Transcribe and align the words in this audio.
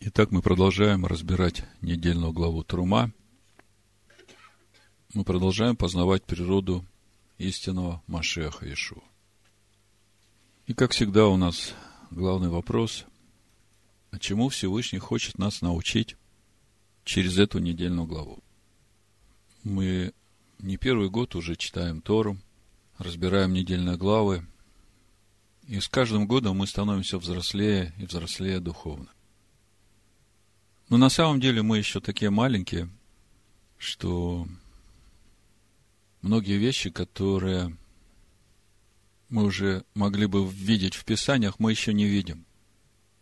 Итак, 0.00 0.30
мы 0.30 0.42
продолжаем 0.42 1.04
разбирать 1.06 1.64
недельную 1.80 2.32
главу 2.32 2.62
Трума. 2.62 3.12
Мы 5.12 5.24
продолжаем 5.24 5.74
познавать 5.74 6.22
природу 6.22 6.86
истинного 7.36 8.00
Машеха 8.06 8.72
Ишу. 8.72 9.02
И, 10.66 10.72
как 10.72 10.92
всегда, 10.92 11.26
у 11.26 11.36
нас 11.36 11.74
главный 12.12 12.48
вопрос, 12.48 13.06
а 14.12 14.20
чему 14.20 14.50
Всевышний 14.50 15.00
хочет 15.00 15.36
нас 15.36 15.62
научить 15.62 16.16
через 17.04 17.36
эту 17.36 17.58
недельную 17.58 18.06
главу. 18.06 18.38
Мы 19.64 20.12
не 20.60 20.76
первый 20.76 21.10
год 21.10 21.34
уже 21.34 21.56
читаем 21.56 22.02
Тору, 22.02 22.38
разбираем 22.98 23.52
недельные 23.52 23.96
главы, 23.96 24.46
и 25.66 25.80
с 25.80 25.88
каждым 25.88 26.28
годом 26.28 26.58
мы 26.58 26.68
становимся 26.68 27.18
взрослее 27.18 27.92
и 27.98 28.04
взрослее 28.04 28.60
духовно. 28.60 29.08
Но 30.88 30.96
на 30.96 31.10
самом 31.10 31.40
деле 31.40 31.62
мы 31.62 31.78
еще 31.78 32.00
такие 32.00 32.30
маленькие, 32.30 32.88
что 33.76 34.48
многие 36.22 36.56
вещи, 36.56 36.90
которые 36.90 37.76
мы 39.28 39.44
уже 39.44 39.84
могли 39.94 40.26
бы 40.26 40.46
видеть 40.48 40.94
в 40.94 41.04
Писаниях, 41.04 41.58
мы 41.58 41.70
еще 41.70 41.92
не 41.92 42.06
видим. 42.06 42.46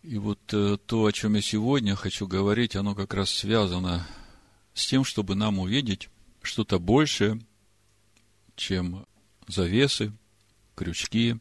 И 0.02 0.18
вот 0.18 0.38
э, 0.52 0.78
то, 0.86 1.06
о 1.06 1.12
чем 1.12 1.34
я 1.34 1.42
сегодня 1.42 1.96
хочу 1.96 2.28
говорить, 2.28 2.76
оно 2.76 2.94
как 2.94 3.12
раз 3.12 3.30
связано 3.30 4.06
с 4.72 4.86
тем, 4.86 5.02
чтобы 5.02 5.34
нам 5.34 5.58
увидеть 5.58 6.08
что-то 6.42 6.78
большее, 6.78 7.40
чем 8.54 9.04
завесы, 9.48 10.12
крючки, 10.76 11.38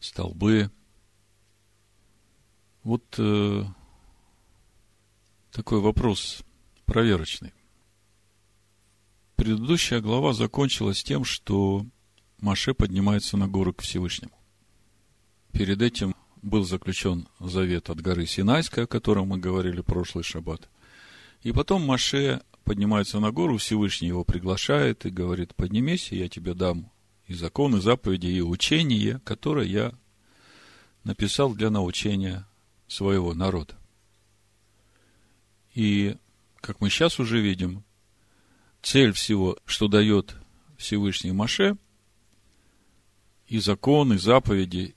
столбы. 0.00 0.72
Вот 2.82 3.04
э, 3.18 3.64
такой 5.52 5.80
вопрос 5.80 6.42
проверочный. 6.84 7.52
Предыдущая 9.36 10.00
глава 10.00 10.32
закончилась 10.32 11.02
тем, 11.02 11.24
что 11.24 11.86
Маше 12.40 12.74
поднимается 12.74 13.36
на 13.36 13.48
гору 13.48 13.72
к 13.72 13.82
Всевышнему. 13.82 14.32
Перед 15.52 15.82
этим 15.82 16.14
был 16.42 16.64
заключен 16.64 17.28
завет 17.38 17.90
от 17.90 18.00
горы 18.00 18.26
Синайской, 18.26 18.84
о 18.84 18.86
котором 18.86 19.28
мы 19.28 19.38
говорили 19.38 19.80
прошлый 19.80 20.24
шаббат. 20.24 20.68
И 21.42 21.52
потом 21.52 21.84
Маше 21.84 22.42
поднимается 22.64 23.18
на 23.18 23.30
гору, 23.30 23.56
Всевышний 23.56 24.08
его 24.08 24.24
приглашает 24.24 25.06
и 25.06 25.10
говорит, 25.10 25.54
поднимись, 25.54 26.12
я 26.12 26.28
тебе 26.28 26.54
дам 26.54 26.90
и 27.26 27.34
законы, 27.34 27.78
и 27.78 27.80
заповеди, 27.80 28.26
и 28.26 28.40
учение, 28.40 29.20
которое 29.24 29.66
я 29.66 29.92
написал 31.04 31.54
для 31.54 31.70
научения 31.70 32.46
своего 32.88 33.34
народа. 33.34 33.79
И, 35.74 36.16
как 36.60 36.80
мы 36.80 36.90
сейчас 36.90 37.18
уже 37.18 37.40
видим, 37.40 37.84
цель 38.82 39.12
всего, 39.12 39.56
что 39.64 39.88
дает 39.88 40.36
Всевышний 40.76 41.32
Маше, 41.32 41.76
и 43.46 43.58
законы, 43.58 44.14
и 44.14 44.18
заповеди, 44.18 44.94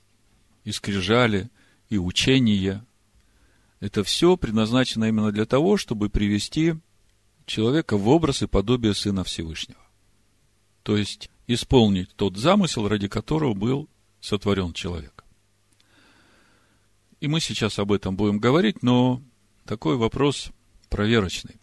и 0.64 0.72
скрижали, 0.72 1.50
и 1.90 1.98
учения, 1.98 2.86
это 3.80 4.04
все 4.04 4.38
предназначено 4.38 5.06
именно 5.06 5.32
для 5.32 5.46
того, 5.46 5.78
чтобы 5.78 6.10
привести 6.10 6.76
человека 7.46 7.98
в 7.98 8.08
образ 8.08 8.42
и 8.42 8.48
подобие 8.48 8.94
Сына 8.94 9.24
Всевышнего. 9.24 9.82
То 10.84 10.96
есть, 10.98 11.30
исполнить 11.48 12.16
тот 12.16 12.38
замысел, 12.38 12.88
ради 12.88 13.08
которого 13.08 13.54
был 13.54 13.90
сотворен 14.22 14.74
человек. 14.74 15.24
И 17.20 17.28
мы 17.28 17.40
сейчас 17.40 17.80
об 17.80 17.92
этом 17.92 18.16
будем 18.16 18.40
говорить, 18.40 18.84
но 18.84 19.22
такой 19.66 19.98
вопрос 19.98 20.52
проверочный. 20.94 21.56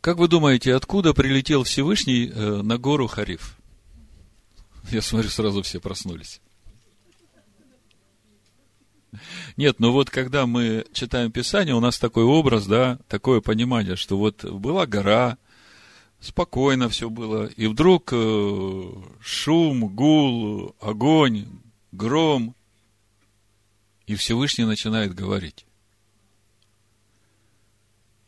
Как 0.00 0.16
вы 0.16 0.26
думаете, 0.26 0.74
откуда 0.74 1.14
прилетел 1.14 1.62
Всевышний 1.62 2.26
э, 2.26 2.62
на 2.62 2.76
гору 2.76 3.06
Хариф? 3.06 3.56
Я 4.90 5.00
смотрю, 5.00 5.30
сразу 5.30 5.62
все 5.62 5.78
проснулись. 5.78 6.40
Нет, 9.56 9.78
ну 9.78 9.92
вот 9.92 10.10
когда 10.10 10.46
мы 10.46 10.86
читаем 10.92 11.30
Писание, 11.30 11.76
у 11.76 11.80
нас 11.80 12.00
такой 12.00 12.24
образ, 12.24 12.66
да, 12.66 12.98
такое 13.06 13.40
понимание, 13.40 13.94
что 13.94 14.18
вот 14.18 14.44
была 14.44 14.86
гора, 14.86 15.38
спокойно 16.18 16.88
все 16.88 17.10
было, 17.10 17.46
и 17.46 17.68
вдруг 17.68 18.12
э, 18.12 18.92
шум, 19.20 19.94
гул, 19.94 20.74
огонь, 20.80 21.46
гром, 21.92 22.56
и 24.06 24.16
Всевышний 24.16 24.64
начинает 24.64 25.14
говорить. 25.14 25.64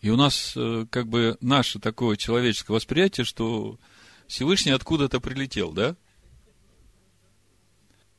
И 0.03 0.11
у 0.11 0.17
нас 0.17 0.55
э, 0.57 0.85
как 0.91 1.09
бы 1.09 1.39
наше 1.41 1.79
такое 1.79 2.17
человеческое 2.17 2.73
восприятие, 2.73 3.25
что 3.25 3.79
Всевышний 4.27 4.73
откуда-то 4.73 5.21
прилетел, 5.21 5.71
да? 5.71 5.97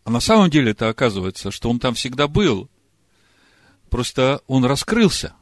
А 0.06 0.10
на 0.10 0.22
самом 0.22 0.50
деле 0.50 0.72
это 0.72 0.88
оказывается, 0.88 1.52
что 1.52 1.70
он 1.70 1.80
там 1.80 1.94
всегда 1.94 2.30
был. 2.30 2.70
Просто 3.90 4.42
он 4.48 4.64
раскрылся. 4.64 5.36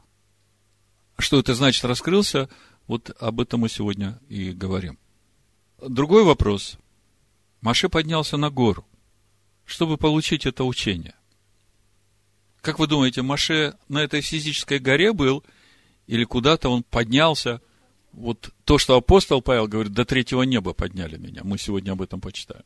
Что 1.16 1.38
это 1.38 1.54
значит 1.54 1.84
раскрылся? 1.84 2.48
Вот 2.88 3.10
об 3.20 3.40
этом 3.40 3.60
мы 3.60 3.68
сегодня 3.68 4.20
и 4.28 4.50
говорим. 4.50 4.98
Другой 5.80 6.24
вопрос. 6.24 6.76
Маше 7.60 7.88
поднялся 7.88 8.36
на 8.36 8.50
гору, 8.50 8.84
чтобы 9.64 9.96
получить 9.96 10.44
это 10.44 10.64
учение. 10.64 11.14
Как 12.60 12.80
вы 12.80 12.88
думаете, 12.88 13.22
Маше 13.22 13.78
на 13.88 13.98
этой 14.02 14.22
физической 14.22 14.80
горе 14.80 15.12
был– 15.12 15.44
или 16.06 16.24
куда-то 16.24 16.68
он 16.68 16.82
поднялся. 16.82 17.60
Вот 18.12 18.50
то, 18.64 18.78
что 18.78 18.96
апостол 18.96 19.40
Павел 19.40 19.68
говорит, 19.68 19.92
до 19.92 20.04
третьего 20.04 20.42
неба 20.42 20.74
подняли 20.74 21.16
меня. 21.16 21.42
Мы 21.44 21.58
сегодня 21.58 21.92
об 21.92 22.02
этом 22.02 22.20
почитаем. 22.20 22.64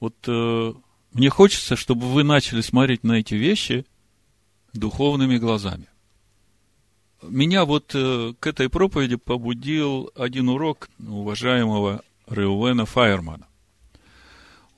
Вот 0.00 0.16
э, 0.26 0.74
мне 1.12 1.30
хочется, 1.30 1.76
чтобы 1.76 2.06
вы 2.08 2.24
начали 2.24 2.60
смотреть 2.60 3.04
на 3.04 3.20
эти 3.20 3.34
вещи 3.34 3.86
духовными 4.72 5.36
глазами. 5.36 5.86
Меня 7.22 7.64
вот 7.64 7.94
э, 7.94 8.32
к 8.40 8.46
этой 8.46 8.68
проповеди 8.68 9.16
побудил 9.16 10.10
один 10.16 10.48
урок 10.48 10.88
уважаемого 10.98 12.02
Реувена 12.28 12.86
Файермана. 12.86 13.46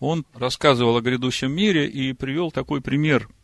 Он 0.00 0.27
рассказывал 0.34 0.97
о 0.97 1.00
грядущем 1.00 1.53
мире 1.53 1.88
и 1.88 2.12
привел 2.12 2.50
такой 2.50 2.81
пример– 2.81 3.28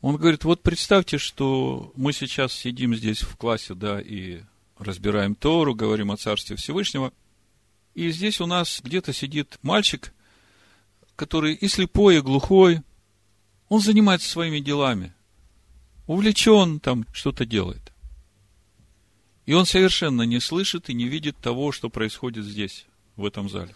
он 0.00 0.16
говорит, 0.16 0.44
вот 0.44 0.62
представьте, 0.62 1.18
что 1.18 1.92
мы 1.96 2.12
сейчас 2.12 2.52
сидим 2.52 2.94
здесь 2.94 3.22
в 3.22 3.36
классе, 3.36 3.74
да, 3.74 4.00
и 4.00 4.42
разбираем 4.78 5.34
Тору, 5.34 5.74
говорим 5.74 6.12
о 6.12 6.16
Царстве 6.16 6.56
Всевышнего, 6.56 7.12
и 7.94 8.10
здесь 8.10 8.40
у 8.40 8.46
нас 8.46 8.80
где-то 8.82 9.12
сидит 9.12 9.58
мальчик, 9.62 10.14
который 11.16 11.54
и 11.54 11.66
слепой, 11.66 12.18
и 12.18 12.20
глухой, 12.20 12.82
он 13.68 13.80
занимается 13.80 14.28
своими 14.28 14.60
делами, 14.60 15.14
увлечен 16.06 16.78
там, 16.78 17.04
что-то 17.12 17.44
делает. 17.44 17.92
И 19.46 19.52
он 19.52 19.66
совершенно 19.66 20.22
не 20.22 20.38
слышит 20.40 20.90
и 20.90 20.94
не 20.94 21.08
видит 21.08 21.36
того, 21.38 21.72
что 21.72 21.90
происходит 21.90 22.44
здесь, 22.44 22.86
в 23.16 23.24
этом 23.24 23.48
зале. 23.48 23.74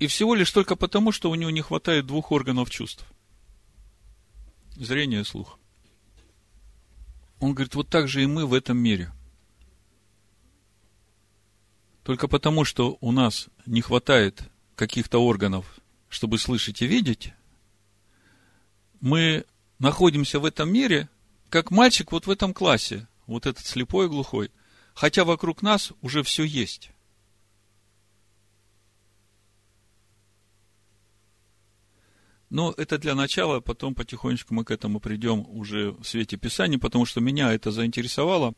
И 0.00 0.06
всего 0.06 0.34
лишь 0.34 0.50
только 0.50 0.76
потому, 0.76 1.12
что 1.12 1.30
у 1.30 1.34
него 1.34 1.50
не 1.50 1.60
хватает 1.60 2.06
двух 2.06 2.32
органов 2.32 2.70
чувств. 2.70 3.04
Зрение 4.76 5.20
и 5.20 5.24
слух. 5.24 5.58
Он 7.38 7.52
говорит, 7.52 7.74
вот 7.74 7.88
так 7.90 8.08
же 8.08 8.22
и 8.22 8.26
мы 8.26 8.46
в 8.46 8.54
этом 8.54 8.78
мире. 8.78 9.12
Только 12.02 12.28
потому, 12.28 12.64
что 12.64 12.96
у 13.02 13.12
нас 13.12 13.48
не 13.66 13.82
хватает 13.82 14.42
каких-то 14.74 15.18
органов, 15.18 15.66
чтобы 16.08 16.38
слышать 16.38 16.80
и 16.80 16.86
видеть, 16.86 17.34
мы 19.00 19.44
находимся 19.78 20.40
в 20.40 20.46
этом 20.46 20.72
мире, 20.72 21.10
как 21.50 21.70
мальчик 21.70 22.10
вот 22.10 22.26
в 22.26 22.30
этом 22.30 22.54
классе, 22.54 23.06
вот 23.26 23.44
этот 23.44 23.66
слепой 23.66 24.06
и 24.06 24.08
глухой, 24.08 24.50
хотя 24.94 25.24
вокруг 25.24 25.60
нас 25.60 25.92
уже 26.00 26.22
все 26.22 26.44
есть. 26.44 26.90
Но 32.50 32.74
это 32.76 32.98
для 32.98 33.14
начала, 33.14 33.60
потом 33.60 33.94
потихонечку 33.94 34.52
мы 34.52 34.64
к 34.64 34.72
этому 34.72 34.98
придем 34.98 35.46
уже 35.48 35.92
в 35.92 36.04
свете 36.04 36.36
Писания, 36.36 36.78
потому 36.78 37.06
что 37.06 37.20
меня 37.20 37.52
это 37.52 37.70
заинтересовало. 37.70 38.54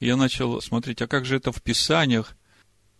Я 0.00 0.16
начал 0.16 0.60
смотреть, 0.60 1.00
а 1.00 1.06
как 1.06 1.24
же 1.24 1.36
это 1.36 1.50
в 1.50 1.62
Писаниях, 1.62 2.36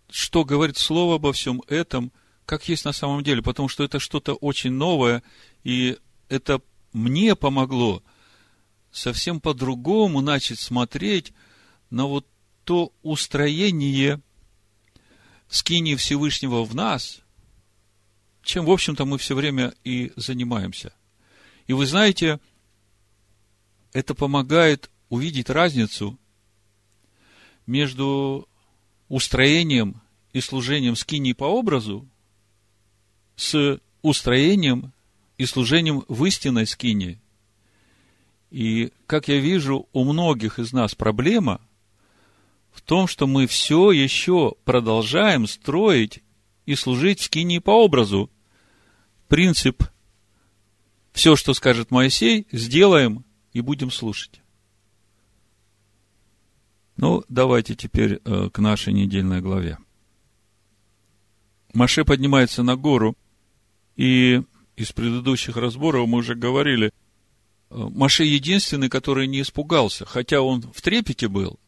что 0.09 0.43
говорит 0.43 0.77
Слово 0.77 1.15
обо 1.15 1.31
всем 1.33 1.61
этом, 1.67 2.11
как 2.47 2.67
есть 2.67 2.83
на 2.83 2.93
самом 2.93 3.23
деле, 3.23 3.43
потому 3.43 3.69
что 3.69 3.83
это 3.83 3.99
что-то 3.99 4.33
очень 4.33 4.71
новое, 4.71 5.21
и 5.63 5.97
это 6.29 6.61
мне 6.93 7.35
помогло 7.35 8.01
совсем 8.91 9.39
по-другому 9.39 10.21
начать 10.21 10.59
смотреть 10.59 11.31
на 11.91 12.05
вот 12.07 12.25
то 12.63 12.91
устроение 13.03 14.19
скини 15.47 15.93
Всевышнего 15.93 16.65
в 16.65 16.73
нас– 16.73 17.19
чем, 18.47 18.65
в 18.65 18.71
общем-то, 18.71 19.05
мы 19.05 19.17
все 19.17 19.35
время 19.35 19.73
и 19.83 20.13
занимаемся. 20.15 20.93
И 21.67 21.73
вы 21.73 21.85
знаете, 21.85 22.39
это 23.91 24.15
помогает 24.15 24.89
увидеть 25.09 25.49
разницу 25.49 26.17
между 27.65 28.47
устроением 29.09 30.01
и 30.31 30.39
служением 30.39 30.95
скинии 30.95 31.33
по 31.33 31.43
образу 31.43 32.07
с 33.35 33.79
устроением 34.01 34.93
и 35.37 35.45
служением 35.45 36.05
в 36.07 36.23
истинной 36.23 36.65
скинии. 36.67 37.19
И, 38.49 38.93
как 39.07 39.27
я 39.27 39.39
вижу, 39.39 39.89
у 39.91 40.05
многих 40.05 40.57
из 40.57 40.71
нас 40.71 40.95
проблема 40.95 41.59
в 42.71 42.81
том, 42.81 43.07
что 43.07 43.27
мы 43.27 43.45
все 43.45 43.91
еще 43.91 44.55
продолжаем 44.63 45.47
строить 45.47 46.23
и 46.65 46.75
служить 46.75 47.19
в 47.19 47.23
скинии 47.23 47.59
по 47.59 47.71
образу. 47.71 48.29
Принцип 49.27 49.83
«все, 51.11 51.35
что 51.35 51.53
скажет 51.53 51.91
Моисей, 51.91 52.47
сделаем 52.51 53.25
и 53.51 53.61
будем 53.61 53.91
слушать». 53.91 54.41
Ну, 56.95 57.23
давайте 57.29 57.75
теперь 57.75 58.19
э, 58.23 58.49
к 58.51 58.59
нашей 58.59 58.93
недельной 58.93 59.41
главе. 59.41 59.77
Маше 61.73 62.05
поднимается 62.05 62.63
на 62.63 62.75
гору, 62.75 63.15
и 63.95 64.41
из 64.75 64.91
предыдущих 64.93 65.57
разборов 65.57 66.07
мы 66.07 66.19
уже 66.19 66.33
говорили, 66.33 66.87
э, 66.87 66.91
Маше 67.69 68.23
единственный, 68.23 68.89
который 68.89 69.27
не 69.27 69.41
испугался, 69.41 70.05
хотя 70.05 70.41
он 70.41 70.61
в 70.61 70.81
трепете 70.81 71.27
был, 71.27 71.59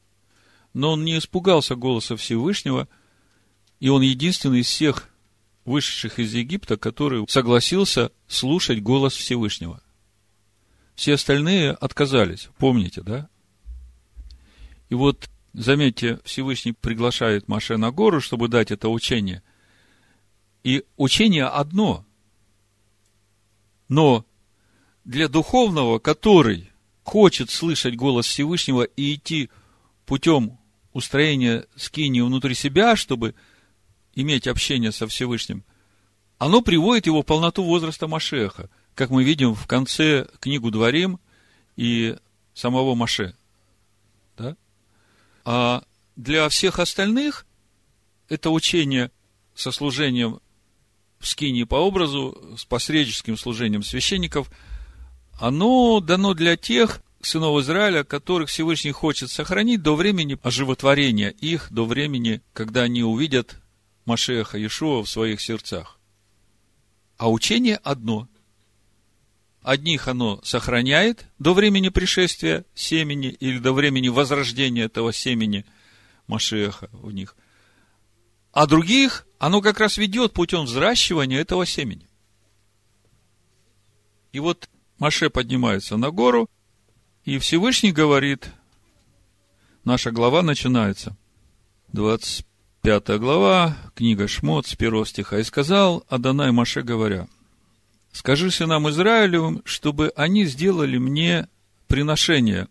но 0.74 0.94
он 0.94 1.04
не 1.04 1.18
испугался 1.18 1.76
голоса 1.76 2.16
Всевышнего, 2.16 2.88
и 3.80 3.90
он 3.90 4.02
единственный 4.02 4.62
из 4.62 4.68
всех 4.68 5.09
вышедших 5.66 6.20
из 6.20 6.34
Египта, 6.34 6.78
который 6.78 7.26
согласился 7.28 8.12
слушать 8.28 8.82
голос 8.82 9.14
Всевышнего. 9.14 9.82
Все 10.96 11.14
остальные 11.14 11.72
отказались, 11.72 12.50
помните, 12.58 13.02
да? 13.02 13.30
И 14.90 14.96
вот, 14.96 15.30
заметьте, 15.54 16.20
Всевышний 16.26 16.74
приглашает 16.74 17.48
Маше 17.48 17.78
на 17.78 17.92
гору, 17.92 18.20
чтобы 18.20 18.48
дать 18.48 18.72
это 18.72 18.90
учение. 18.90 19.44
И 20.64 20.84
учение 20.98 21.46
одно. 21.46 22.06
Но 23.88 24.26
для 25.06 25.28
духовного, 25.28 26.00
который 26.00 26.70
хочет 27.04 27.50
слышать 27.50 27.96
голос 27.96 28.26
Всевышнего 28.26 28.84
и 28.84 29.16
идти 29.16 29.50
путем 30.06 30.60
устроения 30.94 31.66
скинии 31.76 32.22
внутри 32.22 32.56
себя, 32.56 32.96
чтобы 32.96 33.36
иметь 34.22 34.48
общение 34.48 34.92
со 34.92 35.08
Всевышним, 35.08 35.64
оно 36.38 36.62
приводит 36.62 37.06
его 37.06 37.22
в 37.22 37.26
полноту 37.26 37.64
возраста 37.64 38.08
Машеха, 38.08 38.70
как 38.96 39.10
мы 39.10 39.24
видим 39.24 39.54
в 39.54 39.68
конце 39.68 40.28
книгу 40.40 40.72
Дворим 40.72 41.20
и 41.76 42.18
самого 42.54 42.96
Маше. 42.96 43.36
А 45.46 45.84
для 46.16 46.48
всех 46.50 46.80
остальных 46.80 47.46
это 48.28 48.50
учение 48.52 49.10
со 49.56 49.72
служением 49.72 50.40
в 51.18 51.28
скинии 51.28 51.64
по 51.64 51.76
образу, 51.76 52.56
с 52.58 52.66
посредническим 52.66 53.38
служением 53.38 53.84
священников, 53.84 54.50
оно 55.40 56.00
дано 56.02 56.34
для 56.34 56.56
тех 56.56 57.02
сынов 57.22 57.60
Израиля, 57.62 58.04
которых 58.04 58.50
Всевышний 58.50 58.92
хочет 58.92 59.30
сохранить 59.30 59.82
до 59.82 59.96
времени 59.96 60.38
оживотворения 60.44 61.30
их, 61.30 61.68
до 61.72 61.86
времени, 61.86 62.42
когда 62.54 62.84
они 62.84 63.04
увидят 63.04 63.58
Машеха 64.06 64.58
Иешуа 64.58 65.04
в 65.04 65.10
своих 65.10 65.42
сердцах. 65.42 66.00
А 67.18 67.30
учение 67.30 67.76
одно– 67.78 68.28
Одних 69.62 70.08
оно 70.08 70.40
сохраняет 70.44 71.26
до 71.38 71.54
времени 71.54 71.90
пришествия 71.90 72.66
семени 72.74 73.28
или 73.28 73.60
до 73.60 73.74
времени 73.74 74.08
возрождения 74.08 74.86
этого 74.86 75.12
семени 75.12 75.66
Машеха 76.28 76.90
в 76.94 77.12
них. 77.12 77.36
А 78.54 78.68
других 78.68 79.28
оно 79.38 79.62
как 79.62 79.80
раз 79.80 79.98
ведет 79.98 80.34
путем 80.34 80.64
взращивания 80.64 81.40
этого 81.40 81.66
семени. 81.66 82.08
И 84.32 84.40
вот 84.40 84.70
Маше 84.98 85.30
поднимается 85.30 85.98
на 85.98 86.10
гору, 86.10 86.50
и 87.26 87.38
Всевышний 87.38 87.92
говорит, 87.92 88.50
наша 89.84 90.12
глава 90.12 90.42
начинается, 90.42 91.18
25 91.90 92.46
глава, 92.84 93.78
книга 93.96 94.28
Шмот 94.28 94.66
с 94.66 94.74
1 94.74 95.06
стиха, 95.06 95.40
«И 95.40 95.44
сказал 95.44 96.04
Адонай 96.08 96.52
Маше, 96.52 96.82
говоря, 96.82 97.28
Скажи 98.12 98.50
сынам 98.52 98.90
Израилевым, 98.90 99.62
чтобы 99.66 100.12
они 100.16 100.46
сделали 100.46 100.98
мне 100.98 101.48
приношение. 101.88 102.68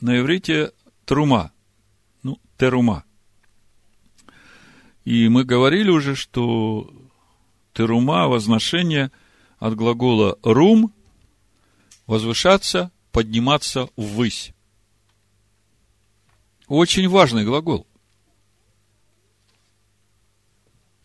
На 0.00 0.18
иврите 0.20 0.72
трума. 1.04 1.52
Ну, 2.22 2.38
терума. 2.58 3.04
И 5.04 5.28
мы 5.28 5.44
говорили 5.44 5.88
уже, 5.88 6.14
что 6.14 6.92
терума, 7.72 8.28
возношение 8.28 9.10
от 9.58 9.74
глагола 9.74 10.38
рум, 10.42 10.92
возвышаться, 12.06 12.90
подниматься 13.12 13.88
ввысь. 13.96 14.52
Очень 16.68 17.08
важный 17.08 17.44
глагол. 17.44 17.86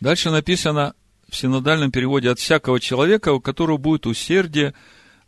Дальше 0.02 0.32
написано 0.32 0.96
в 1.30 1.36
синодальном 1.38 1.92
переводе 1.92 2.32
от 2.32 2.40
всякого 2.40 2.80
человека, 2.80 3.32
у 3.32 3.40
которого 3.40 3.78
будет 3.78 4.08
усердие, 4.08 4.74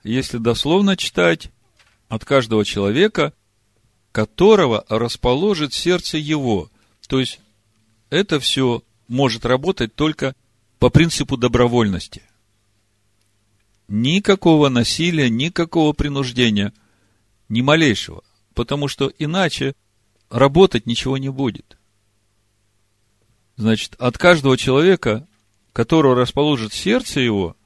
если 0.04 0.40
дословно 0.40 0.98
читать, 0.98 1.52
от 2.10 2.26
каждого 2.26 2.66
человека, 2.66 3.34
которого 4.12 4.84
расположит 4.90 5.74
сердце 5.74 6.18
его. 6.18 6.70
То 7.08 7.20
есть, 7.20 7.40
это 8.10 8.40
все 8.40 8.84
может 9.08 9.46
работать 9.46 9.96
только 9.96 10.36
по 10.80 10.90
принципу 10.90 11.38
добровольности. 11.38 12.24
Никакого 13.88 14.70
насилия, 14.70 15.30
никакого 15.30 15.94
принуждения, 15.94 16.74
ни 17.48 17.62
малейшего. 17.62 18.24
Потому 18.54 18.88
что 18.88 19.12
иначе 19.20 19.76
работать 20.30 20.86
ничего 20.86 21.18
не 21.18 21.30
будет. 21.30 21.78
Значит, 23.56 23.96
от 24.00 24.18
каждого 24.18 24.58
человека 24.58 25.28
которого 25.74 26.16
расположит 26.16 26.72
сердце 26.72 27.20
его, 27.20 27.58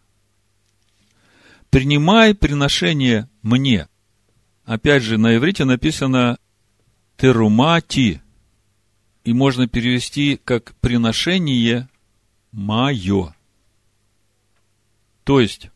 принимай 1.69 2.33
приношение 2.33 3.29
мне. 3.41 3.87
Опять 4.63 5.03
же, 5.03 5.17
на 5.17 5.35
иврите 5.35 5.65
написано 5.65 6.39
терумати, 7.17 8.21
и 9.23 9.33
можно 9.33 9.67
перевести 9.67 10.39
как 10.43 10.73
приношение 10.75 11.89
мое. 12.53 13.35
То 15.25 15.41
есть, 15.41 15.69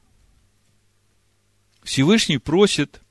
Всевышний 1.83 2.37
просит 2.37 3.01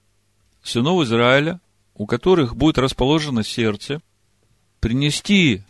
сынов 0.62 1.02
Израиля, 1.04 1.60
у 1.94 2.06
которых 2.06 2.56
будет 2.56 2.78
расположено 2.78 3.44
сердце, 3.44 4.00
принести 4.80 5.62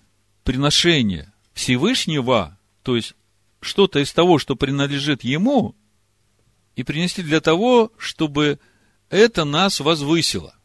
приношение 0.50 1.33
Всевышнего, 1.52 2.59
то 2.83 2.97
есть 2.97 3.14
что-то 3.61 4.00
из 4.00 4.12
того, 4.12 4.40
что 4.40 4.57
принадлежит 4.57 5.23
ему, 5.23 5.76
и 6.75 6.83
принести 6.83 7.23
для 7.23 7.40
того, 7.40 7.92
чтобы 7.97 8.59
это 9.11 9.45
нас 9.45 9.78
возвысило. 9.78 10.57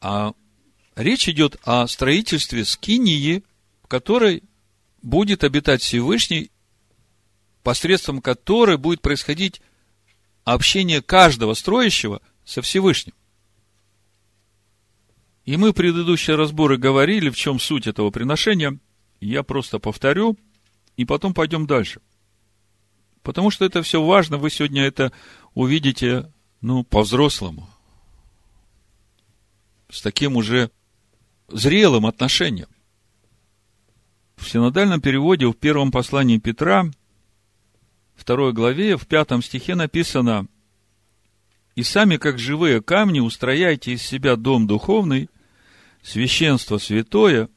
А 0.00 0.32
речь 0.94 1.28
идет 1.28 1.58
о 1.64 1.86
строительстве 1.86 2.64
скинии, 2.64 3.44
в 3.82 3.88
которой 3.88 4.42
будет 5.02 5.44
обитать 5.44 5.82
Всевышний, 5.82 6.50
посредством 7.62 8.22
которой 8.22 8.78
будет 8.78 9.02
происходить 9.02 9.60
общение 10.44 11.02
каждого 11.02 11.52
строящего 11.52 12.22
со 12.46 12.62
Всевышним. 12.62 13.12
И 15.46 15.56
мы 15.56 15.72
предыдущие 15.72 16.34
разборы 16.34 16.76
говорили, 16.76 17.30
в 17.30 17.36
чем 17.36 17.60
суть 17.60 17.86
этого 17.86 18.10
приношения. 18.10 18.78
Я 19.20 19.44
просто 19.44 19.78
повторю, 19.78 20.36
и 20.96 21.04
потом 21.04 21.34
пойдем 21.34 21.68
дальше. 21.68 22.00
Потому 23.22 23.50
что 23.50 23.64
это 23.64 23.82
все 23.82 24.02
важно, 24.04 24.38
вы 24.38 24.50
сегодня 24.50 24.82
это 24.82 25.12
увидите, 25.54 26.32
ну, 26.60 26.82
по-взрослому. 26.82 27.70
С 29.88 30.02
таким 30.02 30.36
уже 30.36 30.72
зрелым 31.46 32.06
отношением. 32.06 32.68
В 34.36 34.50
синодальном 34.50 35.00
переводе 35.00 35.46
в 35.46 35.54
первом 35.54 35.92
послании 35.92 36.38
Петра, 36.38 36.90
второй 38.16 38.52
главе, 38.52 38.96
в 38.96 39.06
пятом 39.06 39.44
стихе 39.44 39.76
написано 39.76 40.48
«И 41.76 41.84
сами, 41.84 42.16
как 42.16 42.40
живые 42.40 42.82
камни, 42.82 43.20
устрояйте 43.20 43.92
из 43.92 44.02
себя 44.02 44.34
дом 44.34 44.66
духовный, 44.66 45.30
священство 46.06 46.78
святое, 46.78 47.48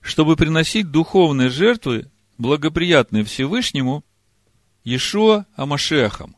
чтобы 0.00 0.36
приносить 0.36 0.90
духовные 0.90 1.48
жертвы 1.48 2.10
благоприятный 2.38 3.22
Всевышнему 3.22 4.04
Ишуа 4.82 5.46
Амашехом. 5.54 6.36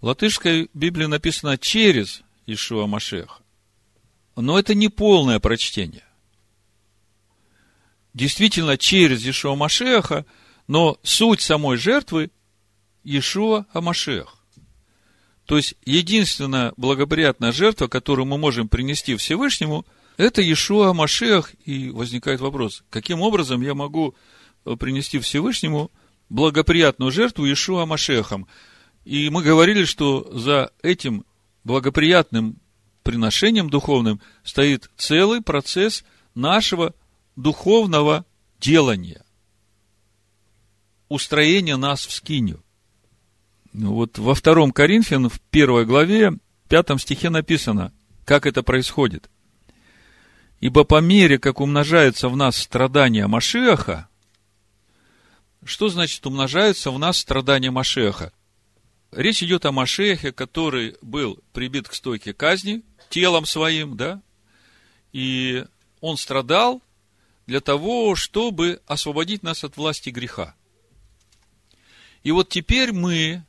В 0.00 0.06
латышской 0.06 0.70
Библии 0.72 1.04
написано 1.06 1.58
через 1.58 2.22
Ишуа 2.46 2.86
Машеха. 2.86 3.42
Но 4.34 4.58
это 4.58 4.74
не 4.74 4.88
полное 4.88 5.38
прочтение. 5.40 6.04
Действительно, 8.14 8.78
через 8.78 9.26
Ишуа 9.26 9.56
Машеха, 9.56 10.24
но 10.66 10.98
суть 11.02 11.42
самой 11.42 11.76
жертвы 11.76 12.30
Ишуа 13.04 13.66
Амашех. 13.72 14.38
То 15.46 15.56
есть, 15.56 15.74
единственная 15.84 16.72
благоприятная 16.76 17.52
жертва, 17.52 17.86
которую 17.86 18.26
мы 18.26 18.36
можем 18.36 18.68
принести 18.68 19.14
Всевышнему, 19.14 19.86
это 20.16 20.42
Ишуа 20.42 20.92
Машех. 20.92 21.52
И 21.64 21.90
возникает 21.90 22.40
вопрос, 22.40 22.82
каким 22.90 23.20
образом 23.20 23.62
я 23.62 23.74
могу 23.74 24.14
принести 24.80 25.20
Всевышнему 25.20 25.92
благоприятную 26.28 27.12
жертву 27.12 27.50
Ишуа 27.50 27.86
Машехом? 27.86 28.48
И 29.04 29.30
мы 29.30 29.44
говорили, 29.44 29.84
что 29.84 30.28
за 30.32 30.72
этим 30.82 31.24
благоприятным 31.62 32.56
приношением 33.04 33.70
духовным 33.70 34.20
стоит 34.42 34.90
целый 34.96 35.42
процесс 35.42 36.04
нашего 36.34 36.92
духовного 37.36 38.26
делания, 38.58 39.24
устроения 41.08 41.76
нас 41.76 42.04
в 42.04 42.10
скинию. 42.10 42.64
Ну, 43.78 43.92
вот 43.92 44.16
во 44.16 44.34
втором 44.34 44.72
Коринфян, 44.72 45.28
в 45.28 45.38
первой 45.38 45.84
главе, 45.84 46.32
пятом 46.66 46.98
стихе 46.98 47.28
написано, 47.28 47.92
как 48.24 48.46
это 48.46 48.62
происходит. 48.62 49.28
Ибо 50.60 50.84
по 50.84 51.02
мере, 51.02 51.38
как 51.38 51.60
умножается 51.60 52.30
в 52.30 52.36
нас 52.38 52.56
страдания 52.56 53.26
Машеха, 53.26 54.08
что 55.62 55.90
значит 55.90 56.24
умножаются 56.24 56.90
в 56.90 56.98
нас 56.98 57.18
страдания 57.18 57.70
Машеха? 57.70 58.32
Речь 59.12 59.42
идет 59.42 59.66
о 59.66 59.72
Машехе, 59.72 60.32
который 60.32 60.96
был 61.02 61.38
прибит 61.52 61.86
к 61.86 61.92
стойке 61.92 62.32
казни 62.32 62.82
телом 63.10 63.44
своим, 63.44 63.94
да, 63.94 64.22
и 65.12 65.66
он 66.00 66.16
страдал 66.16 66.80
для 67.46 67.60
того, 67.60 68.14
чтобы 68.14 68.80
освободить 68.86 69.42
нас 69.42 69.64
от 69.64 69.76
власти 69.76 70.08
греха. 70.08 70.54
И 72.22 72.30
вот 72.30 72.48
теперь 72.48 72.94
мы 72.94 73.44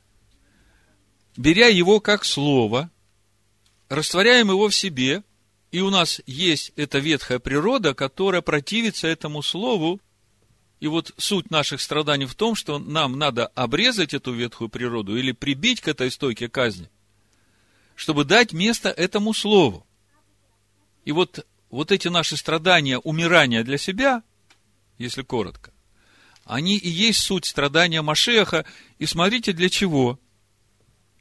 беря 1.38 1.68
его 1.68 2.00
как 2.00 2.24
слово, 2.24 2.90
растворяем 3.88 4.50
его 4.50 4.68
в 4.68 4.74
себе, 4.74 5.22
и 5.70 5.80
у 5.80 5.88
нас 5.88 6.20
есть 6.26 6.72
эта 6.76 6.98
ветхая 6.98 7.38
природа, 7.38 7.94
которая 7.94 8.42
противится 8.42 9.06
этому 9.06 9.42
слову. 9.42 10.00
И 10.80 10.88
вот 10.88 11.12
суть 11.16 11.50
наших 11.50 11.80
страданий 11.80 12.26
в 12.26 12.34
том, 12.34 12.54
что 12.54 12.78
нам 12.78 13.18
надо 13.18 13.46
обрезать 13.46 14.14
эту 14.14 14.32
ветхую 14.32 14.68
природу 14.68 15.16
или 15.16 15.32
прибить 15.32 15.80
к 15.80 15.88
этой 15.88 16.10
стойке 16.10 16.48
казни, 16.48 16.90
чтобы 17.94 18.24
дать 18.24 18.52
место 18.52 18.88
этому 18.88 19.32
слову. 19.32 19.86
И 21.04 21.12
вот, 21.12 21.46
вот 21.70 21.92
эти 21.92 22.08
наши 22.08 22.36
страдания, 22.36 22.98
умирания 22.98 23.64
для 23.64 23.78
себя, 23.78 24.22
если 24.98 25.22
коротко, 25.22 25.72
они 26.44 26.76
и 26.76 26.88
есть 26.88 27.20
суть 27.20 27.44
страдания 27.44 28.02
Машеха. 28.02 28.64
И 28.98 29.06
смотрите, 29.06 29.52
для 29.52 29.68
чего– 29.68 30.18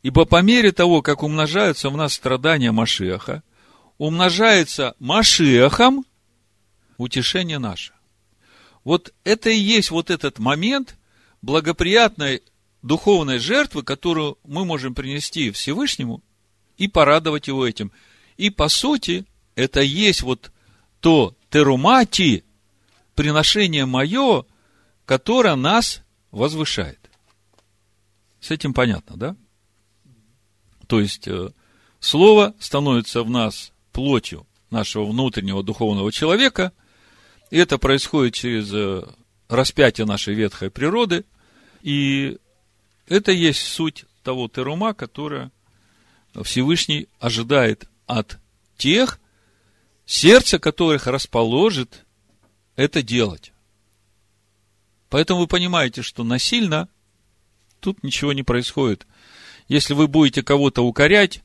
Ибо 0.07 0.23
по 0.23 0.41
мере 0.41 0.71
того, 0.71 1.01
как 1.01 1.21
умножаются 1.21 1.89
в 1.89 1.97
нас 1.97 2.13
страдания 2.13 2.71
Машеха, 2.71 3.43
умножается 3.97 4.95
Машехом 4.99 6.05
утешение 6.95 7.59
наше. 7.59 7.91
Вот 8.85 9.13
это 9.25 9.49
и 9.49 9.57
есть 9.57 9.91
вот 9.91 10.09
этот 10.09 10.39
момент 10.39 10.95
благоприятной 11.41 12.41
духовной 12.81 13.39
жертвы, 13.39 13.83
которую 13.83 14.37
мы 14.45 14.63
можем 14.63 14.95
принести 14.95 15.51
Всевышнему 15.51 16.23
и 16.77 16.87
порадовать 16.87 17.49
его 17.49 17.67
этим. 17.67 17.91
И 18.37 18.49
по 18.49 18.69
сути, 18.69 19.25
это 19.55 19.81
есть 19.81 20.21
вот 20.21 20.53
то 21.01 21.35
терумати, 21.49 22.45
приношение 23.13 23.85
мое, 23.85 24.45
которое 25.05 25.55
нас 25.55 26.01
возвышает. 26.31 27.11
С 28.39 28.51
этим 28.51 28.73
понятно, 28.73 29.17
да? 29.17 29.35
То 30.87 30.99
есть, 30.99 31.27
э, 31.27 31.49
Слово 31.99 32.53
становится 32.59 33.23
в 33.23 33.29
нас 33.29 33.71
плотью 33.91 34.45
нашего 34.69 35.05
внутреннего 35.05 35.63
духовного 35.63 36.11
человека, 36.11 36.71
и 37.49 37.57
это 37.57 37.77
происходит 37.77 38.35
через 38.35 38.71
э, 38.71 39.03
распятие 39.49 40.05
нашей 40.05 40.35
ветхой 40.35 40.69
природы, 40.69 41.25
и 41.81 42.37
это 43.07 43.31
есть 43.31 43.61
суть 43.61 44.05
того 44.23 44.47
терума, 44.47 44.93
которое 44.93 45.51
Всевышний 46.43 47.07
ожидает 47.19 47.89
от 48.05 48.37
тех, 48.77 49.19
сердце 50.05 50.59
которых 50.59 51.07
расположит 51.07 52.05
это 52.75 53.01
делать. 53.01 53.53
Поэтому 55.09 55.41
вы 55.41 55.47
понимаете, 55.47 56.01
что 56.03 56.23
насильно 56.23 56.89
тут 57.79 58.03
ничего 58.03 58.33
не 58.33 58.43
происходит 58.43 59.07
если 59.67 59.93
вы 59.93 60.07
будете 60.07 60.43
кого-то 60.43 60.81
укорять, 60.83 61.43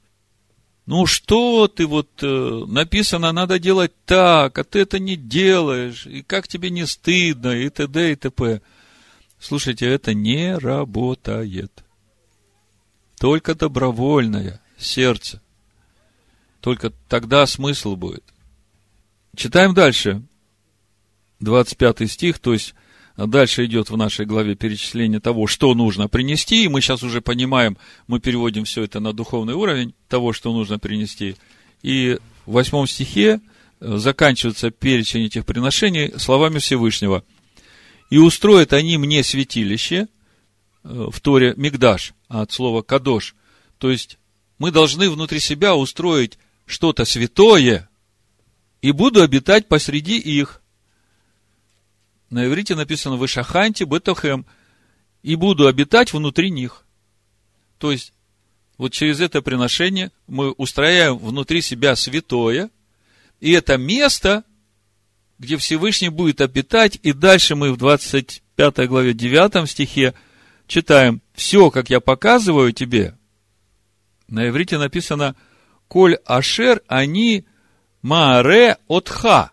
ну 0.87 1.07
что 1.07 1.69
ты 1.69 1.87
вот 1.87 2.09
э, 2.23 2.65
написано, 2.67 3.33
надо 3.33 3.59
делать 3.59 3.93
так, 4.05 4.59
а 4.59 4.65
ты 4.65 4.81
это 4.81 4.99
не 4.99 5.17
делаешь, 5.17 6.07
и 6.07 6.23
как 6.23 6.49
тебе 6.49 6.71
не 6.71 6.87
стыдно, 6.87 7.51
и 7.51 7.69
т.д. 7.69 8.13
и 8.13 8.17
т.п. 8.17 8.61
Слушайте, 9.39 9.87
это 9.87 10.15
не 10.15 10.57
работает. 10.57 11.85
Только 13.19 13.55
добровольное 13.55 14.61
сердце. 14.77 15.41
Только 16.61 16.91
тогда 17.09 17.47
смысл 17.47 17.97
будет. 17.97 18.25
Читаем 19.37 19.75
дальше. 19.75 20.23
25 21.41 22.11
стих, 22.11 22.39
то 22.39 22.53
есть 22.53 22.75
дальше 23.17 23.65
идет 23.67 23.91
в 23.91 23.97
нашей 23.97 24.27
главе 24.27 24.55
перечисление 24.55 25.21
того, 25.21 25.47
что 25.47 25.75
нужно 25.75 26.09
принести, 26.09 26.65
и 26.65 26.69
мы 26.69 26.81
сейчас 26.81 27.03
уже 27.03 27.21
понимаем, 27.21 27.77
мы 28.07 28.21
переводим 28.21 28.65
все 28.65 28.85
это 28.85 29.01
на 29.01 29.13
духовный 29.13 29.55
уровень 29.55 29.95
того, 30.09 30.33
что 30.33 30.53
нужно 30.53 30.79
принести. 30.79 31.37
И 31.83 32.19
в 32.47 32.53
восьмом 32.53 32.87
стихе 32.87 33.41
э, 33.81 33.97
заканчивается 33.97 34.71
перечень 34.71 35.25
этих 35.25 35.45
приношений 35.45 36.13
словами 36.19 36.59
Всевышнего. 36.59 37.25
«И 38.11 38.19
устроят 38.19 38.73
они 38.73 38.99
мне 38.99 39.23
святилище», 39.23 40.09
э, 40.85 41.09
в 41.11 41.21
Торе 41.21 41.55
Мигдаш, 41.57 42.15
от 42.29 42.53
слова 42.53 42.83
Кадош. 42.83 43.35
То 43.79 43.91
есть, 43.91 44.19
мы 44.59 44.71
должны 44.71 45.11
внутри 45.11 45.41
себя 45.41 45.75
устроить 45.75 46.39
что-то 46.67 47.05
святое, 47.05 47.89
и 48.81 48.91
буду 48.91 49.23
обитать 49.23 49.69
посреди 49.69 50.19
их. 50.19 50.62
На 52.33 52.47
иврите 52.47 52.75
написано 52.75 53.17
«Вышаханти 53.17 53.85
бетохем» 53.85 54.47
и 55.23 55.37
буду 55.37 55.67
обитать 55.67 56.15
внутри 56.15 56.51
них. 56.51 56.87
То 57.77 57.93
есть, 57.93 58.15
вот 58.79 58.95
через 58.95 59.21
это 59.21 59.43
приношение 59.43 60.11
мы 60.27 60.53
устрояем 60.53 61.19
внутри 61.19 61.61
себя 61.61 61.95
святое, 61.95 62.71
и 63.39 63.53
это 63.53 63.77
место, 63.77 64.45
где 65.39 65.59
Всевышний 65.59 66.09
будет 66.09 66.41
обитать, 66.41 66.99
и 67.03 67.13
дальше 67.13 67.55
мы 67.55 67.71
в 67.71 67.77
25 67.77 68.89
главе 68.89 69.13
9 69.13 69.69
стихе 69.69 70.15
читаем 70.67 71.21
«Все, 71.35 71.71
как 71.71 71.91
я 71.91 72.01
показываю 72.01 72.73
тебе», 72.73 73.15
на 74.27 74.49
иврите 74.49 74.79
написано 74.79 75.37
«Коль 75.87 76.15
ашер 76.25 76.81
они 76.89 77.45
мааре 78.01 78.79
отха». 78.89 79.53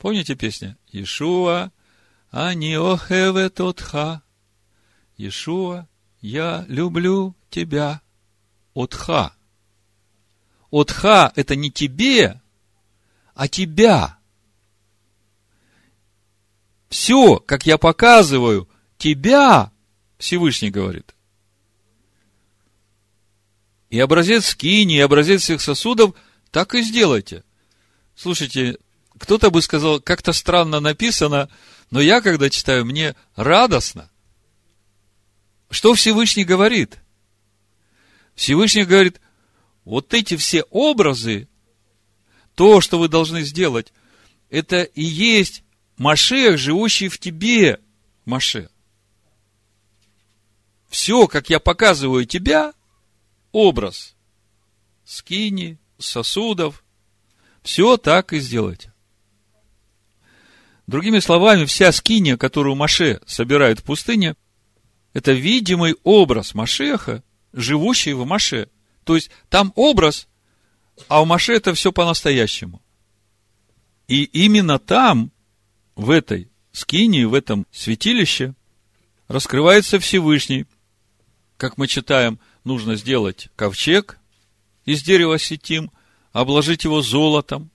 Помните 0.00 0.34
песню? 0.34 0.78
Ишуа, 0.92 1.70
ани 2.30 2.74
охевет 2.74 3.60
отха. 3.60 4.22
Ишуа, 5.18 5.86
я 6.22 6.64
люблю 6.68 7.36
тебя. 7.50 8.00
Отха. 8.72 9.36
Отха– 10.70 11.32
это 11.36 11.54
не 11.54 11.70
тебе, 11.70 12.40
а 13.34 13.46
тебя. 13.46 14.18
Все, 16.88 17.36
как 17.36 17.66
я 17.66 17.76
показываю, 17.76 18.70
тебя, 18.96 19.70
Всевышний 20.16 20.70
говорит. 20.70 21.14
И 23.90 24.00
образец 24.00 24.46
скини, 24.46 24.96
и 24.96 25.00
образец 25.00 25.42
всех 25.42 25.60
сосудов 25.60 26.14
так 26.50 26.74
и 26.74 26.82
сделайте. 26.82 27.44
Слушайте, 28.14 28.78
кто-то 29.20 29.50
бы 29.50 29.60
сказал, 29.60 30.00
как-то 30.00 30.32
странно 30.32 30.80
написано, 30.80 31.50
но 31.90 32.00
я, 32.00 32.22
когда 32.22 32.48
читаю, 32.48 32.86
мне 32.86 33.14
радостно. 33.36 34.10
Что 35.68 35.92
Всевышний 35.92 36.44
говорит? 36.44 36.98
Всевышний 38.34 38.84
говорит, 38.84 39.20
вот 39.84 40.14
эти 40.14 40.38
все 40.38 40.62
образы, 40.70 41.48
то, 42.54 42.80
что 42.80 42.98
вы 42.98 43.08
должны 43.08 43.42
сделать, 43.42 43.92
это 44.48 44.82
и 44.82 45.02
есть 45.02 45.62
Машех, 45.98 46.56
живущий 46.56 47.08
в 47.08 47.18
тебе, 47.18 47.78
Маше. 48.24 48.70
Все, 50.88 51.28
как 51.28 51.50
я 51.50 51.60
показываю 51.60 52.24
тебя, 52.24 52.72
образ 53.52 54.14
скини, 55.04 55.78
сосудов, 55.98 56.82
все 57.62 57.98
так 57.98 58.32
и 58.32 58.40
сделайте. 58.40 58.89
Другими 60.90 61.20
словами, 61.20 61.66
вся 61.66 61.92
скиния, 61.92 62.36
которую 62.36 62.74
Маше 62.74 63.20
собирает 63.24 63.78
в 63.78 63.84
пустыне, 63.84 64.34
это 65.12 65.30
видимый 65.30 65.94
образ 66.02 66.52
Машеха, 66.52 67.22
живущий 67.52 68.12
в 68.12 68.26
Маше. 68.26 68.68
То 69.04 69.14
есть, 69.14 69.30
там 69.48 69.72
образ, 69.76 70.26
а 71.06 71.22
у 71.22 71.26
Маше 71.26 71.52
это 71.52 71.74
все 71.74 71.92
по-настоящему. 71.92 72.82
И 74.08 74.24
именно 74.24 74.80
там, 74.80 75.30
в 75.94 76.10
этой 76.10 76.50
скинии, 76.72 77.22
в 77.22 77.34
этом 77.34 77.68
святилище, 77.70 78.56
раскрывается 79.28 80.00
Всевышний. 80.00 80.66
Как 81.56 81.78
мы 81.78 81.86
читаем, 81.86 82.40
нужно 82.64 82.96
сделать 82.96 83.48
ковчег 83.54 84.18
из 84.86 85.04
дерева 85.04 85.38
сетим, 85.38 85.92
обложить 86.32 86.82
его 86.82 87.00
золотом. 87.00 87.70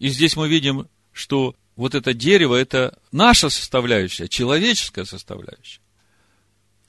И 0.00 0.08
здесь 0.08 0.34
мы 0.34 0.48
видим, 0.48 0.88
что 1.12 1.54
вот 1.76 1.94
это 1.94 2.14
дерево– 2.14 2.54
это 2.56 2.98
наша 3.12 3.50
составляющая, 3.50 4.28
человеческая 4.28 5.04
составляющая. 5.04 5.80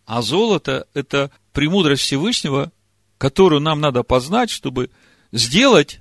А 0.05 0.21
золото– 0.21 0.87
это 0.93 1.29
премудрость 1.51 2.03
Всевышнего, 2.03 2.71
которую 3.17 3.61
нам 3.61 3.81
надо 3.81 4.03
познать, 4.03 4.49
чтобы 4.49 4.89
сделать 5.33 5.99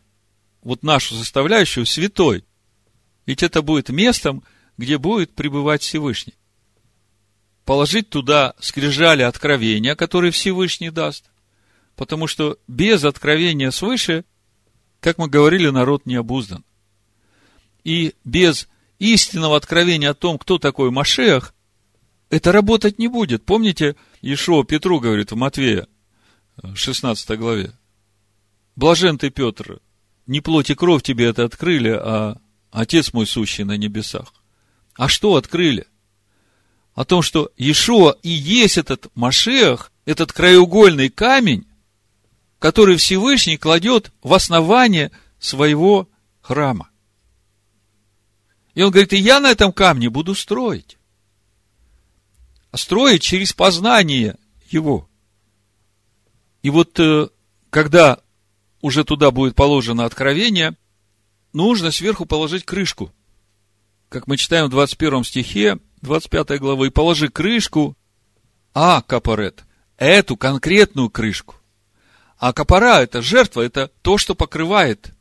вот 0.62 0.84
нашу 0.84 1.16
составляющую 1.16 1.84
святой. 1.84 2.44
Ведь 3.26 3.42
это 3.42 3.62
будет 3.62 3.88
местом, 3.88 4.44
где 4.78 4.98
будет 4.98 5.34
пребывать 5.34 5.82
Всевышний. 5.82 6.34
Положить 7.64 8.08
туда 8.08 8.54
скрижали 8.60 9.22
откровения, 9.22 9.96
которые 9.96 10.30
Всевышний 10.30 10.90
даст. 10.90 11.28
Потому 11.96 12.28
что 12.28 12.58
без 12.68 13.02
откровения 13.04 13.72
свыше, 13.72 14.24
как 15.00 15.18
мы 15.18 15.28
говорили, 15.28 15.68
народ 15.70 16.06
не 16.06 16.14
обуздан. 16.14 16.64
И 17.82 18.14
без 18.24 18.68
истинного 18.98 19.56
откровения 19.56 20.10
о 20.10 20.14
том, 20.14 20.38
кто 20.38 20.58
такой 20.58 20.90
Машех, 20.90 21.54
это 22.30 22.52
работать 22.52 22.98
не 22.98 23.08
будет. 23.08 23.44
Помните, 23.44 23.96
Ишуа 24.22 24.64
Петру 24.64 25.00
говорит 25.00 25.32
в 25.32 25.36
Матвея, 25.36 25.86
16 26.74 27.38
главе. 27.38 27.72
Блажен 28.74 29.18
ты, 29.18 29.30
Петр, 29.30 29.80
не 30.26 30.40
плоть 30.40 30.70
и 30.70 30.74
кровь 30.74 31.02
тебе 31.02 31.26
это 31.26 31.44
открыли, 31.44 31.90
а 31.90 32.36
Отец 32.70 33.12
мой 33.12 33.26
сущий 33.26 33.64
на 33.64 33.76
небесах. 33.76 34.34
А 34.94 35.08
что 35.08 35.36
открыли? 35.36 35.86
О 36.94 37.04
том, 37.04 37.22
что 37.22 37.50
Иешуа 37.56 38.16
и 38.22 38.28
есть 38.28 38.76
этот 38.78 39.06
Машех, 39.14 39.92
этот 40.04 40.32
краеугольный 40.32 41.08
камень, 41.08 41.66
который 42.58 42.96
Всевышний 42.96 43.56
кладет 43.56 44.12
в 44.22 44.32
основание 44.32 45.10
своего 45.38 46.08
храма. 46.40 46.90
И 48.76 48.82
он 48.82 48.90
говорит, 48.90 49.14
и 49.14 49.16
я 49.16 49.40
на 49.40 49.50
этом 49.50 49.72
камне 49.72 50.10
буду 50.10 50.34
строить. 50.34 50.98
А 52.70 52.76
строить 52.76 53.22
через 53.22 53.54
познание 53.54 54.36
его. 54.68 55.08
И 56.60 56.68
вот, 56.68 57.00
э, 57.00 57.28
когда 57.70 58.20
уже 58.82 59.02
туда 59.02 59.30
будет 59.30 59.54
положено 59.54 60.04
откровение, 60.04 60.76
нужно 61.54 61.90
сверху 61.90 62.26
положить 62.26 62.66
крышку. 62.66 63.10
Как 64.10 64.26
мы 64.26 64.36
читаем 64.36 64.66
в 64.66 64.70
21 64.70 65.24
стихе 65.24 65.78
25 66.02 66.60
главы, 66.60 66.90
положи 66.90 67.30
крышку, 67.30 67.96
а, 68.74 69.00
капорет, 69.00 69.64
эту 69.96 70.36
конкретную 70.36 71.08
крышку. 71.08 71.54
А 72.36 72.52
капора– 72.52 73.00
это 73.02 73.22
жертва, 73.22 73.62
это 73.62 73.90
то, 74.02 74.18
что 74.18 74.34
покрывает. 74.34 75.14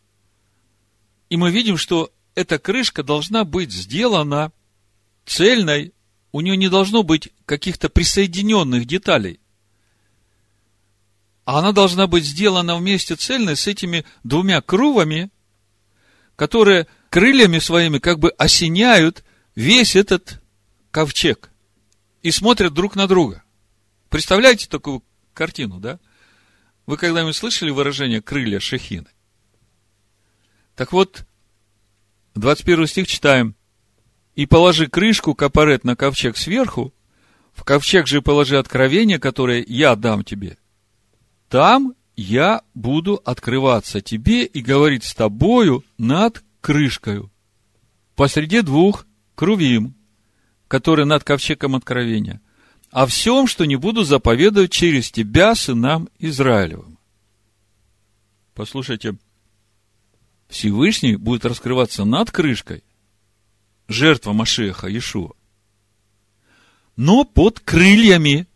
И 1.30 1.38
мы 1.38 1.52
видим, 1.52 1.78
что 1.78 2.12
эта 2.36 2.60
крышка 2.60 3.02
должна 3.02 3.46
быть 3.46 3.72
сделана 3.72 4.52
цельной, 5.26 5.94
у 6.32 6.42
нее 6.42 6.58
не 6.58 6.70
должно 6.70 7.02
быть 7.02 7.30
каких-то 7.46 7.90
присоединенных 7.90 8.86
деталей. 8.86 9.40
А 11.46 11.60
она 11.60 11.72
должна 11.72 12.08
быть 12.08 12.26
сделана 12.26 12.76
вместе 12.76 13.16
цельной 13.16 13.56
с 13.56 13.68
этими 13.68 14.06
двумя 14.24 14.62
крувами, 14.62 15.30
которые 16.36 16.88
крыльями 17.10 17.60
своими 17.60 18.00
как 18.00 18.20
бы 18.20 18.32
осеняют 18.32 19.24
весь 19.56 19.96
этот 19.96 20.42
ковчег 20.92 21.52
и 22.22 22.32
смотрят 22.32 22.74
друг 22.74 22.96
на 22.96 23.08
друга. 23.08 23.44
Представляете 24.10 24.68
такую 24.68 25.04
картину, 25.34 25.80
да? 25.80 26.00
Вы 26.86 26.98
когда-нибудь 26.98 27.36
слышали 27.36 27.70
выражение 27.70 28.22
крылья 28.22 28.60
шехины? 28.60 29.08
Так 30.76 30.92
вот, 30.92 31.26
21 32.36 32.88
стих 32.88 33.08
читаем. 33.08 33.56
«И 34.36 34.46
положи 34.46 34.88
крышку 34.88 35.34
капорет 35.34 35.86
на 35.86 35.96
ковчег 35.96 36.36
сверху, 36.36 36.94
в 37.54 37.64
ковчег 37.64 38.08
же 38.08 38.22
положи 38.22 38.58
откровение, 38.58 39.18
которое 39.18 39.64
я 39.66 39.96
дам 39.96 40.26
тебе. 40.26 40.58
Там 41.48 41.96
я 42.18 42.62
буду 42.74 43.22
открываться 43.24 44.02
тебе 44.02 44.44
и 44.44 44.62
говорить 44.62 45.06
с 45.06 45.16
тобою 45.16 45.86
над 45.98 46.44
крышкою, 46.60 47.32
посреди 48.16 48.62
двух 48.62 49.06
крувим, 49.36 49.96
которые 50.68 51.06
над 51.06 51.24
ковчегом 51.24 51.76
откровения, 51.76 52.42
о 52.92 53.06
всем, 53.06 53.48
что 53.48 53.66
не 53.66 53.78
буду 53.78 54.04
заповедовать 54.04 54.72
через 54.72 55.12
тебя, 55.12 55.56
сынам 55.56 56.10
Израилевым. 56.20 56.98
Послушайте, 58.54 59.16
Всевышний 60.48 61.16
будет 61.16 61.46
раскрываться 61.46 62.06
над 62.06 62.32
крышкой, 62.32 62.84
жертва 63.88 64.34
Машеха 64.34 64.88
Иешуа, 64.88 65.34
но 66.96 67.24
под 67.24 67.60
крыльями 67.60 68.48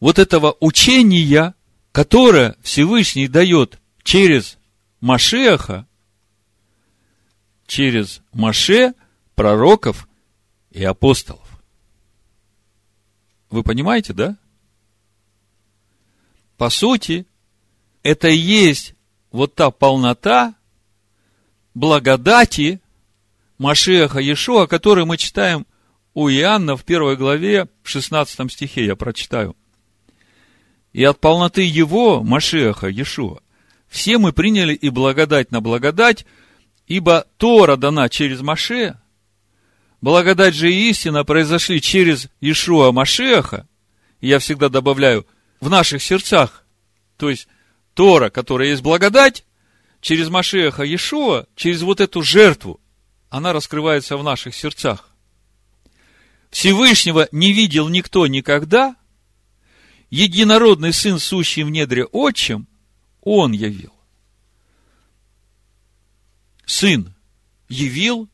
вот 0.00 0.18
этого 0.18 0.56
учения, 0.60 1.54
которое 1.92 2.56
Всевышний 2.62 3.28
дает 3.28 3.78
через 4.02 4.58
Машеха, 5.00 5.86
через 7.66 8.22
Маше, 8.32 8.94
пророков 9.34 10.08
и 10.70 10.82
апостолов. 10.84 11.46
Вы 13.50 13.62
понимаете, 13.62 14.12
да? 14.12 14.36
По 16.56 16.70
сути, 16.70 17.26
это 18.02 18.28
и 18.28 18.36
есть 18.36 18.94
вот 19.30 19.54
та 19.54 19.70
полнота, 19.70 20.54
благодати 21.76 22.80
Машеха 23.58 24.18
Иешуа, 24.18 24.66
который 24.66 25.04
мы 25.04 25.18
читаем 25.18 25.66
у 26.14 26.30
Иоанна 26.30 26.74
в 26.74 26.84
первой 26.84 27.16
главе, 27.16 27.68
в 27.82 27.90
16 27.90 28.50
стихе, 28.50 28.86
я 28.86 28.96
прочитаю. 28.96 29.54
И 30.94 31.04
от 31.04 31.20
полноты 31.20 31.62
его, 31.62 32.22
Машеха 32.22 32.88
Иешуа, 32.88 33.40
все 33.88 34.16
мы 34.16 34.32
приняли 34.32 34.72
и 34.72 34.88
благодать 34.88 35.52
на 35.52 35.60
благодать, 35.60 36.24
ибо 36.86 37.26
Тора 37.36 37.76
дана 37.76 38.08
через 38.08 38.40
Маше, 38.40 38.98
благодать 40.00 40.54
же 40.54 40.72
и 40.72 40.88
истина 40.88 41.24
произошли 41.24 41.82
через 41.82 42.28
Ишуа 42.40 42.90
Машеха, 42.90 43.68
я 44.22 44.38
всегда 44.38 44.70
добавляю, 44.70 45.26
в 45.60 45.68
наших 45.68 46.02
сердцах, 46.02 46.64
то 47.18 47.28
есть 47.28 47.48
Тора, 47.92 48.30
которая 48.30 48.68
есть 48.68 48.82
благодать, 48.82 49.44
через 50.00 50.28
Машеха 50.28 50.84
Иешуа, 50.84 51.46
через 51.54 51.82
вот 51.82 52.00
эту 52.00 52.22
жертву, 52.22 52.80
она 53.28 53.52
раскрывается 53.52 54.16
в 54.16 54.22
наших 54.22 54.54
сердцах. 54.54 55.10
Всевышнего 56.50 57.28
не 57.32 57.52
видел 57.52 57.88
никто 57.88 58.26
никогда, 58.26 58.96
единородный 60.10 60.92
Сын, 60.92 61.18
сущий 61.18 61.64
в 61.64 61.70
недре 61.70 62.04
отчим, 62.04 62.66
Он 63.20 63.52
явил. 63.52 63.92
Сын 66.64 67.14
явил 67.68 68.28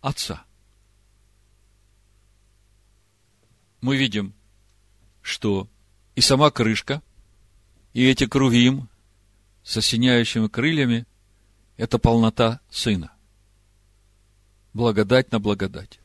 Отца. 0.00 0.44
Мы 3.80 3.96
видим, 3.96 4.34
что 5.22 5.68
и 6.14 6.20
сама 6.20 6.50
крышка, 6.50 7.02
и 7.92 8.06
эти 8.08 8.26
крувим 8.26 8.88
с 9.66 9.76
осеняющими 9.76 10.46
крыльями– 10.46 11.06
это 11.76 11.98
полнота 11.98 12.60
Сына. 12.70 13.10
Благодать 14.72 15.32
на 15.32 15.40
благодать. 15.40 15.98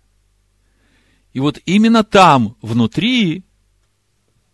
И 1.31 1.39
вот 1.39 1.59
именно 1.67 2.03
там, 2.03 2.57
внутри, 2.63 3.43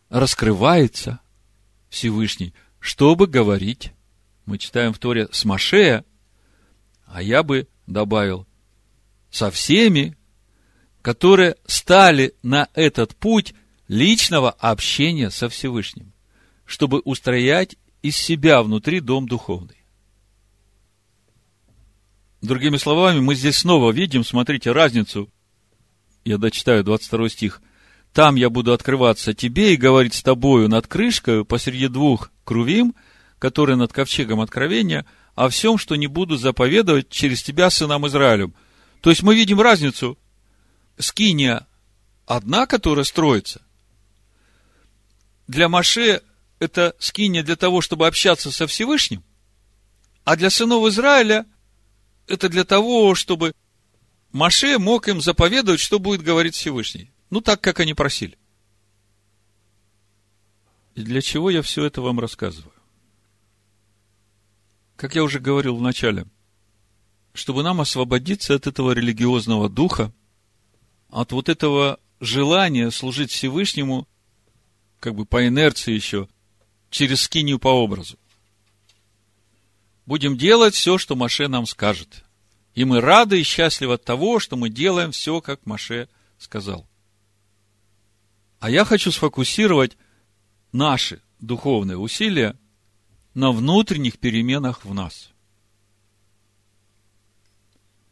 раскрывается 0.10 1.22
Всевышний, 1.89 2.54
чтобы 2.80 3.28
говорить, 3.28 3.93
мы 4.46 4.58
читаем 4.58 4.91
в 4.91 5.00
Торе 5.00 5.30
с 5.32 5.46
Машея, 5.46 6.04
а 7.06 7.22
я 7.22 7.43
бы 7.43 7.70
добавил, 7.88 8.46
со 9.32 9.50
всеми, 9.52 10.17
которые 11.02 11.56
стали 11.65 12.36
на 12.43 12.67
этот 12.74 13.15
путь 13.15 13.54
личного 13.88 14.52
общения 14.52 15.32
со 15.32 15.48
Всевышним, 15.48 16.12
чтобы 16.65 17.00
устроять 17.00 17.78
из 18.08 18.17
себя 18.17 18.63
внутри 18.63 19.00
дом 19.02 19.28
духовный. 19.28 19.76
Другими 22.41 22.78
словами, 22.78 23.20
мы 23.20 23.36
здесь 23.36 23.58
снова 23.58 23.91
видим, 23.91 24.24
смотрите, 24.24 24.72
разницу. 24.72 25.30
Я 26.24 26.38
дочитаю 26.38 26.84
22 26.84 27.30
стих. 27.30 27.62
Там 28.13 28.36
я 28.36 28.50
буду 28.50 28.74
открываться 28.74 29.34
тебе 29.34 29.74
и 29.74 29.78
говорить 29.78 30.13
с 30.13 30.24
тобою 30.24 30.70
над 30.70 30.88
крышкой 30.88 31.43
посреди 31.43 31.88
двух 31.88 32.32
крувим, 32.43 32.96
которые 33.39 33.76
над 33.76 33.91
ковчегом 33.91 34.39
откровения, 34.39 35.06
о 35.36 35.50
всем, 35.50 35.78
что 35.78 35.96
не 35.96 36.08
буду 36.08 36.38
заповедовать 36.38 37.10
через 37.10 37.43
тебя 37.43 37.70
сынам 37.70 38.08
Израилем. 38.08 38.54
То 39.02 39.10
есть 39.10 39.22
мы 39.22 39.36
видим 39.36 39.60
разницу. 39.60 40.17
Скиния 40.98 41.67
одна, 42.26 42.65
которая 42.65 43.04
строится. 43.04 43.62
Для 45.48 45.70
Маше 45.70 46.22
это 46.60 46.96
скиния 47.00 47.43
для 47.43 47.56
того, 47.56 47.82
чтобы 47.82 48.08
общаться 48.08 48.52
со 48.52 48.67
Всевышним, 48.67 49.24
а 50.24 50.36
для 50.36 50.50
сынов 50.50 50.88
Израиля 50.88 51.46
это 52.28 52.50
для 52.50 52.63
того, 52.63 53.15
чтобы 53.15 53.54
Маше 54.32 54.78
мог 54.78 55.08
им 55.08 55.22
заповедовать, 55.22 55.80
что 55.80 56.00
будет 56.00 56.22
говорить 56.22 56.56
Всевышний. 56.56 57.12
Ну, 57.30 57.41
так, 57.41 57.62
как 57.62 57.80
они 57.80 57.93
просили. 57.93 58.38
И 60.96 61.02
для 61.02 61.22
чего 61.22 61.50
я 61.50 61.62
все 61.62 61.86
это 61.86 62.02
вам 62.02 62.20
рассказываю? 62.20 62.74
Как 64.96 65.15
я 65.15 65.24
уже 65.24 65.39
говорил 65.39 65.78
в 65.78 65.82
начале, 65.82 66.26
чтобы 67.34 67.63
нам 67.63 67.82
освободиться 67.82 68.56
от 68.56 68.67
этого 68.67 68.91
религиозного 68.91 69.70
духа, 69.70 70.12
от 71.10 71.32
вот 71.32 71.50
этого 71.50 72.00
желания 72.20 72.89
служить 72.89 73.32
Всевышнему, 73.32 74.08
как 75.00 75.13
бы 75.15 75.26
по 75.26 75.48
инерции 75.48 75.93
еще, 75.93 76.28
через 76.89 77.21
скинию 77.21 77.60
по 77.60 77.69
образу. 77.69 78.17
Будем 80.06 80.38
делать 80.38 80.73
все, 80.73 80.97
что 80.97 81.15
Маше 81.15 81.47
нам 81.47 81.65
скажет. 81.65 82.23
И 82.76 82.86
мы 82.86 83.02
рады 83.02 83.39
и 83.39 83.43
счастливы 83.43 83.95
от 83.95 84.04
того, 84.04 84.39
что 84.39 84.56
мы 84.56 84.69
делаем 84.69 85.12
все, 85.12 85.41
как 85.41 85.65
Маше 85.65 86.08
сказал. 86.38 86.88
А 88.60 88.69
я 88.69 88.86
хочу 88.86 89.12
сфокусировать 89.12 89.97
наши 90.71 91.21
духовные 91.39 91.97
усилия 91.97 92.56
на 93.34 93.52
внутренних 93.52 94.17
переменах 94.17 94.86
в 94.86 94.93
нас. 94.93 95.30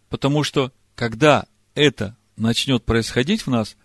Потому 0.10 0.44
что, 0.44 0.72
когда 0.96 1.46
это 1.74 2.16
начнет 2.36 2.84
происходить 2.84 3.46
в 3.46 3.50
нас, 3.50 3.76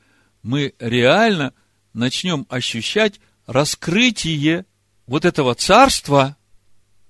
мы 0.42 0.74
реально 0.78 1.54
начнем 1.92 2.46
ощущать 2.48 3.20
раскрытие 3.46 4.64
вот 5.10 5.24
этого 5.24 5.56
царства 5.56 6.36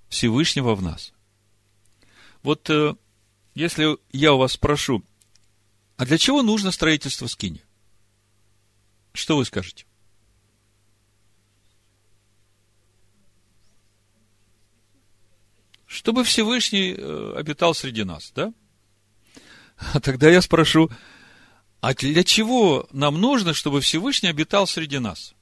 Всевышнего 0.08 0.74
в 0.74 0.80
нас. 0.80 1.12
Вот 2.42 2.70
э, 2.70 2.94
если 3.54 3.98
я 4.10 4.32
у 4.32 4.38
вас 4.38 4.52
спрошу, 4.52 5.04
а 5.98 6.06
для 6.06 6.16
чего 6.16 6.42
нужно 6.42 6.70
строительство 6.70 7.26
скини? 7.26 7.62
Что 9.12 9.36
вы 9.36 9.44
скажете? 9.44 9.84
Чтобы 15.84 16.24
Всевышний 16.24 16.94
э, 16.96 17.34
обитал 17.36 17.74
среди 17.74 18.04
нас, 18.04 18.32
да? 18.34 18.54
А 19.92 20.00
тогда 20.00 20.30
я 20.30 20.40
спрошу, 20.40 20.90
а 21.82 21.92
для 21.92 22.24
чего 22.24 22.88
нам 22.92 23.20
нужно, 23.20 23.52
чтобы 23.52 23.82
Всевышний 23.82 24.30
обитал 24.30 24.66
среди 24.66 24.98
нас? 24.98 25.34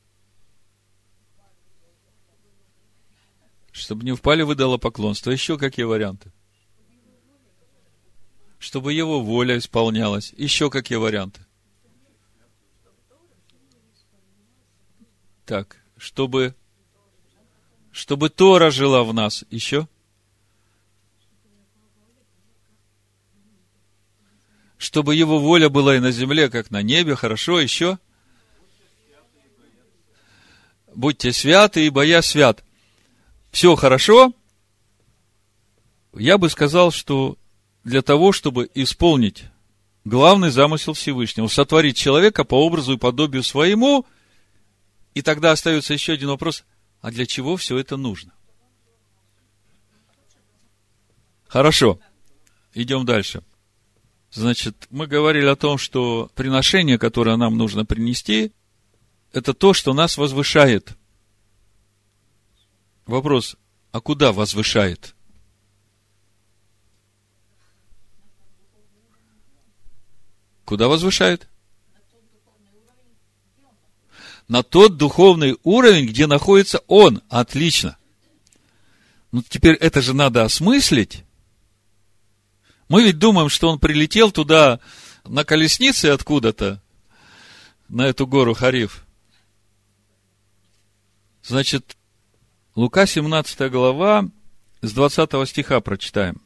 Чтобы 3.72 4.04
не 4.04 4.12
впали 4.14 4.42
в 4.42 4.52
идолопоклонство. 4.52 5.31
Еще 5.31 5.59
какие 5.59 5.85
варианты? 5.85 6.33
Чтобы 8.59 8.92
его 8.92 9.20
воля 9.20 9.57
исполнялась. 9.59 10.33
Еще 10.37 10.70
какие 10.70 10.98
варианты? 10.98 11.40
Так, 15.44 15.78
чтобы, 15.96 16.54
чтобы 17.92 18.28
Тора 18.28 18.70
жила 18.70 19.04
в 19.04 19.14
нас. 19.14 19.44
Еще? 19.50 19.88
Чтобы 24.76 25.14
его 25.14 25.38
воля 25.38 25.68
была 25.68 25.96
и 25.96 26.00
на 26.00 26.11
земле, 26.11 26.50
как 26.50 26.70
на 26.70 26.83
небе. 26.83 27.14
Хорошо, 27.14 27.61
еще? 27.61 27.98
Будьте 30.94 31.33
святы, 31.33 31.87
ибо 31.87 32.02
я 32.02 32.22
свят 32.22 32.64
все 33.51 33.75
хорошо, 33.77 34.33
я 36.15 36.39
бы 36.39 36.49
сказал, 36.51 36.91
что 36.91 37.39
для 37.85 38.03
того, 38.03 38.33
чтобы 38.33 38.71
исполнить 38.75 39.45
главный 40.05 40.51
замысел 40.51 40.95
Всевышнего, 40.95 41.49
сотворить 41.49 41.97
человека 41.97 42.45
по 42.45 42.55
образу 42.55 42.95
и 42.95 42.99
подобию 42.99 43.43
своему, 43.43 44.07
и 45.15 45.23
тогда 45.23 45.53
остается 45.53 45.95
еще 45.95 46.13
один 46.13 46.29
вопрос, 46.29 46.65
а 47.01 47.11
для 47.11 47.27
чего 47.27 47.57
все 47.57 47.79
это 47.79 47.97
нужно? 47.97 48.33
Хорошо, 51.47 51.99
идем 52.75 53.07
дальше. 53.07 53.43
Значит, 54.31 54.87
мы 54.91 55.07
говорили 55.07 55.47
о 55.47 55.57
том, 55.57 55.79
что 55.79 56.31
приношение, 56.35 56.99
которое 56.99 57.37
нам 57.37 57.57
нужно 57.57 57.87
принести, 57.87 58.53
это 59.33 59.55
то, 59.55 59.73
что 59.73 59.95
нас 59.95 60.19
возвышает– 60.19 60.93
Вопрос, 63.09 63.57
а 63.90 64.03
куда 64.03 64.33
возвышает? 64.33 65.14
Куда 70.66 70.88
возвышает? 70.88 71.49
На 74.47 74.62
тот 74.62 74.99
духовный 74.99 75.57
уровень, 75.62 76.07
где 76.07 76.27
находится 76.27 76.81
он. 76.87 77.23
Отлично. 77.31 77.97
Ну, 79.33 79.42
теперь 79.42 79.77
это 79.77 80.03
же 80.03 80.12
надо 80.12 80.44
осмыслить. 80.44 81.25
Мы 82.90 83.05
ведь 83.05 83.18
думаем, 83.18 83.49
что 83.49 83.71
он 83.71 83.79
прилетел 83.79 84.33
туда 84.33 84.81
на 85.25 85.44
колеснице 85.44 86.07
откуда-то, 86.07 86.83
на 87.88 88.07
эту 88.07 88.27
гору 88.27 88.53
Хариф. 88.53 89.07
Значит, 91.42 91.98
Лука 92.79 93.07
17 93.07 93.73
глава, 93.73 94.31
с 94.83 94.93
20 94.93 95.49
стиха 95.49 95.81
прочитаем 95.81 96.41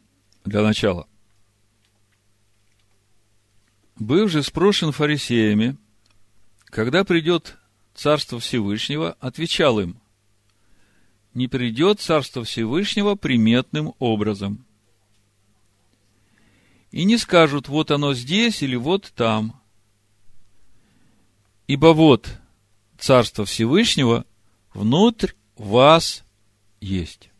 для 0.46 0.62
начала. 0.62 1.06
«Был 3.96 4.28
же 4.28 4.42
спрошен 4.42 4.92
фарисеями, 4.92 5.76
когда 6.64 7.04
придет 7.04 7.58
Царство 7.94 8.40
Всевышнего, 8.40 9.12
отвечал 9.20 9.78
им, 9.78 10.00
не 11.34 11.48
придет 11.48 12.00
Царство 12.00 12.44
Всевышнего 12.44 13.14
приметным 13.14 13.92
образом. 13.98 14.64
И 16.92 17.04
не 17.04 17.18
скажут, 17.18 17.68
вот 17.68 17.90
оно 17.90 18.14
здесь 18.14 18.62
или 18.62 18.76
вот 18.76 19.12
там. 19.14 19.60
Ибо 21.66 21.92
вот 21.92 22.40
Царство 22.98 23.44
Всевышнего 23.44 24.24
внутрь 24.72 25.32
вас 25.64 26.24
есть. 26.80 27.30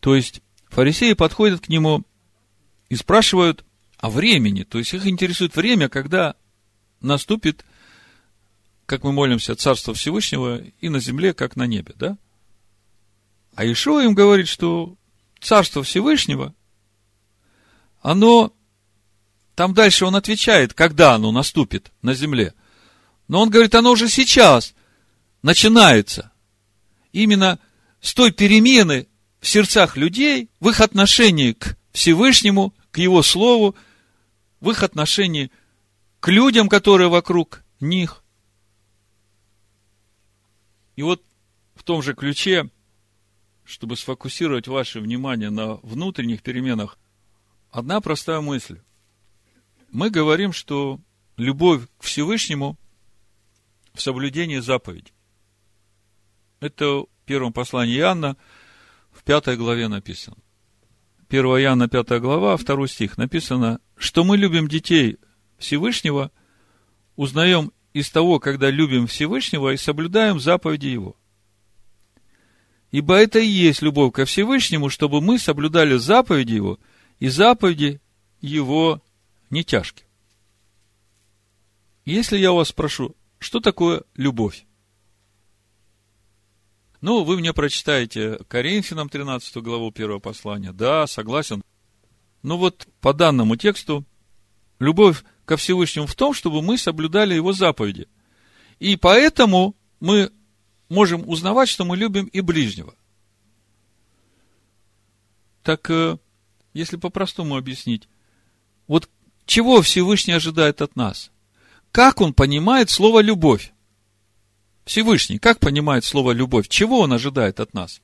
То 0.00 0.14
есть, 0.14 0.42
фарисеи 0.68 1.12
подходят 1.12 1.60
к 1.60 1.68
нему 1.68 2.02
и 2.88 2.96
спрашивают 2.96 3.64
о 3.98 4.10
времени. 4.10 4.64
То 4.64 4.78
есть, 4.78 4.94
их 4.94 5.06
интересует 5.06 5.54
время, 5.54 5.88
когда 5.88 6.34
наступит, 7.00 7.64
как 8.86 9.04
мы 9.04 9.12
молимся, 9.12 9.54
Царство 9.54 9.94
Всевышнего 9.94 10.62
и 10.80 10.88
на 10.88 10.98
земле, 10.98 11.34
как 11.34 11.56
на 11.56 11.66
небе, 11.66 11.94
да? 11.96 12.16
А 13.54 13.64
Ишуа 13.64 14.02
им 14.02 14.14
говорит, 14.14 14.48
что 14.48 14.96
Царство 15.40 15.82
Всевышнего, 15.82 16.54
оно, 18.00 18.52
там 19.54 19.74
дальше 19.74 20.06
он 20.06 20.16
отвечает, 20.16 20.72
когда 20.72 21.14
оно 21.14 21.32
наступит 21.32 21.92
на 22.00 22.14
земле. 22.14 22.54
Но 23.28 23.42
он 23.42 23.50
говорит, 23.50 23.74
оно 23.74 23.90
уже 23.90 24.08
сейчас 24.08 24.74
начинается 25.42 26.32
именно 27.12 27.58
с 28.00 28.14
той 28.14 28.32
перемены 28.32 29.08
в 29.40 29.48
сердцах 29.48 29.96
людей, 29.96 30.50
в 30.60 30.68
их 30.68 30.80
отношении 30.80 31.52
к 31.52 31.76
Всевышнему, 31.92 32.74
к 32.90 32.98
Его 32.98 33.22
Слову, 33.22 33.74
в 34.60 34.70
их 34.70 34.82
отношении 34.82 35.50
к 36.20 36.28
людям, 36.28 36.68
которые 36.68 37.08
вокруг 37.08 37.64
них. 37.80 38.22
И 40.94 41.02
вот 41.02 41.22
в 41.74 41.82
том 41.82 42.02
же 42.02 42.14
ключе, 42.14 42.70
чтобы 43.64 43.96
сфокусировать 43.96 44.68
ваше 44.68 45.00
внимание 45.00 45.50
на 45.50 45.74
внутренних 45.76 46.42
переменах 46.42 46.98
одна 47.70 48.00
простая 48.00 48.40
мысль. 48.40 48.80
Мы 49.90 50.10
говорим, 50.10 50.52
что 50.52 51.00
любовь 51.36 51.82
к 51.98 52.04
Всевышнему 52.04 52.78
в 53.94 54.00
соблюдении 54.00 54.58
заповедей. 54.58 55.12
Это 56.62 57.00
в 57.00 57.08
первом 57.26 57.52
послании 57.52 57.98
Иоанна, 57.98 58.36
в 59.10 59.24
пятой 59.24 59.56
главе 59.56 59.88
написано. 59.88 60.36
1 61.28 61.44
Иоанна 61.44 61.88
5 61.88 62.20
глава, 62.20 62.56
2 62.56 62.86
стих 62.86 63.18
написано, 63.18 63.80
что 63.96 64.22
мы 64.22 64.36
любим 64.36 64.68
детей 64.68 65.18
Всевышнего, 65.58 66.30
узнаем 67.16 67.72
из 67.94 68.10
того, 68.10 68.38
когда 68.38 68.70
любим 68.70 69.08
Всевышнего 69.08 69.72
и 69.72 69.76
соблюдаем 69.76 70.38
заповеди 70.38 70.86
Его. 70.86 71.16
Ибо 72.92 73.16
это 73.16 73.40
и 73.40 73.46
есть 73.46 73.82
любовь 73.82 74.12
ко 74.12 74.24
Всевышнему, 74.24 74.88
чтобы 74.88 75.20
мы 75.20 75.40
соблюдали 75.40 75.96
заповеди 75.96 76.52
Его, 76.52 76.78
и 77.18 77.26
заповеди 77.26 78.00
Его 78.40 79.02
не 79.50 79.64
тяжкие. 79.64 80.06
Если 82.04 82.38
я 82.38 82.52
у 82.52 82.56
вас 82.56 82.68
спрошу, 82.68 83.16
что 83.40 83.58
такое 83.58 84.04
любовь? 84.14 84.64
Ну, 87.02 87.24
вы 87.24 87.36
мне 87.36 87.52
прочитаете 87.52 88.38
Коринфянам 88.48 89.08
13 89.08 89.56
главу 89.56 89.90
первого 89.90 90.20
послания. 90.20 90.72
Да, 90.72 91.08
согласен. 91.08 91.60
Ну 92.42 92.56
вот, 92.56 92.86
по 93.00 93.12
данному 93.12 93.56
тексту, 93.56 94.04
любовь 94.78 95.24
ко 95.44 95.56
Всевышнему 95.56 96.06
в 96.06 96.14
том, 96.14 96.32
чтобы 96.32 96.62
мы 96.62 96.78
соблюдали 96.78 97.34
Его 97.34 97.52
заповеди. 97.52 98.06
И 98.78 98.96
поэтому 98.96 99.74
мы 99.98 100.30
можем 100.88 101.28
узнавать, 101.28 101.68
что 101.68 101.84
мы 101.84 101.96
любим 101.96 102.26
и 102.26 102.40
ближнего. 102.40 102.94
Так, 105.64 105.90
э, 105.90 106.18
если 106.72 106.96
по-простому 106.96 107.56
объяснить, 107.56 108.08
вот 108.86 109.10
чего 109.44 109.82
Всевышний 109.82 110.34
ожидает 110.34 110.80
от 110.80 110.94
нас? 110.94 111.32
Как 111.90 112.20
он 112.20 112.32
понимает 112.32 112.90
слово 112.90 113.20
«любовь»? 113.22 113.72
Всевышний, 114.84 115.38
как 115.38 115.60
понимает 115.60 116.04
слово 116.04 116.32
любовь? 116.32 116.68
Чего 116.68 117.00
он 117.00 117.12
ожидает 117.12 117.60
от 117.60 117.72
нас? 117.74 118.00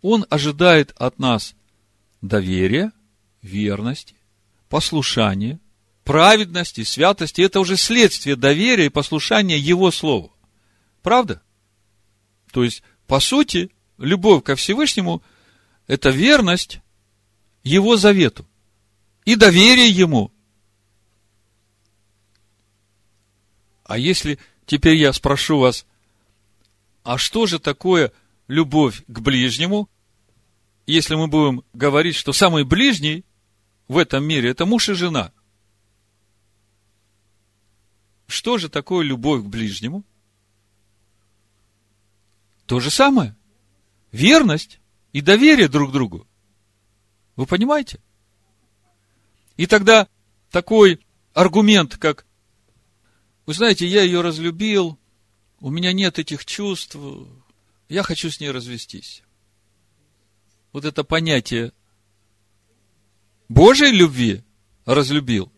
Он 0.00 0.26
ожидает 0.28 0.92
от 0.96 1.18
нас 1.18 1.54
доверия, 2.20 2.92
верности, 3.42 4.16
послушания, 4.68 5.60
праведности, 6.04 6.82
святости. 6.82 7.42
Это 7.42 7.60
уже 7.60 7.76
следствие 7.76 8.34
доверия 8.34 8.86
и 8.86 8.90
послушания 8.90 9.58
Его 9.58 9.90
Слову. 9.92 10.32
Правда? 11.02 11.42
То 12.50 12.64
есть, 12.64 12.82
по 13.06 13.20
сути, 13.20 13.70
любовь 13.98 14.42
ко 14.42 14.56
Всевышнему– 14.56 15.22
это 15.86 16.10
верность 16.10 16.80
Его 17.62 17.96
завету 17.96 18.46
и 19.24 19.36
доверие 19.36 19.88
Ему. 19.88 20.32
А 23.84 23.98
если 23.98 24.38
Теперь 24.66 24.96
я 24.96 25.12
спрошу 25.12 25.58
вас, 25.58 25.86
а 27.02 27.18
что 27.18 27.46
же 27.46 27.58
такое 27.58 28.12
любовь 28.46 29.02
к 29.06 29.20
ближнему, 29.20 29.88
если 30.86 31.14
мы 31.14 31.26
будем 31.26 31.64
говорить, 31.72 32.16
что 32.16 32.32
самый 32.32 32.64
ближний 32.64 33.24
в 33.88 33.98
этом 33.98 34.24
мире– 34.24 34.50
это 34.50 34.66
муж 34.66 34.88
и 34.88 34.94
жена? 34.94 35.32
Что 38.26 38.58
же 38.58 38.68
такое 38.68 39.04
любовь 39.04 39.42
к 39.42 39.46
ближнему? 39.46 40.04
То 42.66 42.80
же 42.80 42.90
самое. 42.90 43.36
Верность 44.10 44.80
и 45.12 45.20
доверие 45.20 45.68
друг 45.68 45.92
другу. 45.92 46.26
Вы 47.36 47.46
понимаете? 47.46 48.00
И 49.56 49.66
тогда 49.66 50.08
такой 50.50 51.00
аргумент, 51.34 51.96
как 51.96 52.24
вы 53.46 53.54
знаете, 53.54 53.86
я 53.86 54.02
ее 54.02 54.20
разлюбил, 54.20 54.98
у 55.60 55.70
меня 55.70 55.92
нет 55.92 56.18
этих 56.18 56.44
чувств, 56.44 56.96
я 57.88 58.02
хочу 58.02 58.30
с 58.30 58.40
ней 58.40 58.50
развестись. 58.50 59.22
Вот 60.72 60.84
это 60.84 61.04
понятие 61.04 61.72
Божьей 63.48 63.92
любви 63.92 64.42
разлюбил. 64.84 65.52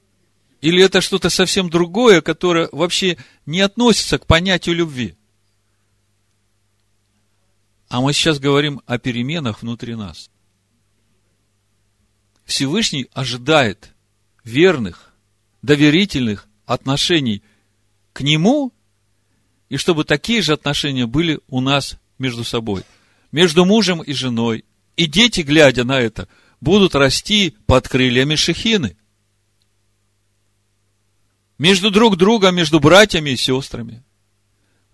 Или 0.61 0.83
это 0.83 1.03
что-то 1.03 1.29
совсем 1.29 1.69
другое, 1.69 2.23
которое 2.23 2.71
вообще 2.73 3.19
не 3.45 3.61
относится 3.61 4.19
к 4.19 4.27
понятию 4.27 4.75
любви. 4.77 5.15
А 7.89 8.01
мы 8.01 8.15
сейчас 8.15 8.39
говорим 8.39 8.81
о 8.87 8.99
переменах 8.99 9.61
внутри 9.61 9.95
нас. 9.95 10.31
Всевышний 12.47 13.09
ожидает 13.13 13.93
верных, 14.43 15.15
доверительных 15.61 16.49
отношений– 16.65 17.43
к 18.15 18.21
Нему, 18.21 18.73
и 19.69 19.77
чтобы 19.77 20.05
такие 20.05 20.41
же 20.41 20.55
отношения 20.55 21.05
были 21.07 21.41
у 21.49 21.61
нас 21.61 21.99
между 22.17 22.45
собой, 22.45 22.85
между 23.33 23.67
мужем 23.67 24.01
и 24.03 24.15
женой. 24.15 24.65
И 24.97 25.07
дети, 25.07 25.41
глядя 25.41 25.83
на 25.85 26.01
это, 26.01 26.29
будут 26.61 26.95
расти 26.95 27.57
под 27.67 27.89
крыльями 27.89 28.37
шехины. 28.37 28.97
Между 31.59 31.91
друг 31.91 32.17
другом, 32.17 32.55
между 32.55 32.79
братьями 32.79 33.31
и 33.31 33.37
сестрами. 33.37 34.05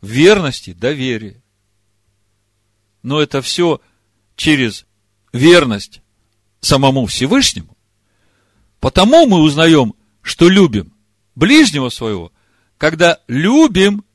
В 0.00 0.08
верности, 0.08 0.72
доверии. 0.72 1.42
Но 3.02 3.20
это 3.20 3.42
все 3.42 3.82
через 4.34 4.86
верность 5.32 6.00
самому 6.60 7.04
Всевышнему. 7.04 7.76
Потому 8.78 9.26
мы 9.26 9.42
узнаем, 9.42 9.92
что 10.22 10.48
любим 10.48 10.94
ближнего 11.34 11.90
своего– 11.90 12.32
когда 12.80 13.20
любим 13.28 14.06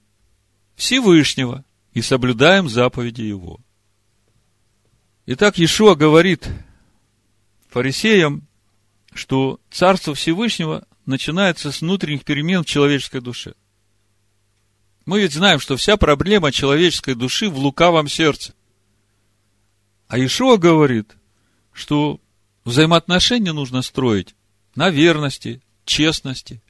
Всевышнего 0.75 1.63
и 1.93 2.01
соблюдаем 2.01 2.67
заповеди 2.67 3.21
Его. 3.21 3.59
Итак, 5.27 5.59
Иешуа 5.59 5.93
говорит 5.93 6.49
фарисеям, 7.69 8.47
что 9.13 9.59
Царство 9.69 10.15
Всевышнего 10.15 10.87
начинается 11.05 11.71
с 11.71 11.81
внутренних 11.81 12.23
перемен 12.23 12.63
в 12.63 12.65
человеческой 12.65 13.21
душе. 13.21 13.53
Мы 15.05 15.21
ведь 15.21 15.33
знаем, 15.33 15.59
что 15.59 15.77
вся 15.77 15.95
проблема 15.95 16.51
человеческой 16.51 17.13
души 17.13 17.51
в 17.51 17.59
лукавом 17.59 18.07
сердце. 18.07 18.55
А 20.07 20.17
Ишуа 20.17 20.57
говорит, 20.57 21.15
что 21.71 22.19
взаимоотношения 22.63 23.53
нужно 23.53 23.83
строить 23.83 24.33
на 24.73 24.89
верности, 24.89 25.61
честности, 25.85 26.63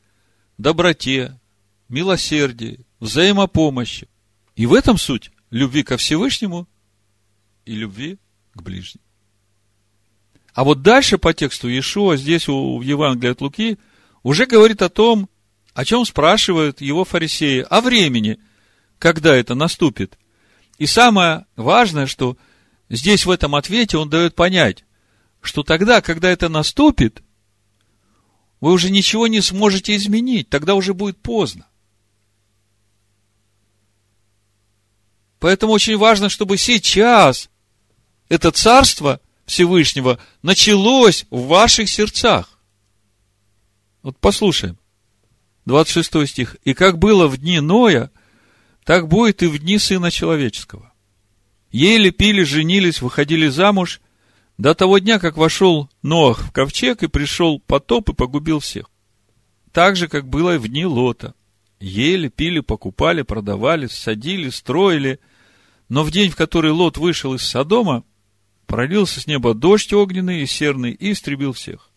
доброте, 0.58 1.40
милосердии, 1.90 2.86
взаимопомощи. 3.00 4.08
И 4.56 4.66
в 4.66 4.74
этом 4.74 4.98
суть 4.98 5.32
любви 5.50 5.84
ко 5.84 5.98
Всевышнему 5.98 6.68
и 7.66 7.76
любви 7.76 8.18
к 8.54 8.62
ближнему. 8.62 9.04
А 10.54 10.64
вот 10.64 10.82
дальше 10.82 11.18
по 11.18 11.34
тексту 11.34 11.68
Иешуа, 11.68 12.16
здесь 12.16 12.48
у, 12.48 12.78
в 12.78 12.82
Евангелии 12.82 13.32
от 13.32 13.42
Луки, 13.42 13.78
уже 14.24 14.46
говорит 14.46 14.82
о 14.82 14.90
том, 14.90 15.30
о 15.74 15.84
чем 15.84 16.06
спрашивают 16.06 16.80
его 16.80 17.04
фарисеи, 17.04 17.66
о 17.70 17.82
времени, 17.82 18.40
когда 18.98 19.36
это 19.36 19.56
наступит. 19.56 20.18
И 20.78 20.86
самое 20.86 21.46
важное, 21.58 22.06
что 22.06 22.38
здесь 22.90 23.26
в 23.26 23.32
этом 23.32 23.56
ответе 23.56 23.98
он 23.98 24.10
дает 24.10 24.36
понять, 24.36 24.86
что 25.42 25.64
тогда, 25.64 26.02
когда 26.02 26.30
это 26.30 26.48
наступит, 26.48 27.22
вы 28.62 28.72
уже 28.72 28.90
ничего 28.90 29.28
не 29.28 29.42
сможете 29.42 29.96
изменить, 29.96 30.50
тогда 30.50 30.76
уже 30.76 30.94
будет 30.94 31.18
поздно. 31.18 31.68
Поэтому 35.40 35.74
очень 35.74 35.98
важно, 35.98 36.30
чтобы 36.30 36.58
сейчас 36.58 37.50
это 38.30 38.52
царство 38.52 39.20
Всевышнего 39.46 40.20
началось 40.42 41.26
в 41.30 41.48
ваших 41.48 41.90
сердцах. 41.90 42.60
Вот 44.02 44.18
послушаем. 44.20 44.78
26 45.66 46.28
стих. 46.28 46.58
«И 46.64 46.74
как 46.74 47.00
было 47.00 47.28
в 47.28 47.38
дни 47.38 47.60
Ноя, 47.60 48.12
так 48.84 49.08
будет 49.08 49.42
и 49.44 49.48
в 49.48 49.58
дни 49.58 49.80
Сына 49.80 50.12
Человеческого. 50.12 50.94
Ели, 51.72 52.12
пили, 52.12 52.44
женились, 52.44 53.02
выходили 53.02 53.48
замуж, 53.48 54.00
до 54.58 54.74
того 54.74 55.00
дня, 55.00 55.20
как 55.20 55.38
вошел 55.38 55.90
Ноах 56.02 56.40
в 56.40 56.52
ковчег 56.52 57.04
и 57.04 57.08
пришел 57.08 57.60
потоп 57.60 58.12
и 58.12 58.14
погубил 58.14 58.60
всех. 58.60 58.90
Так 59.74 59.96
же, 59.98 60.08
как 60.08 60.30
было 60.30 60.56
и 60.56 60.58
в 60.58 60.68
дни 60.68 60.86
Лота. 60.86 61.34
Ели, 61.80 62.30
пили, 62.30 62.62
покупали, 62.62 63.22
продавали, 63.22 63.88
садили, 63.88 64.50
строили– 64.50 65.20
но 65.90 66.04
в 66.04 66.12
день, 66.12 66.32
в 66.32 66.36
который 66.36 66.72
Лот 66.72 66.98
вышел 66.98 67.34
из 67.36 67.44
Содома, 67.44 68.04
пролился 68.66 69.22
с 69.22 69.28
неба 69.28 69.54
дождь 69.54 69.94
огненный 69.94 70.42
и 70.42 70.46
серный 70.46 70.92
и 70.92 71.12
истребил 71.12 71.54
всех. 71.54 71.90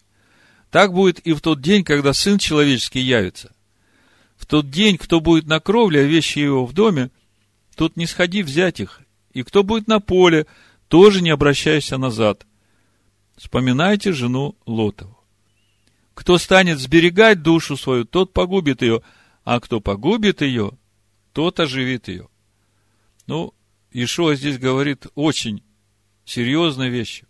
Так 0.71 0.93
будет 0.93 1.19
и 1.21 1.33
в 1.33 1.41
тот 1.41 1.62
день, 1.62 1.85
когда 1.85 2.12
Сын 2.12 2.38
Человеческий 2.38 3.01
явится. 3.01 3.55
В 4.37 4.47
тот 4.47 4.71
день, 4.71 4.99
кто 4.99 5.21
будет 5.21 5.47
на 5.47 5.61
кровле, 5.61 6.01
а 6.01 6.05
вещи 6.05 6.38
его 6.38 6.67
в 6.67 6.73
доме, 6.75 7.11
тот 7.75 7.97
не 7.97 8.07
сходи 8.07 8.43
взять 8.43 8.81
их. 8.81 9.01
И 9.33 9.43
кто 9.43 9.62
будет 9.64 9.88
на 9.88 10.01
поле, 10.01 10.47
тоже 10.88 11.23
не 11.23 11.31
обращайся 11.31 11.97
назад. 11.97 12.47
Вспоминайте 13.37 14.12
жену 14.12 14.57
Лотову. 14.67 15.17
Кто 16.14 16.37
станет 16.38 16.79
сберегать 16.79 17.43
душу 17.43 17.77
свою, 17.77 18.05
тот 18.05 18.33
погубит 18.33 18.83
ее, 18.83 19.03
а 19.49 19.61
кто 19.61 19.81
погубит 19.81 20.43
ее, 20.43 20.73
тот 21.33 21.59
оживит 21.59 22.09
ее. 22.09 22.29
Ну, 23.27 23.55
Ишуа 23.93 24.35
здесь 24.35 24.59
говорит 24.59 25.07
очень 25.15 25.63
серьезные 26.27 26.91
вещи. 26.91 27.27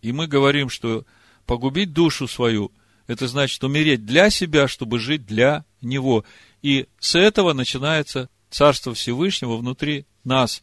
И 0.00 0.12
мы 0.12 0.28
говорим, 0.28 0.68
что 0.68 1.04
погубить 1.46 1.92
душу 1.92 2.28
свою, 2.28 2.70
это 3.08 3.26
значит 3.26 3.64
умереть 3.64 4.06
для 4.06 4.30
себя, 4.30 4.68
чтобы 4.68 5.00
жить 5.00 5.26
для 5.26 5.64
Него. 5.80 6.24
И 6.62 6.86
с 7.00 7.16
этого 7.16 7.52
начинается 7.52 8.30
Царство 8.48 8.94
Всевышнего 8.94 9.56
внутри 9.56 10.06
нас. 10.22 10.62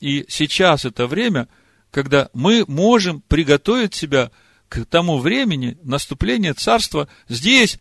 И 0.00 0.26
сейчас 0.28 0.84
это 0.84 1.06
время, 1.06 1.48
когда 1.90 2.28
мы 2.34 2.66
можем 2.68 3.22
приготовить 3.22 3.94
себя 3.94 4.30
к 4.68 4.84
тому 4.84 5.16
времени 5.16 5.78
наступления 5.82 6.52
Царства 6.52 7.08
здесь. 7.26 7.78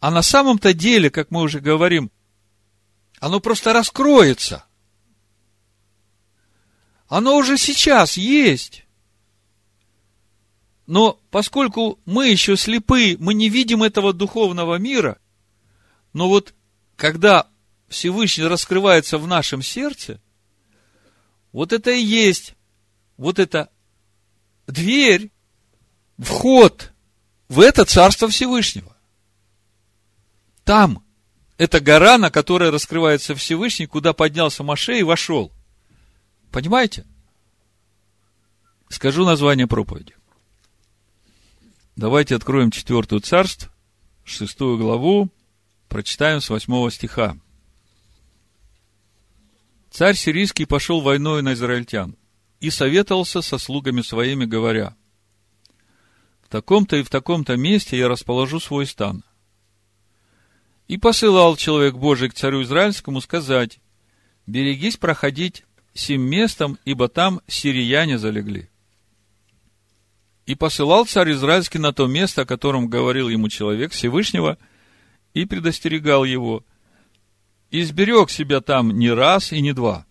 А 0.00 0.10
на 0.10 0.22
самом-то 0.22 0.74
деле, 0.74 1.10
как 1.10 1.30
мы 1.30 1.40
уже 1.40 1.60
говорим, 1.60 2.10
оно 3.18 3.40
просто 3.40 3.72
раскроется. 3.72 4.64
Оно 7.08 7.36
уже 7.36 7.56
сейчас 7.56 8.16
есть. 8.16 8.84
Но 10.86 11.18
поскольку 11.30 11.98
мы 12.04 12.28
еще 12.28 12.56
слепы, 12.56 13.16
мы 13.18 13.34
не 13.34 13.48
видим 13.48 13.82
этого 13.82 14.12
духовного 14.12 14.76
мира, 14.76 15.18
но 16.12 16.28
вот 16.28 16.54
когда 16.96 17.48
Всевышний 17.88 18.44
раскрывается 18.44 19.18
в 19.18 19.26
нашем 19.26 19.62
сердце, 19.62 20.20
вот 21.52 21.72
это 21.72 21.90
и 21.90 22.02
есть, 22.02 22.54
вот 23.16 23.38
это 23.38 23.70
дверь, 24.66 25.30
вход 26.18 26.92
в 27.48 27.60
это 27.60 27.84
Царство 27.84 28.28
Всевышнего. 28.28 28.95
Там, 30.66 31.04
это 31.58 31.78
гора, 31.78 32.18
на 32.18 32.28
которой 32.28 32.70
раскрывается 32.70 33.36
Всевышний, 33.36 33.86
куда 33.86 34.12
поднялся 34.12 34.64
Маше 34.64 34.98
и 34.98 35.04
вошел. 35.04 35.52
Понимаете? 36.50 37.06
Скажу 38.88 39.24
название 39.24 39.68
проповеди. 39.68 40.16
Давайте 41.94 42.34
откроем 42.34 42.72
четвертую 42.72 43.20
царств, 43.20 43.70
шестую 44.24 44.76
главу, 44.76 45.30
прочитаем 45.88 46.40
с 46.40 46.50
восьмого 46.50 46.90
стиха. 46.90 47.38
Царь 49.92 50.16
сирийский 50.16 50.64
пошел 50.64 51.00
войной 51.00 51.42
на 51.42 51.52
израильтян 51.52 52.16
и 52.58 52.70
советовался 52.70 53.40
со 53.40 53.58
слугами 53.58 54.02
своими, 54.02 54.46
говоря, 54.46 54.96
в 56.42 56.48
таком-то 56.48 56.96
и 56.96 57.04
в 57.04 57.08
таком-то 57.08 57.56
месте 57.56 57.96
я 57.96 58.08
расположу 58.08 58.58
свой 58.58 58.86
стан. 58.86 59.22
И 60.88 60.98
посылал 60.98 61.56
человек 61.56 61.94
Божий 61.94 62.28
к 62.28 62.34
царю 62.34 62.62
Израильскому 62.62 63.20
сказать, 63.20 63.80
берегись 64.46 64.96
проходить 64.96 65.64
сим 65.94 66.22
местом, 66.22 66.78
ибо 66.84 67.08
там 67.08 67.40
сирияне 67.46 68.18
залегли. 68.18 68.68
И 70.46 70.54
посылал 70.54 71.06
царь 71.06 71.32
Израильский 71.32 71.78
на 71.78 71.92
то 71.92 72.06
место, 72.06 72.42
о 72.42 72.46
котором 72.46 72.88
говорил 72.88 73.28
ему 73.28 73.48
человек 73.48 73.92
Всевышнего, 73.92 74.58
и 75.34 75.44
предостерегал 75.44 76.24
его, 76.24 76.64
и 77.70 77.82
сберег 77.82 78.30
себя 78.30 78.60
там 78.60 78.96
не 78.96 79.10
раз 79.10 79.52
и 79.52 79.60
не 79.60 79.72
два. 79.72 80.06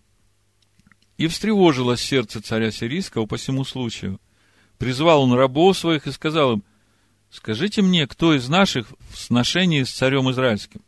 И 1.16 1.26
встревожилось 1.26 2.02
сердце 2.02 2.42
царя 2.42 2.70
сирийского 2.70 3.24
по 3.24 3.38
всему 3.38 3.64
случаю. 3.64 4.20
Призвал 4.76 5.22
он 5.22 5.32
рабов 5.32 5.78
своих 5.78 6.06
и 6.06 6.12
сказал 6.12 6.54
им, 6.54 6.64
скажите 7.36 7.82
мне, 7.82 8.06
кто 8.06 8.34
из 8.34 8.48
наших 8.48 8.88
в 9.10 9.18
сношении 9.18 9.82
с 9.82 9.90
царем 9.90 10.30
Израильским? 10.30 10.80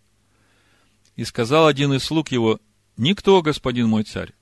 И 1.14 1.24
сказал 1.24 1.66
один 1.66 1.92
из 1.92 2.04
слуг 2.04 2.30
его, 2.30 2.58
никто, 2.96 3.42
господин 3.42 3.88
мой 3.88 4.04
царь. 4.04 4.32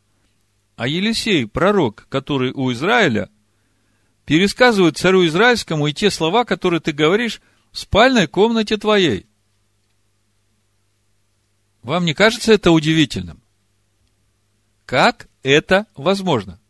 А 0.76 0.86
Елисей, 0.86 1.46
пророк, 1.46 2.06
который 2.08 2.52
у 2.52 2.72
Израиля, 2.72 3.28
пересказывает 4.24 4.96
царю 4.96 5.26
Израильскому 5.26 5.86
и 5.86 5.92
те 5.92 6.10
слова, 6.10 6.44
которые 6.44 6.80
ты 6.80 6.92
говоришь 6.92 7.40
в 7.72 7.78
спальной 7.78 8.26
комнате 8.26 8.76
твоей. 8.76 9.26
Вам 11.82 12.04
не 12.04 12.14
кажется 12.14 12.52
это 12.52 12.70
удивительным? 12.70 13.40
Как 14.84 15.28
это 15.42 15.86
возможно? 15.94 16.60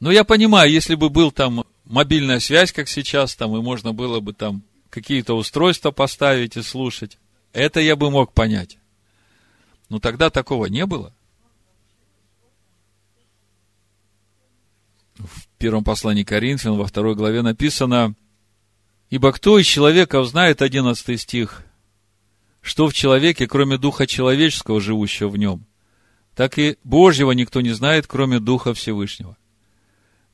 Ну, 0.00 0.10
я 0.10 0.24
понимаю, 0.24 0.70
если 0.70 0.94
бы 0.94 1.08
был 1.08 1.30
там 1.30 1.64
мобильная 1.86 2.40
связь, 2.40 2.72
как 2.72 2.88
сейчас, 2.88 3.34
там, 3.34 3.56
и 3.56 3.62
можно 3.62 3.92
было 3.92 4.20
бы 4.20 4.32
там 4.32 4.62
какие-то 4.90 5.34
устройства 5.34 5.90
поставить 5.90 6.56
и 6.56 6.62
слушать, 6.62 7.18
это 7.52 7.80
я 7.80 7.96
бы 7.96 8.10
мог 8.10 8.32
понять. 8.32 8.78
Но 9.88 9.98
тогда 9.98 10.30
такого 10.30 10.66
не 10.66 10.84
было. 10.86 11.12
в 15.18 15.46
первом 15.58 15.84
послании 15.84 16.24
Коринфян, 16.24 16.76
во 16.76 16.86
второй 16.86 17.14
главе 17.14 17.42
написано, 17.42 18.14
«Ибо 19.08 19.32
кто 19.32 19.58
из 19.58 19.66
человека 19.66 20.20
узнает, 20.20 20.60
одиннадцатый 20.62 21.16
стих, 21.16 21.64
что 22.60 22.88
в 22.88 22.94
человеке, 22.94 23.46
кроме 23.46 23.78
духа 23.78 24.06
человеческого, 24.06 24.80
живущего 24.80 25.28
в 25.28 25.36
нем, 25.36 25.64
так 26.34 26.58
и 26.58 26.76
Божьего 26.84 27.32
никто 27.32 27.60
не 27.60 27.70
знает, 27.70 28.06
кроме 28.06 28.40
Духа 28.40 28.74
Всевышнего. 28.74 29.38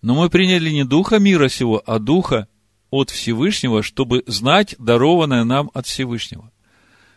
Но 0.03 0.17
мы 0.17 0.29
приняли 0.29 0.71
не 0.71 0.85
Духа 0.85 1.19
мира 1.19 1.49
сего, 1.49 1.83
а 1.87 1.99
Духа 1.99 2.49
от 2.91 3.11
Всевышнего, 3.11 3.83
чтобы 3.83 4.25
знать 4.27 4.75
дарованное 4.79 5.45
нам 5.45 5.71
от 5.73 5.87
Всевышнего, 5.87 6.51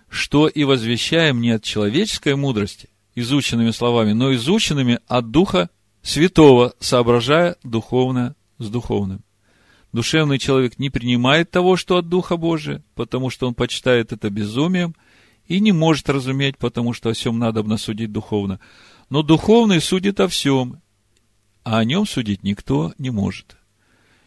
что 0.07 0.47
и 0.47 0.63
возвещаем 0.63 1.41
не 1.41 1.51
от 1.51 1.63
человеческой 1.63 2.35
мудрости, 2.35 2.89
изученными 3.15 3.71
словами, 3.71 4.13
но 4.13 4.33
изученными 4.35 4.99
от 5.07 5.31
Духа 5.31 5.69
святого, 6.03 6.75
соображая 6.79 7.57
духовно 7.63 8.35
с 8.59 8.69
духовным. 8.69 9.21
Душевный 9.91 10.37
человек 10.37 10.77
не 10.77 10.89
принимает 10.89 11.49
того, 11.49 11.77
что 11.77 11.97
от 11.97 12.07
Духа 12.07 12.37
Божия, 12.37 12.83
потому 12.93 13.29
что 13.29 13.47
он 13.47 13.55
почитает 13.55 14.11
это 14.11 14.29
безумием 14.29 14.95
и 15.47 15.59
не 15.59 15.71
может 15.71 16.09
разуметь, 16.09 16.57
потому 16.57 16.93
что 16.93 17.09
о 17.09 17.13
всем 17.13 17.39
надо 17.39 17.77
судить 17.77 18.11
духовно. 18.11 18.59
Но 19.09 19.23
духовный 19.23 19.81
судит 19.81 20.19
о 20.19 20.27
всем, 20.27 20.81
а 21.65 21.79
о 21.79 21.83
нем 21.83 22.05
судить 22.05 22.43
никто 22.43 22.93
не 22.99 23.09
может. 23.09 23.57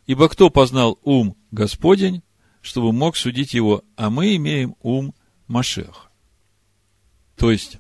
Ибо 0.07 0.29
кто 0.29 0.51
познал 0.51 0.99
ум 1.05 1.37
Господень, 1.53 2.23
чтобы 2.61 2.93
мог 2.93 3.17
судить 3.17 3.55
его, 3.55 3.85
а 3.97 4.11
мы 4.11 4.35
имеем 4.37 4.75
ум 4.83 5.15
Машех. 5.47 6.11
То 7.37 7.53
есть, 7.53 7.79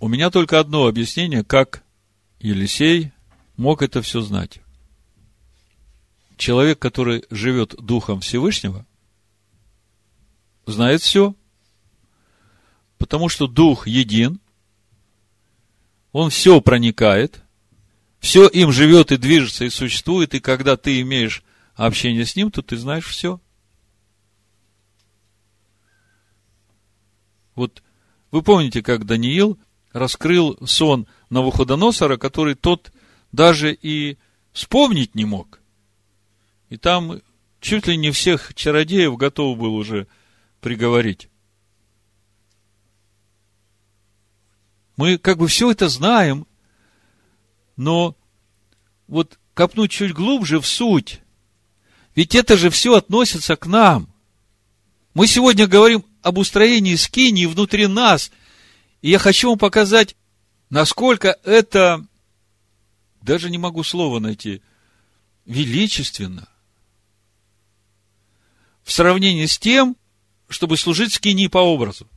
у 0.00 0.08
меня 0.08 0.30
только 0.30 0.58
одно 0.58 0.86
объяснение, 0.86 1.44
как 1.44 1.84
Елисей 2.40 3.12
мог 3.56 3.82
это 3.82 4.00
все 4.00 4.22
знать. 4.22 4.60
Человек, 6.38 6.78
который 6.78 7.26
живет 7.28 7.74
Духом 7.78 8.20
Всевышнего, 8.20 8.86
знает 10.64 11.02
все, 11.02 11.34
потому 12.96 13.28
что 13.28 13.46
Дух 13.46 13.86
един, 13.86 14.40
он 16.12 16.30
все 16.30 16.62
проникает, 16.62 17.42
все 18.20 18.46
им 18.46 18.70
живет 18.70 19.12
и 19.12 19.16
движется 19.16 19.64
и 19.64 19.70
существует, 19.70 20.34
и 20.34 20.40
когда 20.40 20.76
ты 20.76 21.00
имеешь 21.00 21.42
общение 21.74 22.26
с 22.26 22.36
ним, 22.36 22.50
то 22.50 22.62
ты 22.62 22.76
знаешь 22.76 23.06
все. 23.06 23.40
Вот 27.54 27.82
вы 28.30 28.42
помните, 28.42 28.82
как 28.82 29.06
Даниил 29.06 29.58
раскрыл 29.92 30.56
сон 30.66 31.08
Навуходоносора, 31.30 32.16
который 32.16 32.54
тот 32.54 32.92
даже 33.32 33.72
и 33.72 34.18
вспомнить 34.52 35.14
не 35.14 35.24
мог. 35.24 35.60
И 36.68 36.76
там 36.76 37.20
чуть 37.60 37.86
ли 37.86 37.96
не 37.96 38.10
всех 38.10 38.54
чародеев 38.54 39.16
готов 39.16 39.58
был 39.58 39.74
уже 39.74 40.06
приговорить. 40.60 41.28
Мы 44.96 45.18
как 45.18 45.38
бы 45.38 45.48
все 45.48 45.70
это 45.70 45.88
знаем, 45.88 46.46
но 47.76 48.14
вот 49.10 49.38
копнуть 49.54 49.90
чуть 49.90 50.12
глубже 50.12 50.60
в 50.60 50.66
суть, 50.66 51.20
ведь 52.14 52.34
это 52.34 52.56
же 52.56 52.70
все 52.70 52.94
относится 52.94 53.56
к 53.56 53.66
нам. 53.66 54.08
Мы 55.14 55.26
сегодня 55.26 55.66
говорим 55.66 56.04
об 56.22 56.38
устроении 56.38 56.94
скинии 56.94 57.46
внутри 57.46 57.88
нас, 57.88 58.30
и 59.02 59.10
я 59.10 59.18
хочу 59.18 59.50
вам 59.50 59.58
показать 59.58 60.16
насколько 60.70 61.36
это, 61.42 62.06
даже 63.20 63.50
не 63.50 63.58
могу 63.58 63.82
слова 63.82 64.20
найти, 64.20 64.62
величественно. 65.44 66.48
В 68.84 68.92
сравнении 68.92 69.46
с 69.46 69.58
тем, 69.58 69.96
чтобы 70.48 70.76
служить 70.76 71.14
скини 71.14 71.48
по 71.48 71.58
образу. 71.58 72.08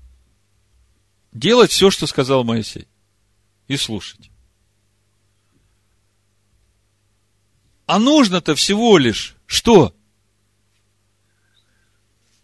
Делать 1.31 1.71
все, 1.71 1.89
что 1.89 2.05
сказал 2.05 2.43
Моисей. 2.43 2.87
И 3.67 3.77
слушать. 3.77 4.29
А 7.86 7.99
нужно-то 7.99 8.55
всего 8.55 8.97
лишь 8.97 9.36
что? 9.45 9.93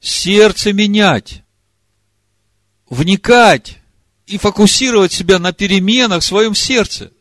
Сердце 0.01 0.73
менять, 0.73 1.43
вникать 2.89 3.77
и 4.25 4.37
фокусировать 4.37 5.11
себя 5.11 5.39
на 5.39 5.51
переменах 5.51 6.21
в 6.21 6.25
своем 6.25 6.55
сердце, 6.55 7.11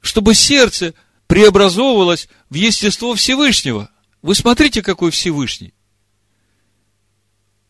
чтобы 0.00 0.34
сердце 0.34 0.94
преобразовывалось 1.26 2.28
в 2.50 2.54
естество 2.54 3.14
Всевышнего. 3.14 3.90
Вы 4.20 4.34
смотрите, 4.34 4.82
какой 4.82 5.10
Всевышний. 5.10 5.72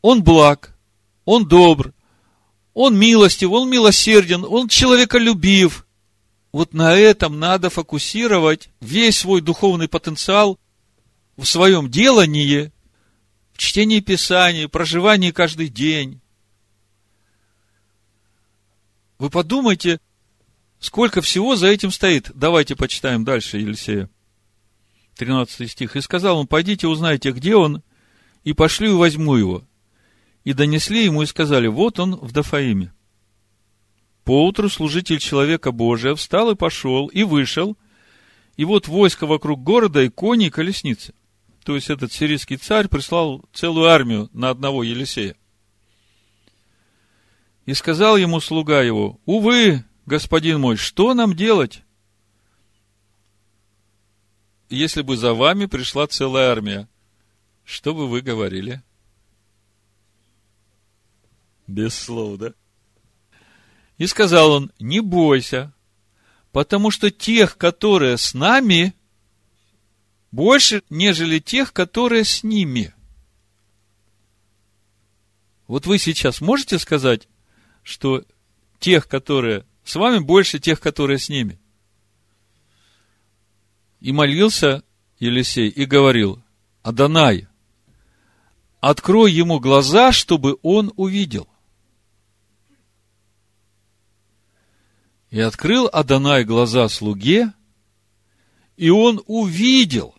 Он 0.01 0.22
благ, 0.22 0.76
он 1.24 1.47
добр, 1.47 1.95
он 2.74 2.99
милостив, 2.99 3.51
он 3.51 3.70
милосерден, 3.70 4.45
он 4.45 4.68
человеколюбив. 4.68 5.86
Вот 6.53 6.74
на 6.74 6.94
этом 6.94 7.38
надо 7.40 7.70
фокусировать 7.70 8.68
весь 8.80 9.18
свой 9.18 9.40
духовный 9.40 9.88
потенциал 9.88 10.59
в 11.36 11.44
своем 11.46 11.90
делании, 11.90 12.70
в 13.53 13.59
чтении 13.59 14.00
Писания, 14.00 14.68
проживании 14.68 15.30
каждый 15.30 15.68
день. 15.68 16.20
Вы 19.18 19.30
подумайте, 19.30 19.98
сколько 20.78 21.22
всего 21.22 21.57
за 21.57 21.68
этим 21.68 21.90
стоит. 21.90 22.30
Давайте 22.34 22.76
почитаем 22.76 23.24
дальше 23.24 23.59
Елисея. 23.59 24.11
13 25.16 25.70
стих. 25.70 25.96
«И 25.96 26.00
сказал 26.00 26.38
он, 26.38 26.46
пойдите 26.46 26.86
узнайте, 26.86 27.32
где 27.32 27.57
он, 27.57 27.82
и 28.44 28.53
пошли 28.53 28.88
и 28.88 28.92
возьму 28.92 29.36
его 29.36 29.64
и 30.44 30.53
донесли 30.53 31.05
ему 31.05 31.22
и 31.22 31.26
сказали, 31.26 31.68
вот 31.68 32.00
он 32.00 32.16
в 32.16 32.32
Дафаиме. 32.32 32.92
Поутру 34.25 34.68
служитель 34.68 35.18
человека 35.18 35.73
Божия 35.73 36.14
встал 36.14 36.53
и 36.53 36.55
пошел, 36.55 37.09
и 37.09 37.25
вышел, 37.25 37.77
и 38.57 38.64
вот 38.64 38.87
войско 38.87 39.27
вокруг 39.27 39.62
города, 39.62 40.03
и 40.03 40.09
кони, 40.09 40.47
и 40.47 40.51
колесницы. 40.51 41.14
То 41.64 41.75
есть 41.75 41.91
этот 41.91 42.12
сирийский 42.12 42.57
царь 42.57 42.89
прислал 42.89 43.45
целую 43.53 43.89
армию 43.89 44.29
на 44.33 44.51
одного 44.51 44.83
Елисея. 44.83 45.37
И 47.66 47.75
сказал 47.75 48.16
ему 48.16 48.41
слуга 48.41 48.83
его, 48.83 49.20
увы, 49.25 49.85
господин 50.07 50.61
мой, 50.61 50.77
что 50.77 51.14
нам 51.14 51.35
делать? 51.35 51.83
Если 54.68 55.03
бы 55.03 55.16
за 55.16 55.35
вами 55.35 55.66
пришла 55.66 56.07
целая 56.07 56.51
армия, 56.51 56.89
что 57.64 57.95
бы 57.95 58.09
вы 58.09 58.20
говорили? 58.20 58.83
Без 61.66 61.95
слов, 61.95 62.39
да? 62.39 62.55
И 64.03 64.07
сказал 64.09 64.50
он, 64.50 64.72
не 64.80 64.98
бойся, 64.98 65.72
потому 66.50 66.90
что 66.90 67.12
тех, 67.12 67.57
которые 67.57 68.18
с 68.18 68.34
нами, 68.34 68.96
больше, 70.32 70.82
нежели 70.90 71.38
тех, 71.38 71.72
которые 71.72 72.24
с 72.24 72.42
ними. 72.42 72.92
Вот 75.68 75.86
вы 75.86 76.00
сейчас 76.00 76.40
можете 76.40 76.80
сказать, 76.80 77.28
что 77.84 78.24
тех, 78.80 79.07
которые 79.07 79.66
с 79.84 79.94
вами, 79.94 80.18
больше 80.18 80.59
тех, 80.59 80.80
которые 80.80 81.18
с 81.18 81.28
ними? 81.28 81.61
И 84.00 84.11
молился 84.11 84.82
Елисей 85.20 85.68
и 85.68 85.84
говорил, 85.84 86.42
Адонай, 86.82 87.46
открой 88.80 89.30
ему 89.30 89.61
глаза, 89.61 90.11
чтобы 90.11 90.59
он 90.62 90.92
увидел. 90.96 91.51
И 95.33 95.41
открыл 95.41 95.89
Адонай 95.91 96.45
глаза 96.45 96.87
слуге, 96.91 97.55
и 98.76 98.91
он 98.91 99.22
увидел. 99.26 100.14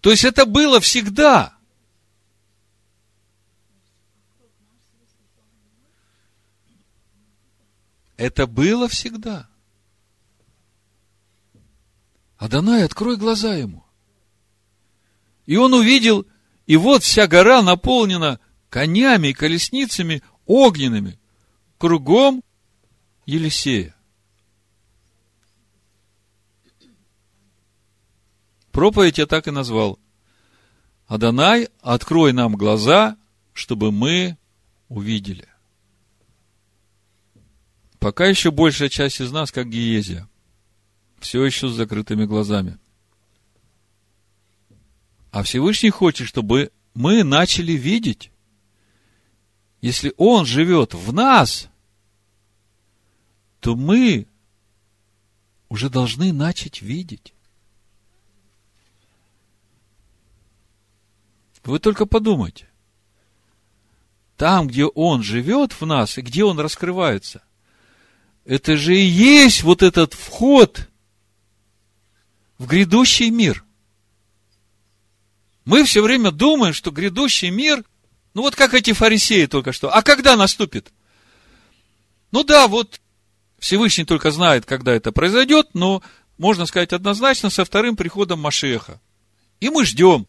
То 0.00 0.10
есть 0.10 0.24
это 0.24 0.44
было 0.44 0.80
всегда. 0.80 1.56
Это 8.16 8.48
было 8.48 8.88
всегда. 8.88 9.48
Адонай, 12.36 12.82
открой 12.82 13.16
глаза 13.16 13.54
ему. 13.54 13.84
И 15.46 15.56
он 15.56 15.72
увидел, 15.72 16.26
и 16.66 16.76
вот 16.76 17.04
вся 17.04 17.28
гора 17.28 17.62
наполнена 17.62 18.40
конями 18.70 19.28
и 19.28 19.34
колесницами 19.34 20.20
огненными, 20.46 21.20
кругом 21.78 22.42
Елисея. 23.26 23.94
Проповедь 28.70 29.18
я 29.18 29.26
так 29.26 29.46
и 29.46 29.52
назвал. 29.52 29.98
Адонай, 31.06 31.68
открой 31.80 32.32
нам 32.32 32.56
глаза, 32.56 33.16
чтобы 33.52 33.92
мы 33.92 34.36
увидели. 34.88 35.48
Пока 38.00 38.26
еще 38.26 38.50
большая 38.50 38.88
часть 38.88 39.20
из 39.20 39.30
нас, 39.30 39.50
как 39.52 39.68
Гиезия, 39.68 40.28
все 41.20 41.44
еще 41.44 41.68
с 41.68 41.72
закрытыми 41.72 42.24
глазами. 42.26 42.78
А 45.30 45.42
Всевышний 45.42 45.90
хочет, 45.90 46.28
чтобы 46.28 46.70
мы 46.94 47.24
начали 47.24 47.72
видеть. 47.72 48.30
Если 49.84 50.14
Он 50.16 50.46
живет 50.46 50.94
в 50.94 51.12
нас, 51.12 51.68
то 53.60 53.76
мы 53.76 54.26
уже 55.68 55.90
должны 55.90 56.32
начать 56.32 56.80
видеть. 56.80 57.34
Вы 61.64 61.78
только 61.80 62.06
подумайте. 62.06 62.70
Там, 64.38 64.68
где 64.68 64.86
Он 64.86 65.22
живет 65.22 65.78
в 65.78 65.84
нас, 65.84 66.16
и 66.16 66.22
где 66.22 66.44
Он 66.44 66.58
раскрывается, 66.58 67.42
это 68.46 68.78
же 68.78 68.96
и 68.96 69.04
есть 69.04 69.64
вот 69.64 69.82
этот 69.82 70.14
вход 70.14 70.88
в 72.56 72.66
грядущий 72.66 73.28
мир. 73.28 73.62
Мы 75.66 75.84
все 75.84 76.00
время 76.00 76.30
думаем, 76.30 76.72
что 76.72 76.90
грядущий 76.90 77.50
мир, 77.50 77.84
ну 78.34 78.42
вот 78.42 78.56
как 78.56 78.74
эти 78.74 78.92
фарисеи 78.92 79.46
только 79.46 79.72
что, 79.72 79.94
а 79.94 80.02
когда 80.02 80.36
наступит? 80.36 80.92
Ну 82.32 82.42
да, 82.42 82.66
вот 82.66 83.00
Всевышний 83.58 84.04
только 84.04 84.30
знает, 84.32 84.66
когда 84.66 84.92
это 84.92 85.12
произойдет, 85.12 85.68
но 85.72 86.02
можно 86.36 86.66
сказать 86.66 86.92
однозначно 86.92 87.48
со 87.48 87.64
вторым 87.64 87.94
приходом 87.96 88.40
Машеха. 88.40 89.00
И 89.60 89.70
мы 89.70 89.84
ждем. 89.84 90.26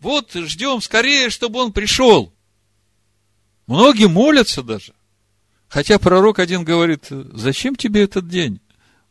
Вот 0.00 0.32
ждем 0.32 0.80
скорее, 0.80 1.30
чтобы 1.30 1.60
он 1.60 1.72
пришел. 1.72 2.34
Многие 3.66 4.08
молятся 4.08 4.62
даже. 4.62 4.94
Хотя 5.68 5.98
пророк 5.98 6.38
один 6.38 6.64
говорит, 6.64 7.06
зачем 7.10 7.74
тебе 7.74 8.04
этот 8.04 8.28
день? 8.28 8.60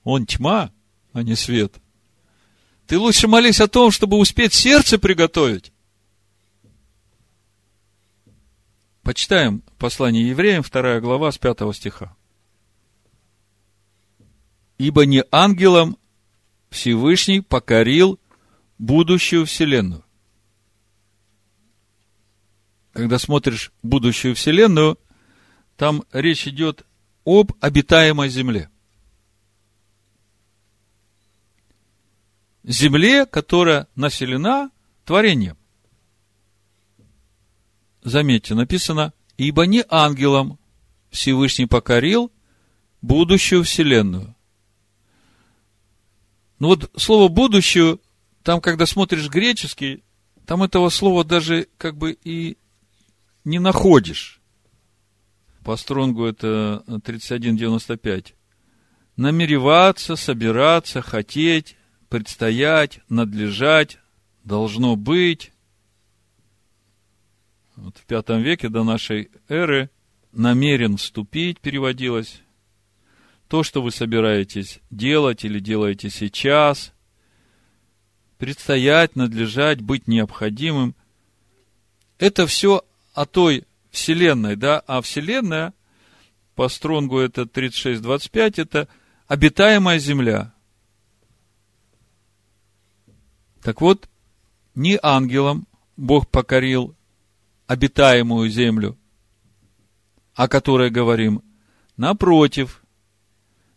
Он 0.03 0.25
тьма, 0.25 0.71
а 1.11 1.21
не 1.21 1.35
свет. 1.35 1.75
Ты 2.87 2.97
лучше 2.97 3.27
молись 3.27 3.59
о 3.59 3.67
том, 3.67 3.91
чтобы 3.91 4.17
успеть 4.17 4.53
сердце 4.53 4.97
приготовить. 4.97 5.72
Почитаем 9.03 9.63
послание 9.77 10.27
евреям, 10.27 10.63
вторая 10.63 10.99
глава, 10.99 11.31
с 11.31 11.37
пятого 11.37 11.73
стиха 11.73 12.15
ибо 14.77 15.05
не 15.05 15.23
ангелом 15.31 15.97
Всевышний 16.69 17.41
покорил 17.41 18.19
будущую 18.77 19.45
Вселенную. 19.45 20.03
Когда 22.91 23.17
смотришь 23.17 23.71
будущую 23.81 24.35
Вселенную, 24.35 24.99
там 25.77 26.03
речь 26.11 26.47
идет 26.47 26.85
об 27.25 27.53
обитаемой 27.61 28.29
Земле. 28.29 28.69
Земле, 32.63 33.25
которая 33.25 33.87
населена 33.95 34.69
творением. 35.05 35.57
Заметьте, 38.03 38.53
написано, 38.53 39.13
ибо 39.37 39.65
не 39.65 39.83
ангелом 39.89 40.59
Всевышний 41.09 41.67
покорил 41.67 42.31
будущую 43.01 43.63
Вселенную. 43.63 44.35
Ну 46.59 46.67
вот 46.67 46.91
слово 46.97 47.29
«будущее», 47.29 47.99
там, 48.43 48.59
когда 48.59 48.85
смотришь 48.85 49.29
греческий, 49.29 50.03
там 50.45 50.63
этого 50.63 50.89
слова 50.89 51.23
даже 51.23 51.67
как 51.77 51.97
бы 51.97 52.17
и 52.23 52.57
не 53.45 53.59
находишь. 53.59 54.41
По 55.63 55.77
стронгу 55.77 56.25
это 56.25 56.83
31.95. 56.87 58.33
Намереваться, 59.15 60.17
собираться, 60.17 61.01
хотеть, 61.01 61.77
предстоять, 62.09 62.99
надлежать, 63.07 63.99
должно 64.43 64.97
быть. 64.97 65.52
Вот 67.93 68.01
в 68.01 68.05
пятом 68.05 68.41
веке 68.41 68.69
до 68.69 68.83
нашей 68.83 69.29
эры 69.47 69.91
намерен 70.31 70.97
вступить 70.97 71.59
переводилось. 71.59 72.41
то, 73.47 73.61
что 73.61 73.83
вы 73.83 73.91
собираетесь 73.91 74.79
делать 74.89 75.45
или 75.45 75.59
делаете 75.59 76.09
сейчас, 76.09 76.91
предстоять, 78.39 79.15
надлежать, 79.15 79.81
быть 79.81 80.07
необходимым, 80.07 80.95
это 82.17 82.47
все 82.47 82.83
о 83.13 83.27
той 83.27 83.63
Вселенной, 83.91 84.55
да, 84.55 84.79
а 84.79 84.99
Вселенная, 85.03 85.75
по 86.55 86.69
Стронгу 86.69 87.19
это 87.19 87.43
36.25, 87.43 88.53
это 88.59 88.87
обитаемая 89.27 89.99
Земля. 89.99 90.51
Так 93.61 93.81
вот, 93.81 94.09
не 94.73 94.97
ангелам 94.99 95.67
Бог 95.95 96.27
покорил 96.27 96.95
обитаемую 97.67 98.49
землю, 98.49 98.97
о 100.33 100.47
которой 100.47 100.89
говорим. 100.89 101.43
Напротив, 101.97 102.83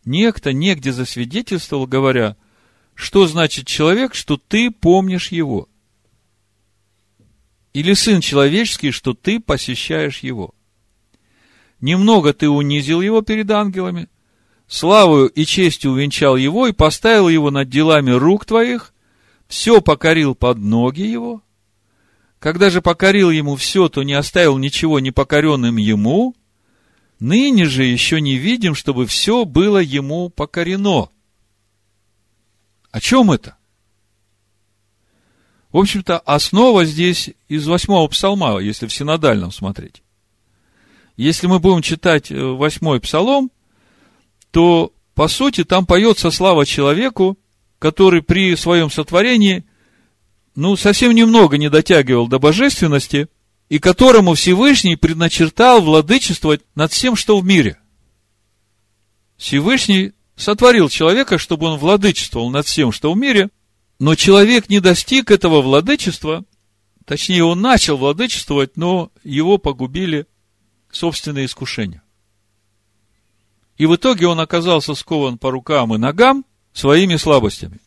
некто 0.05 0.53
негде 0.53 0.93
засвидетельствовал, 0.93 1.87
говоря, 1.87 2.37
что 2.95 3.27
значит 3.27 3.67
человек, 3.67 4.15
что 4.15 4.37
ты 4.37 4.71
помнишь 4.71 5.29
его. 5.29 5.69
Или 7.75 7.93
сын 7.93 8.21
человеческий, 8.21 8.91
что 8.91 9.13
ты 9.13 9.39
посещаешь 9.39 10.21
его. 10.21 10.55
Немного 11.81 12.33
ты 12.33 12.49
унизил 12.49 13.03
его 13.03 13.21
перед 13.21 13.51
ангелами, 13.51 14.09
славою 14.67 15.29
и 15.29 15.45
честью 15.45 15.93
увенчал 15.93 16.37
его 16.37 16.67
и 16.67 16.73
поставил 16.73 17.29
его 17.29 17.51
над 17.51 17.69
делами 17.69 18.13
рук 18.13 18.47
твоих, 18.47 18.95
все 19.47 19.83
покорил 19.83 20.35
под 20.35 20.57
ноги 20.59 21.03
его. 21.03 21.43
Когда 22.39 22.71
же 22.71 22.83
покорил 22.83 23.31
ему 23.31 23.57
все, 23.57 23.89
то 23.89 24.03
не 24.03 24.15
оставил 24.15 24.59
ничего 24.59 25.01
непокоренным 25.01 25.77
ему. 25.77 26.35
Ныне 27.19 27.65
же 27.65 27.85
еще 27.85 28.21
не 28.21 28.37
видим, 28.37 28.75
чтобы 28.75 29.07
все 29.07 29.45
было 29.45 29.79
ему 29.79 30.29
покорено. 30.29 31.09
О 32.91 33.01
чем 33.01 33.33
это? 33.33 33.57
В 35.73 35.79
общем-то, 35.79 36.19
основа 36.21 36.85
здесь 36.85 37.31
из 37.49 37.67
восьмого 37.67 38.07
псалма, 38.09 38.59
если 38.59 38.87
в 38.87 38.93
синодальном 38.93 39.51
смотреть. 39.51 40.03
Если 41.17 41.47
мы 41.47 41.59
будем 41.59 41.83
читать 41.83 42.31
э, 42.31 42.39
восьмой 42.39 43.01
псалом, 43.01 43.51
то, 44.51 44.93
по 45.15 45.29
сути, 45.29 45.65
там 45.65 45.87
поется 45.87 46.31
слава 46.31 46.67
человеку, 46.67 47.39
который 47.79 48.23
при 48.23 48.55
своем 48.57 48.91
сотворении, 48.91 49.65
ну, 50.57 50.75
совсем 50.77 51.13
немного 51.15 51.59
не 51.59 51.69
дотягивал 51.69 52.27
до 52.29 52.39
божественности, 52.39 53.29
и 53.69 53.79
которому 53.79 54.35
Всевышний 54.35 54.97
предначертал 54.97 55.83
владычествовать 55.83 56.63
над 56.75 56.93
всем, 56.93 57.15
что 57.15 57.39
в 57.39 57.45
мире. 57.45 57.79
Всевышний 59.37 60.13
сотворил 60.35 60.89
человека, 60.89 61.39
чтобы 61.39 61.67
он 61.67 61.79
владычествовал 61.79 62.51
над 62.51 62.67
всем, 62.67 62.91
что 62.91 63.13
в 63.13 63.17
мире, 63.17 63.51
но 63.99 64.15
человек 64.15 64.69
не 64.69 64.81
достиг 64.81 65.31
этого 65.31 65.61
владычества, 65.61 66.45
точнее, 67.05 67.45
он 67.45 67.61
начал 67.61 67.99
владычествовать, 67.99 68.77
но 68.77 69.11
его 69.25 69.59
погубили 69.59 70.27
собственные 70.91 71.47
искушения. 71.47 72.03
И 73.77 73.85
в 73.85 73.95
итоге 73.95 74.27
он 74.27 74.41
оказался 74.41 74.95
скован 74.95 75.37
по 75.37 75.51
рукам 75.51 75.95
и 75.95 75.99
ногам, 75.99 76.47
своими 76.73 77.17
слабостями. 77.17 77.81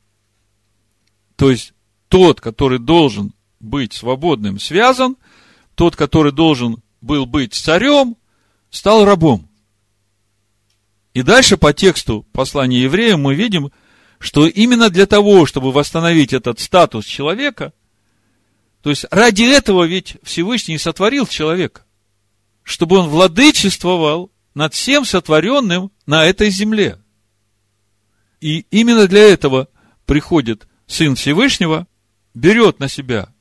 То 1.36 1.49
есть, 1.51 1.74
тот, 2.10 2.41
который 2.41 2.80
должен 2.80 3.34
быть 3.60 3.93
свободным, 3.93 4.60
связан, 4.60 5.16
тот, 5.76 5.95
который 5.95 6.32
должен 6.32 6.84
был 7.01 7.26
быть 7.26 7.53
царем, 7.53 8.18
стал 8.70 9.05
рабом. 9.05 9.47
И 11.14 11.22
дальше 11.22 11.57
по 11.57 11.74
тексту 11.74 12.26
послания 12.32 12.82
евреям 12.82 13.22
мы 13.22 13.36
видим, 13.36 13.72
что 14.20 14.47
именно 14.47 14.89
для 14.89 15.05
того, 15.05 15.45
чтобы 15.45 15.72
восстановить 15.72 16.34
этот 16.34 16.60
статус 16.60 17.05
человека, 17.05 17.74
то 18.82 18.89
есть 18.89 19.05
ради 19.12 19.43
этого 19.43 19.86
ведь 19.86 20.18
Всевышний 20.24 20.78
сотворил 20.78 21.26
человека, 21.26 21.84
чтобы 22.64 22.97
он 22.97 23.10
владычествовал 23.10 24.32
над 24.53 24.74
всем 24.74 25.05
сотворенным 25.05 25.91
на 26.05 26.26
этой 26.26 26.49
земле. 26.49 26.99
И 28.41 28.66
именно 28.72 29.07
для 29.07 29.22
этого 29.22 29.68
приходит 30.05 30.68
Сын 30.88 31.16
Всевышнего, 31.16 31.88
берет 32.40 32.80
на 32.80 32.88
себя 32.88 33.34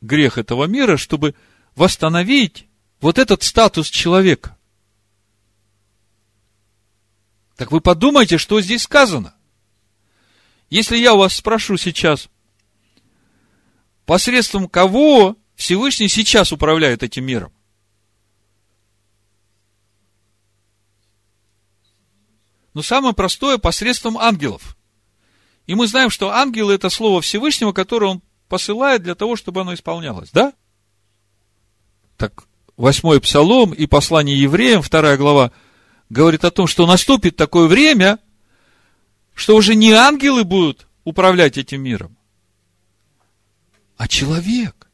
грех 0.00 0.38
этого 0.38 0.64
мира, 0.64 0.96
чтобы 0.96 1.34
восстановить 1.74 2.66
вот 3.00 3.18
этот 3.18 3.42
статус 3.42 3.88
человека. 3.88 4.56
Так 7.56 7.72
вы 7.72 7.80
подумайте, 7.80 8.38
что 8.38 8.60
здесь 8.60 8.82
сказано. 8.82 9.34
Если 10.70 10.96
я 10.96 11.14
вас 11.14 11.34
спрошу 11.34 11.76
сейчас, 11.76 12.28
посредством 14.04 14.68
кого 14.68 15.36
Всевышний 15.54 16.08
сейчас 16.08 16.52
управляет 16.52 17.02
этим 17.02 17.24
миром? 17.24 17.52
Но 22.74 22.82
самое 22.82 23.14
простое 23.14 23.58
посредством 23.58 24.18
ангелов. 24.18 24.77
И 25.68 25.74
мы 25.74 25.86
знаем, 25.86 26.08
что 26.08 26.30
ангелы 26.30 26.72
это 26.72 26.88
слово 26.88 27.20
Всевышнего, 27.20 27.72
которое 27.72 28.06
он 28.06 28.22
посылает 28.48 29.02
для 29.02 29.14
того, 29.14 29.36
чтобы 29.36 29.60
оно 29.60 29.74
исполнялось, 29.74 30.30
да? 30.30 30.54
Так, 32.16 32.44
восьмой 32.78 33.20
псалом 33.20 33.74
и 33.74 33.84
послание 33.84 34.40
евреям, 34.40 34.80
вторая 34.80 35.18
глава, 35.18 35.52
говорит 36.08 36.46
о 36.46 36.50
том, 36.50 36.66
что 36.66 36.86
наступит 36.86 37.36
такое 37.36 37.68
время, 37.68 38.18
что 39.34 39.54
уже 39.54 39.74
не 39.74 39.92
ангелы 39.92 40.44
будут 40.44 40.88
управлять 41.04 41.58
этим 41.58 41.82
миром, 41.82 42.16
а 43.98 44.08
человек. 44.08 44.88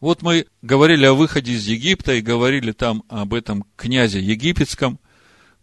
Вот 0.00 0.22
мы 0.22 0.48
говорили 0.60 1.04
о 1.04 1.14
выходе 1.14 1.52
из 1.52 1.68
Египта 1.68 2.14
и 2.14 2.20
говорили 2.20 2.72
там 2.72 3.04
об 3.08 3.32
этом 3.32 3.64
князе 3.76 4.20
египетском, 4.20 4.98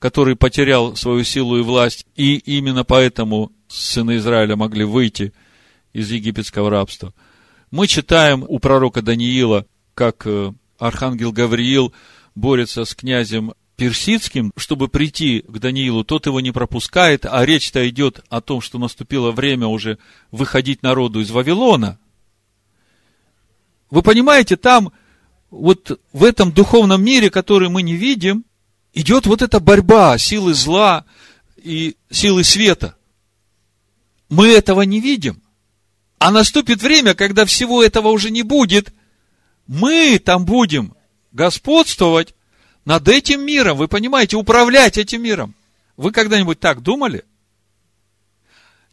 который 0.05 0.35
потерял 0.35 0.95
свою 0.95 1.23
силу 1.23 1.57
и 1.57 1.63
власть, 1.63 2.05
и 2.15 2.35
именно 2.35 2.83
поэтому 2.83 3.51
сыны 3.67 4.17
Израиля 4.17 4.55
могли 4.55 4.83
выйти 4.83 5.33
из 5.93 6.11
египетского 6.11 6.69
рабства. 6.69 7.11
Мы 7.71 7.87
читаем 7.87 8.45
у 8.47 8.59
пророка 8.59 9.01
Даниила, 9.01 9.65
как 9.95 10.27
э, 10.27 10.53
архангел 10.77 11.31
Гавриил 11.31 11.91
борется 12.35 12.85
с 12.85 12.93
князем 12.93 13.53
персидским, 13.77 14.51
чтобы 14.55 14.89
прийти 14.89 15.39
к 15.39 15.57
Даниилу, 15.57 16.03
тот 16.03 16.27
его 16.27 16.39
не 16.39 16.51
пропускает, 16.51 17.25
а 17.25 17.43
речь-то 17.43 17.89
идет 17.89 18.23
о 18.29 18.41
том, 18.41 18.61
что 18.61 18.77
наступило 18.77 19.31
время 19.31 19.65
уже 19.65 19.97
выходить 20.29 20.83
народу 20.83 21.19
из 21.19 21.31
Вавилона, 21.31 21.97
вы 23.89 24.03
понимаете, 24.03 24.55
там, 24.55 24.91
вот 25.49 25.99
в 26.13 26.23
этом 26.23 26.51
духовном 26.51 27.03
мире, 27.03 27.31
который 27.31 27.69
мы 27.69 27.81
не 27.81 27.95
видим, 27.95 28.45
идет 28.95 29.27
вот 29.27 29.43
эта 29.43 29.59
борьба 29.59 30.17
силы 30.17 30.55
зла 30.55 31.05
и 31.57 31.95
силы 32.09 32.43
света. 32.43 32.95
Мы 34.29 34.47
этого 34.47 34.81
не 34.81 34.99
видим. 34.99 35.41
А 36.17 36.31
наступит 36.31 36.81
время, 36.81 37.13
когда 37.13 37.45
всего 37.45 37.83
этого 37.83 38.07
уже 38.07 38.31
не 38.31 38.41
будет. 38.41 38.91
Мы 39.67 40.17
там 40.17 40.45
будем 40.45 40.95
господствовать 41.31 42.33
над 42.85 43.07
этим 43.07 43.45
миром. 43.45 43.77
Вы 43.77 43.87
понимаете, 43.87 44.37
управлять 44.37 44.97
этим 44.97 45.21
миром. 45.21 45.53
Вы 45.97 46.11
когда-нибудь 46.11 46.59
так 46.59 46.81
думали? 46.81 47.25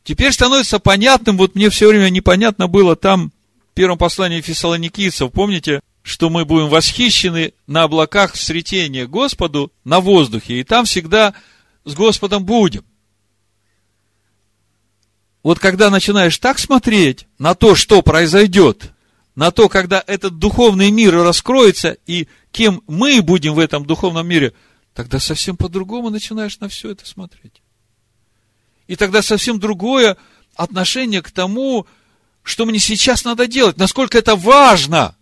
Теперь 0.05 0.33
становится 0.33 0.81
понятным, 0.81 1.37
вот 1.37 1.55
мне 1.55 1.71
все 1.71 1.89
время 1.89 2.11
непонятно 2.11 2.67
было 2.67 2.97
там, 2.97 3.33
первом 3.75 3.99
послании 3.99 4.41
фессалоникийцев, 4.41 5.31
помните, 5.33 5.81
что 6.03 6.31
мы 6.31 6.45
будем 6.45 6.69
восхищены 6.69 7.55
на 7.67 7.85
облаках 7.85 8.35
встретения 8.35 9.07
Господу 9.07 9.73
на 9.85 10.01
воздухе, 10.01 10.61
и 10.61 10.65
там 10.65 10.85
всегда 10.85 11.35
с 11.85 11.95
Господом 11.95 12.45
будем. 12.45 12.85
Вот 15.43 15.59
когда 15.59 15.91
начинаешь 15.91 16.39
так 16.39 16.59
смотреть 16.59 17.27
на 17.39 17.55
то, 17.55 17.75
что 17.75 18.03
произойдет, 18.03 18.93
на 19.35 19.51
то, 19.51 19.69
когда 19.69 20.03
этот 20.07 20.39
духовный 20.39 20.91
мир 20.91 21.15
раскроется, 21.15 21.97
и 22.07 22.29
кем 22.51 22.83
мы 22.87 23.23
будем 23.23 23.55
в 23.55 23.59
этом 23.59 23.85
духовном 23.85 24.27
мире, 24.27 24.53
тогда 24.95 25.19
совсем 25.19 25.57
по-другому 25.57 26.11
начинаешь 26.11 26.59
на 26.61 26.69
все 26.69 26.91
это 26.91 27.07
смотреть. 27.07 27.63
И 28.87 28.97
тогда 28.97 29.23
совсем 29.23 29.59
другое 29.59 30.17
отношение 30.55 31.23
к 31.23 31.31
тому, 31.31 31.87
что 32.43 32.67
мне 32.67 32.79
сейчас 32.79 33.25
надо 33.25 33.47
делать, 33.47 33.79
насколько 33.79 34.19
это 34.19 34.37
важно. 34.37 35.17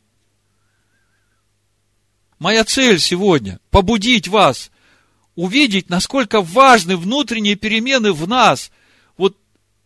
Моя 2.41 2.65
цель 2.65 2.99
сегодня– 2.99 3.61
побудить 3.71 4.27
вас, 4.27 4.71
увидеть, 5.35 5.91
насколько 5.91 6.41
важны 6.41 6.97
внутренние 6.97 7.55
перемены 7.55 8.15
в 8.15 8.27
нас. 8.27 8.73
Вот 9.19 9.37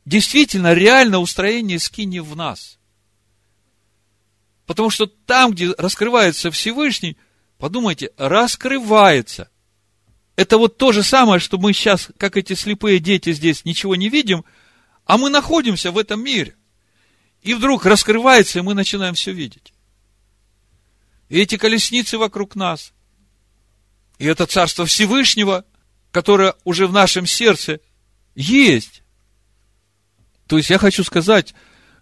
действительно 0.07 0.73
реально 0.73 1.19
устроение 1.19 1.81
скини 1.81 2.21
в 2.21 2.37
нас. 2.37 2.79
Потому 4.67 4.89
что 4.89 5.07
там, 5.07 5.51
где 5.51 5.73
раскрывается 5.77 6.53
Всевышний, 6.53 7.17
подумайте, 7.59 8.13
раскрывается. 8.17 9.51
Это 10.37 10.57
вот 10.57 10.79
то 10.79 10.93
же 10.93 11.03
самое, 11.03 11.41
что 11.41 11.59
мы 11.59 11.73
сейчас, 11.73 12.09
как 12.19 12.37
эти 12.37 12.53
слепые 12.53 13.01
дети 13.01 13.33
здесь, 13.33 13.65
ничего 13.65 13.97
не 13.97 14.09
видим, 14.09 14.45
а 15.07 15.19
мы 15.19 15.29
находимся 15.29 15.91
в 15.91 15.99
этом 15.99 16.23
мире. 16.23 16.55
И 17.43 17.53
вдруг 17.55 17.85
раскрывается, 17.85 18.61
и 18.61 18.63
мы 18.63 18.75
начинаем 18.75 19.15
все 19.15 19.33
видеть. 19.33 19.74
И 21.29 21.41
эти 21.41 21.57
колесницы 21.57 22.19
вокруг 22.19 22.55
нас. 22.55 22.93
И 24.19 24.27
это 24.27 24.47
Царство 24.47 24.87
Всевышнего, 24.87 25.65
которое 26.11 26.55
уже 26.65 26.87
в 26.87 26.93
нашем 26.93 27.27
сердце 27.27 27.81
есть. 28.35 29.03
То 30.47 30.57
есть 30.57 30.71
я 30.71 30.79
хочу 30.79 31.03
сказать, 31.03 31.55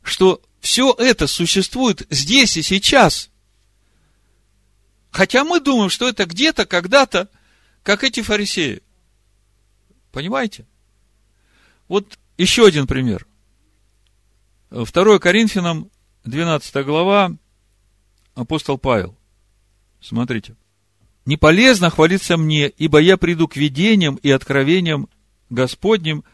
что 0.03 0.43
все 0.61 0.95
это 0.99 1.27
существует 1.27 2.07
здесь 2.11 2.57
и 2.57 2.62
сейчас. 2.62 3.31
Хотя 5.11 5.45
мы 5.45 5.61
думаем, 5.61 5.91
что 5.91 6.09
это 6.09 6.25
где-то, 6.27 6.66
когда-то, 6.66 7.29
как 7.83 8.05
эти 8.05 8.23
фарисеи. 8.23 8.83
Понимаете? 10.11 10.66
Вот 11.89 12.18
еще 12.39 12.66
один 12.66 12.87
пример. 12.87 13.27
2 14.70 15.18
Коринфянам, 15.18 15.91
12 16.25 16.85
глава, 16.87 17.37
апостол 18.35 18.78
Павел. 18.78 19.16
Смотрите. 20.01 20.57
«Не 21.24 21.37
полезно 21.37 21.91
хвалиться 21.91 22.37
мне, 22.37 22.68
ибо 22.68 22.99
я 22.99 23.16
приду 23.16 23.47
к 23.47 23.57
видениям 23.57 24.16
и 24.16 24.30
откровениям 24.30 25.09
Господним, 25.51 26.24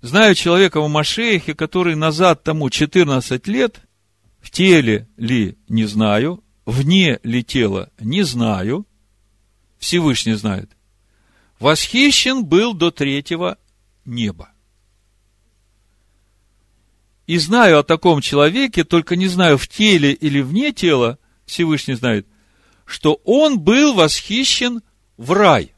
знаю 0.00 0.34
человека 0.34 0.80
в 0.80 0.88
Машехе, 0.88 1.54
который 1.54 1.94
назад 1.94 2.42
тому 2.42 2.68
14 2.70 3.46
лет, 3.46 3.80
в 4.40 4.50
теле 4.50 5.08
ли 5.16 5.56
не 5.68 5.84
знаю, 5.84 6.42
вне 6.66 7.20
ли 7.22 7.44
тела 7.44 7.90
не 8.00 8.22
знаю, 8.22 8.86
Всевышний 9.78 10.34
знает, 10.34 10.70
восхищен 11.60 12.44
был 12.44 12.74
до 12.74 12.90
третьего 12.90 13.58
неба. 14.04 14.50
И 17.28 17.36
знаю 17.36 17.78
о 17.78 17.82
таком 17.82 18.22
человеке, 18.22 18.84
только 18.84 19.14
не 19.14 19.28
знаю, 19.28 19.58
в 19.58 19.68
теле 19.68 20.14
или 20.14 20.40
вне 20.40 20.72
тела, 20.72 21.18
Всевышний 21.44 21.92
знает, 21.92 22.26
что 22.86 23.20
он 23.22 23.60
был 23.60 23.92
восхищен 23.92 24.80
в 25.18 25.32
рай. 25.32 25.74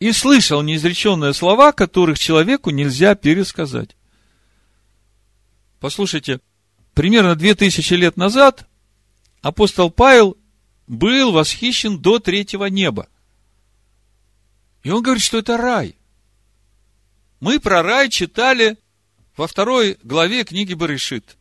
И 0.00 0.10
слышал 0.10 0.60
неизреченные 0.60 1.34
слова, 1.34 1.70
которых 1.70 2.18
человеку 2.18 2.70
нельзя 2.70 3.14
пересказать. 3.14 3.96
Послушайте, 5.78 6.40
примерно 6.94 7.36
две 7.36 7.54
тысячи 7.54 7.94
лет 7.94 8.16
назад 8.16 8.66
апостол 9.40 9.88
Павел 9.88 10.36
был 10.88 11.30
восхищен 11.30 12.00
до 12.00 12.18
третьего 12.18 12.64
неба. 12.64 13.06
И 14.82 14.90
он 14.90 15.00
говорит, 15.00 15.22
что 15.22 15.38
это 15.38 15.56
рай. 15.56 15.94
Мы 17.38 17.60
про 17.60 17.84
рай 17.84 18.10
читали 18.10 18.78
во 19.36 19.46
второй 19.46 19.98
главе 20.02 20.44
книги 20.44 20.74
Барышит. 20.74 21.36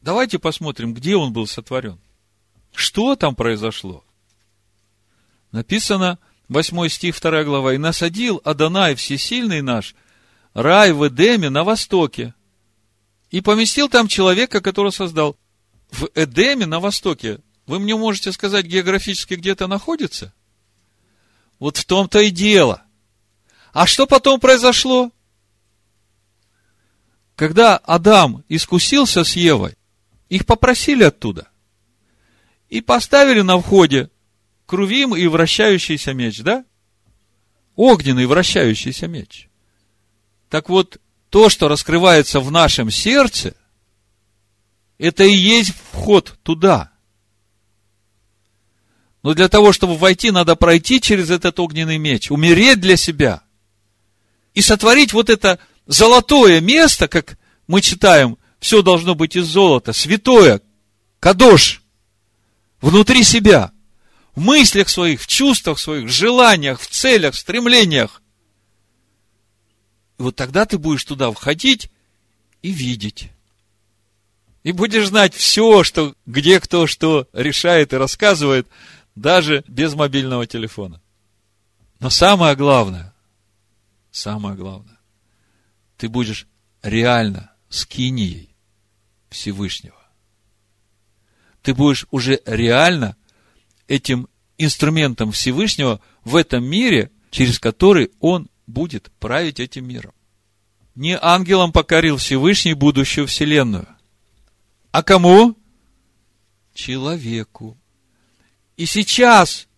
Давайте 0.00 0.38
посмотрим, 0.38 0.92
где 0.92 1.16
он 1.16 1.32
был 1.32 1.46
сотворен. 1.46 1.98
Что 2.74 3.16
там 3.16 3.34
произошло? 3.34 4.04
Написано, 5.52 6.18
8 6.48 6.88
стих, 6.88 7.20
2 7.20 7.44
глава, 7.44 7.74
«И 7.74 7.78
насадил 7.78 8.40
Адонай 8.44 8.94
Всесильный 8.94 9.62
наш 9.62 9.94
рай 10.52 10.92
в 10.92 11.08
Эдеме 11.08 11.48
на 11.48 11.64
востоке, 11.64 12.34
и 13.30 13.40
поместил 13.40 13.88
там 13.88 14.08
человека, 14.08 14.60
которого 14.60 14.90
создал». 14.90 15.36
В 15.90 16.08
Эдеме 16.14 16.66
на 16.66 16.80
востоке, 16.80 17.38
вы 17.66 17.78
мне 17.78 17.94
можете 17.94 18.32
сказать 18.32 18.66
географически, 18.66 19.34
где 19.34 19.52
это 19.52 19.68
находится? 19.68 20.34
Вот 21.60 21.76
в 21.76 21.84
том-то 21.84 22.18
и 22.18 22.30
дело. 22.30 22.82
А 23.72 23.86
что 23.86 24.06
потом 24.06 24.40
произошло? 24.40 25.12
Когда 27.36 27.76
Адам 27.76 28.44
искусился 28.48 29.24
с 29.24 29.34
Евой, 29.36 29.74
их 30.28 30.46
попросили 30.46 31.04
оттуда. 31.04 31.48
И 32.68 32.80
поставили 32.80 33.40
на 33.40 33.58
входе 33.60 34.10
крувим 34.66 35.14
и 35.14 35.26
вращающийся 35.26 36.14
меч, 36.14 36.40
да? 36.40 36.64
Огненный 37.76 38.26
вращающийся 38.26 39.08
меч. 39.08 39.48
Так 40.48 40.68
вот, 40.68 41.00
то, 41.28 41.48
что 41.48 41.68
раскрывается 41.68 42.38
в 42.40 42.50
нашем 42.50 42.90
сердце, 42.90 43.56
это 44.98 45.24
и 45.24 45.32
есть 45.32 45.72
вход 45.92 46.38
туда. 46.44 46.92
Но 49.24 49.34
для 49.34 49.48
того, 49.48 49.72
чтобы 49.72 49.96
войти, 49.96 50.30
надо 50.30 50.54
пройти 50.54 51.00
через 51.00 51.30
этот 51.30 51.58
огненный 51.58 51.98
меч, 51.98 52.30
умереть 52.30 52.80
для 52.80 52.96
себя 52.96 53.42
и 54.52 54.60
сотворить 54.60 55.12
вот 55.12 55.30
это 55.30 55.58
золотое 55.86 56.60
место, 56.60 57.08
как 57.08 57.38
мы 57.66 57.80
читаем, 57.80 58.38
все 58.58 58.82
должно 58.82 59.14
быть 59.14 59.36
из 59.36 59.46
золота, 59.46 59.92
святое, 59.92 60.60
кадош, 61.20 61.82
внутри 62.80 63.24
себя, 63.24 63.72
в 64.34 64.40
мыслях 64.40 64.88
своих, 64.88 65.20
в 65.20 65.26
чувствах 65.26 65.78
своих, 65.78 66.06
в 66.06 66.12
желаниях, 66.12 66.80
в 66.80 66.88
целях, 66.88 67.34
в 67.34 67.38
стремлениях. 67.38 68.22
И 70.18 70.22
вот 70.22 70.36
тогда 70.36 70.64
ты 70.64 70.78
будешь 70.78 71.04
туда 71.04 71.30
входить 71.30 71.90
и 72.62 72.70
видеть. 72.70 73.30
И 74.62 74.72
будешь 74.72 75.08
знать 75.08 75.34
все, 75.34 75.84
что, 75.84 76.14
где 76.24 76.58
кто 76.58 76.86
что 76.86 77.28
решает 77.32 77.92
и 77.92 77.96
рассказывает, 77.96 78.66
даже 79.14 79.62
без 79.68 79.94
мобильного 79.94 80.46
телефона. 80.46 81.00
Но 82.00 82.10
самое 82.10 82.56
главное, 82.56 83.14
самое 84.10 84.56
главное, 84.56 84.93
ты 86.04 86.10
будешь 86.10 86.46
реально 86.82 87.50
скинией 87.70 88.54
Всевышнего. 89.30 89.96
Ты 91.62 91.72
будешь 91.72 92.06
уже 92.10 92.42
реально 92.44 93.16
этим 93.88 94.28
инструментом 94.58 95.32
Всевышнего 95.32 96.02
в 96.22 96.36
этом 96.36 96.62
мире, 96.62 97.10
через 97.30 97.58
который 97.58 98.10
Он 98.20 98.50
будет 98.66 99.10
править 99.18 99.60
этим 99.60 99.88
миром. 99.88 100.12
Не 100.94 101.18
ангелом 101.18 101.72
покорил 101.72 102.18
Всевышний 102.18 102.74
будущую 102.74 103.26
Вселенную, 103.26 103.88
а 104.90 105.02
кому? 105.02 105.56
Человеку. 106.74 107.78
И 108.76 108.84
сейчас 108.84 109.68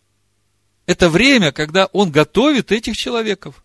это 0.86 1.08
время, 1.08 1.52
когда 1.52 1.86
Он 1.92 2.10
готовит 2.10 2.72
этих 2.72 2.96
человеков. 2.96 3.62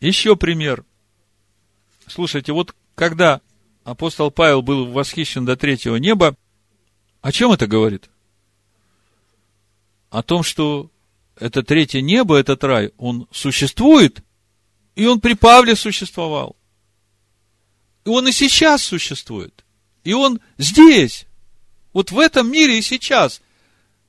Еще 0.00 0.36
пример. 0.36 0.84
Слушайте, 2.06 2.52
вот 2.52 2.74
когда 2.94 3.40
апостол 3.84 4.30
Павел 4.30 4.62
был 4.62 4.86
восхищен 4.86 5.44
до 5.44 5.56
третьего 5.56 5.96
неба, 5.96 6.36
о 7.20 7.32
чем 7.32 7.52
это 7.52 7.66
говорит? 7.66 8.08
О 10.10 10.22
том, 10.22 10.42
что 10.42 10.90
это 11.38 11.62
третье 11.62 12.00
небо, 12.00 12.36
этот 12.36 12.62
рай, 12.64 12.92
он 12.98 13.26
существует, 13.30 14.22
и 14.94 15.06
он 15.06 15.20
при 15.20 15.34
Павле 15.34 15.76
существовал. 15.76 16.56
И 18.04 18.08
он 18.08 18.28
и 18.28 18.32
сейчас 18.32 18.82
существует. 18.82 19.64
И 20.04 20.12
он 20.12 20.40
здесь, 20.58 21.26
вот 21.92 22.12
в 22.12 22.18
этом 22.18 22.50
мире 22.50 22.78
и 22.78 22.82
сейчас. 22.82 23.42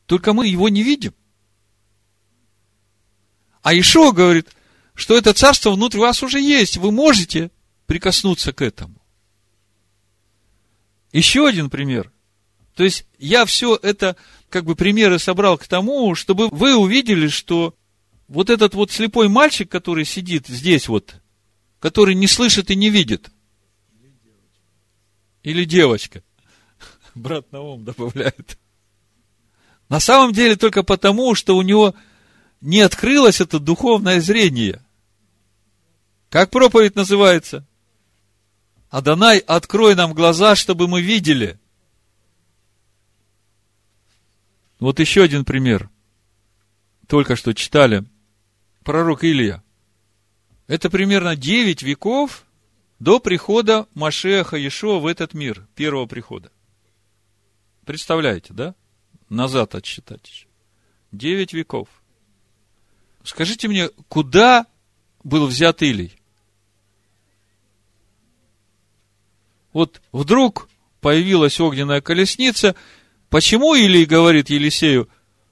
Только 0.05 0.33
мы 0.33 0.47
его 0.47 0.69
не 0.69 0.83
видим. 0.83 1.13
А 3.63 3.73
Ишо 3.73 4.11
говорит, 4.11 4.49
что 4.97 5.15
это 5.15 5.31
царство 5.33 5.71
внутри 5.71 5.99
вас 5.99 6.23
уже 6.23 6.41
есть. 6.41 6.77
Вы 6.77 6.91
можете 6.91 7.51
прикоснуться 7.85 8.51
к 8.51 8.63
этому. 8.63 8.99
Еще 11.13 11.47
один 11.47 11.69
пример. 11.69 12.11
То 12.73 12.83
есть, 12.83 13.05
я 13.19 13.45
все 13.45 13.75
это, 13.75 14.17
как 14.49 14.65
бы, 14.65 14.75
примеры 14.75 15.19
собрал 15.19 15.59
к 15.59 15.67
тому, 15.67 16.15
чтобы 16.15 16.49
вы 16.49 16.75
увидели, 16.75 17.27
что 17.27 17.75
вот 18.27 18.49
этот 18.49 18.73
вот 18.73 18.91
слепой 18.91 19.29
мальчик, 19.29 19.69
который 19.69 20.03
сидит 20.03 20.47
здесь 20.47 20.87
вот, 20.87 21.21
который 21.79 22.15
не 22.15 22.27
слышит 22.27 22.71
и 22.71 22.75
не 22.75 22.89
видит, 22.89 23.29
или 25.43 25.63
девочка, 25.63 26.23
брат 27.15 27.51
Наум 27.51 27.85
добавляет, 27.85 28.57
на 29.89 29.99
самом 29.99 30.33
деле 30.33 30.55
только 30.55 30.83
потому, 30.83 31.35
что 31.35 31.55
у 31.55 31.61
него 31.61 31.95
не 32.61 32.81
открылось 32.81 33.41
это 33.41 33.59
духовное 33.59 34.21
зрение– 34.21 34.83
как 36.29 36.49
проповедь 36.51 36.95
называется? 36.95 37.65
Адонай, 38.89 39.39
открой 39.39 39.95
нам 39.95 40.13
глаза, 40.13 40.55
чтобы 40.55 40.87
мы 40.87 41.01
видели. 41.01 41.59
Вот 44.79 44.99
еще 44.99 45.23
один 45.23 45.45
пример. 45.45 45.89
Только 47.07 47.35
что 47.35 47.53
читали. 47.53 48.05
Пророк 48.83 49.23
Илия. 49.23 49.63
Это 50.67 50.89
примерно 50.89 51.35
9 51.35 51.81
веков 51.83 52.45
до 52.99 53.19
прихода 53.19 53.87
Машеха 53.93 54.57
Иешуа 54.57 54.99
в 54.99 55.05
этот 55.05 55.33
мир, 55.33 55.67
первого 55.75 56.05
прихода. 56.05 56.51
Представляете, 57.85 58.53
да? 58.53 58.75
назад 59.29 59.75
отсчитать 59.75 60.27
еще. 60.27 60.47
Девять 61.11 61.53
веков. 61.53 61.87
Скажите 63.23 63.67
мне, 63.67 63.89
куда 64.07 64.65
был 65.23 65.47
взят 65.47 65.81
Илий? 65.81 66.16
Вот 69.77 70.01
вдруг 70.11 70.69
появилась 71.01 71.59
огненная 71.59 72.01
колесница. 72.01 72.75
Почему 73.29 73.75
Илий 73.75 74.05
говорит 74.05 74.49
Елисею, 74.49 75.07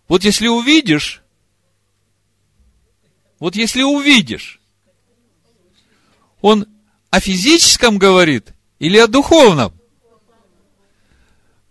вот 0.07 0.23
если 0.23 0.47
увидишь, 0.47 1.21
вот 3.37 3.55
если 3.55 3.83
увидишь, 3.83 4.59
он 6.41 6.65
о 7.11 7.19
физическом 7.19 7.99
говорит 7.99 8.51
или 8.79 8.97
о 8.97 9.05
духовном? 9.05 9.79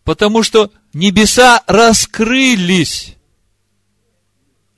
Потому 0.05 0.45
что 0.45 0.71
небеса 0.93 1.65
раскрылись. 1.67 3.17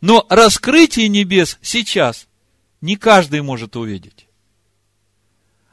Но 0.01 0.25
раскрытие 0.31 1.09
небес 1.09 1.59
сейчас 1.61 2.27
не 2.81 2.97
каждый 2.97 3.43
может 3.43 3.77
увидеть. 3.77 4.29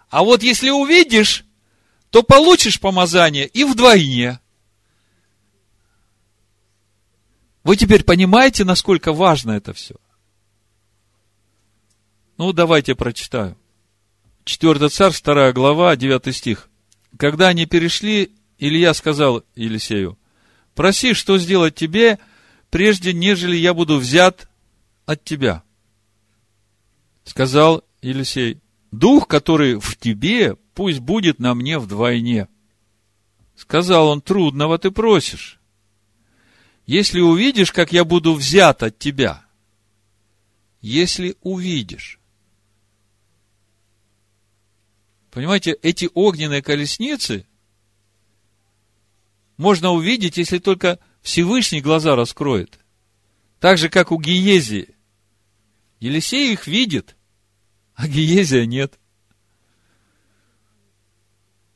А 0.09 0.21
вот 0.25 0.43
если 0.43 0.69
увидишь, 0.69 1.45
то 2.13 2.21
получишь 2.21 2.79
помазание 2.79 3.47
и 3.47 3.63
вдвойне. 3.63 4.39
Вы 7.63 7.75
теперь 7.75 8.03
понимаете, 8.03 8.65
насколько 8.65 9.13
важно 9.13 9.53
это 9.53 9.73
все? 9.73 9.95
Ну, 12.37 12.53
давайте 12.53 12.93
прочитаю. 12.93 13.57
4 14.43 14.89
царь, 14.89 15.11
2 15.11 15.53
глава, 15.53 15.95
9 15.95 16.35
стих. 16.35 16.69
Когда 17.17 17.47
они 17.47 17.65
перешли, 17.65 18.35
Илья 18.59 18.93
сказал 18.93 19.43
Елисею, 19.55 20.19
проси, 20.75 21.15
что 21.15 21.39
сделать 21.39 21.73
тебе, 21.73 22.19
прежде 22.69 23.11
нежели 23.11 23.55
я 23.55 23.73
буду 23.73 23.97
взят 23.97 24.47
от 25.07 25.23
тебя. 25.23 25.63
Сказал 27.23 27.83
Елисей, 28.03 28.61
дух, 28.91 29.27
который 29.27 29.79
в 29.79 29.97
тебе, 29.97 30.57
пусть 30.73 30.99
будет 30.99 31.39
на 31.39 31.53
мне 31.53 31.79
вдвойне. 31.79 32.47
Сказал 33.55 34.07
он, 34.07 34.21
трудного 34.21 34.77
ты 34.77 34.91
просишь. 34.91 35.59
Если 36.85 37.19
увидишь, 37.19 37.71
как 37.71 37.93
я 37.93 38.03
буду 38.03 38.33
взят 38.33 38.83
от 38.83 38.99
тебя, 38.99 39.45
если 40.81 41.37
увидишь. 41.41 42.19
Понимаете, 45.31 45.77
эти 45.81 46.09
огненные 46.13 46.61
колесницы 46.61 47.47
можно 49.57 49.91
увидеть, 49.91 50.37
если 50.37 50.59
только 50.59 50.99
Всевышний 51.21 51.81
глаза 51.81 52.15
раскроет. 52.15 52.79
Так 53.59 53.77
же, 53.77 53.89
как 53.89 54.11
у 54.11 54.19
Гиези. 54.19 54.93
Елисей 55.99 56.51
их 56.51 56.67
видит, 56.67 57.15
а 57.95 58.07
Гиезия 58.07 58.65
нет. 58.65 58.99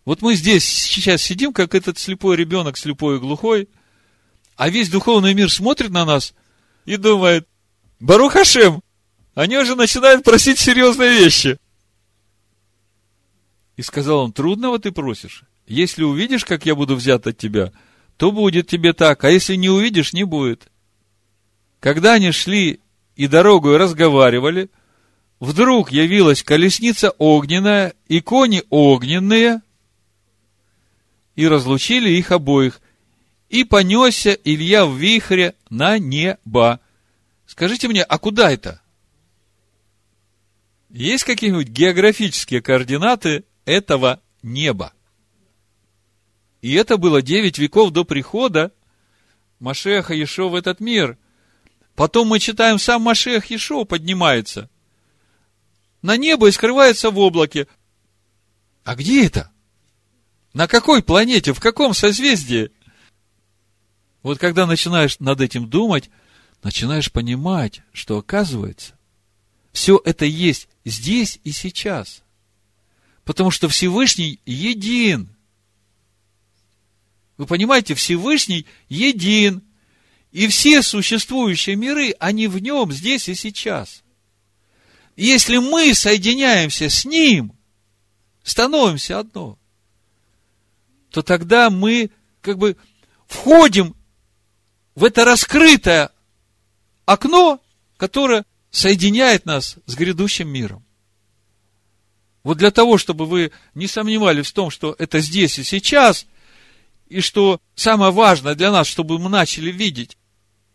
Вот 0.08 0.22
мы 0.22 0.36
здесь 0.36 0.64
сейчас 0.64 1.22
сидим, 1.22 1.52
как 1.52 1.76
этот 1.76 1.98
слепой 1.98 2.38
ребенок, 2.38 2.78
слепой 2.78 3.18
и 3.18 3.20
глухой, 3.20 3.68
а 4.56 4.70
весь 4.70 4.88
духовный 4.88 5.34
мир 5.34 5.52
смотрит 5.52 5.90
на 5.90 6.06
нас 6.06 6.34
и 6.86 6.96
думает, 6.96 7.46
Барухашем, 8.00 8.82
они 9.36 9.58
уже 9.58 9.76
начинают 9.76 10.24
просить 10.24 10.60
серьезные 10.60 11.10
вещи. 11.10 11.58
И 13.76 13.82
сказал 13.82 14.20
он, 14.20 14.32
трудного 14.32 14.80
ты 14.80 14.94
просишь. 14.94 15.44
Если 15.68 16.04
увидишь, 16.04 16.46
как 16.46 16.66
я 16.66 16.74
буду 16.74 16.96
взят 16.96 17.28
от 17.28 17.38
тебя, 17.38 17.74
то 18.16 18.32
будет 18.32 18.68
тебе 18.68 18.94
так, 18.94 19.26
а 19.26 19.30
если 19.30 19.56
не 19.56 19.70
увидишь, 19.70 20.14
не 20.14 20.24
будет. 20.24 20.72
Когда 21.82 22.14
они 22.14 22.32
шли 22.32 22.80
и 23.18 23.28
дорогу 23.28 23.78
разговаривали, 23.78 24.70
вдруг 25.42 25.92
явилась 25.92 26.44
колесница 26.44 27.10
огненная 27.18 27.94
и 28.08 28.22
кони 28.22 28.64
огненные, 28.70 29.64
и 31.38 31.48
разлучили 31.48 32.10
их 32.10 32.32
обоих, 32.32 32.82
и 33.48 33.64
понесся 33.64 34.34
Илья 34.44 34.86
в 34.86 34.98
вихре 34.98 35.56
на 35.70 35.98
небо. 36.00 36.82
Скажите 37.46 37.88
мне, 37.88 38.04
а 38.04 38.18
куда 38.18 38.52
это? 38.52 38.82
Есть 40.90 41.24
какие-нибудь 41.24 41.70
географические 41.70 42.62
координаты 42.62 43.46
этого 43.66 44.20
неба? 44.42 44.94
И 46.62 46.74
это 46.74 46.98
было 46.98 47.22
девять 47.22 47.60
веков 47.60 47.92
до 47.92 48.04
прихода 48.04 48.74
Машеха 49.60 50.16
Ешо 50.16 50.50
в 50.50 50.56
этот 50.56 50.80
мир. 50.80 51.18
Потом 51.96 52.30
мы 52.30 52.40
читаем, 52.40 52.80
сам 52.80 53.04
Машех 53.04 53.46
Ешо 53.52 53.86
поднимается 53.86 54.70
на 56.02 56.18
небо 56.18 56.48
и 56.48 56.52
скрывается 56.52 57.12
в 57.12 57.20
облаке. 57.20 57.68
А 58.84 58.96
где 58.96 59.26
это? 59.26 59.52
На 60.58 60.68
какой 60.68 61.04
планете? 61.04 61.54
В 61.54 61.60
каком 61.60 61.94
созвездии? 61.94 62.72
Вот 64.24 64.40
когда 64.40 64.66
начинаешь 64.66 65.20
над 65.20 65.40
этим 65.40 65.70
думать, 65.70 66.10
начинаешь 66.64 67.12
понимать, 67.12 67.82
что 67.94 68.18
оказывается, 68.18 68.98
все 69.72 70.02
это 70.04 70.26
есть 70.26 70.68
здесь 70.84 71.40
и 71.44 71.52
сейчас. 71.52 72.24
Потому 73.24 73.52
что 73.52 73.70
Всевышний 73.70 74.40
един. 74.48 75.30
Вы 77.38 77.46
понимаете, 77.46 77.94
Всевышний 77.94 78.66
един. 78.90 79.62
И 80.32 80.48
все 80.48 80.82
существующие 80.82 81.76
миры, 81.76 82.16
они 82.20 82.48
в 82.48 82.58
нем, 82.58 82.92
здесь 82.92 83.30
и 83.30 83.36
сейчас. 83.36 84.02
Если 85.16 85.58
мы 85.58 85.94
соединяемся 85.94 86.90
с 86.90 87.06
Ним, 87.06 87.54
становимся 88.42 89.20
одно, 89.20 89.60
то 91.18 91.24
тогда 91.24 91.72
мы 91.72 92.12
как 92.42 92.60
бы 92.60 92.78
входим 93.26 93.96
в 94.94 95.04
это 95.04 95.26
раскрытое 95.26 96.12
окно, 97.06 97.60
которое 97.98 98.46
соединяет 98.70 99.48
нас 99.48 99.78
с 99.88 99.96
грядущим 99.96 100.48
миром. 100.48 100.86
Вот 102.44 102.60
для 102.60 102.70
того, 102.70 103.00
чтобы 103.00 103.26
вы 103.26 103.52
не 103.74 103.88
сомневались 103.88 104.46
в 104.46 104.54
том, 104.54 104.70
что 104.70 104.96
это 105.00 105.20
здесь 105.20 105.58
и 105.58 105.64
сейчас– 105.64 106.28
и 107.10 107.22
что 107.22 107.62
самое 107.74 108.12
важное 108.12 108.54
для 108.54 108.72
нас, 108.72 108.86
чтобы 108.86 109.18
мы 109.18 109.30
начали 109.30 109.72
видеть, 109.72 110.18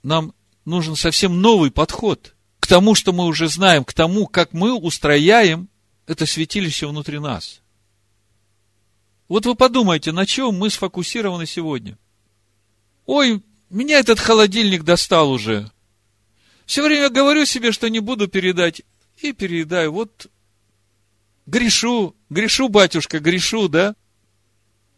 нам 0.02 0.34
нужен 0.64 0.96
совсем 0.96 1.40
новый 1.40 1.70
подход 1.70 2.34
к 2.58 2.66
тому, 2.66 2.96
что 2.96 3.12
мы 3.12 3.26
уже 3.26 3.46
знаем, 3.48 3.84
к 3.84 3.92
тому, 3.92 4.26
как 4.26 4.54
мы 4.54 4.74
устрояем 4.74 5.68
это 6.06 6.26
святилище 6.26 6.88
внутри 6.88 7.18
нас. 7.20 7.61
Вот 9.32 9.46
вы 9.46 9.54
подумайте, 9.54 10.12
на 10.12 10.26
чем 10.26 10.56
мы 10.56 10.68
сфокусированы 10.68 11.46
сегодня. 11.46 11.96
Ой, 13.06 13.42
меня 13.70 13.98
этот 13.98 14.20
холодильник 14.20 14.82
достал 14.82 15.30
уже. 15.30 15.72
Все 16.66 16.84
время 16.84 17.08
говорю 17.08 17.46
себе, 17.46 17.72
что 17.72 17.88
не 17.88 18.00
буду 18.00 18.28
передать, 18.28 18.82
и 19.22 19.32
передаю. 19.32 19.92
Вот 19.92 20.26
грешу, 21.46 22.14
грешу, 22.28 22.68
батюшка, 22.68 23.20
грешу, 23.20 23.68
да? 23.68 23.96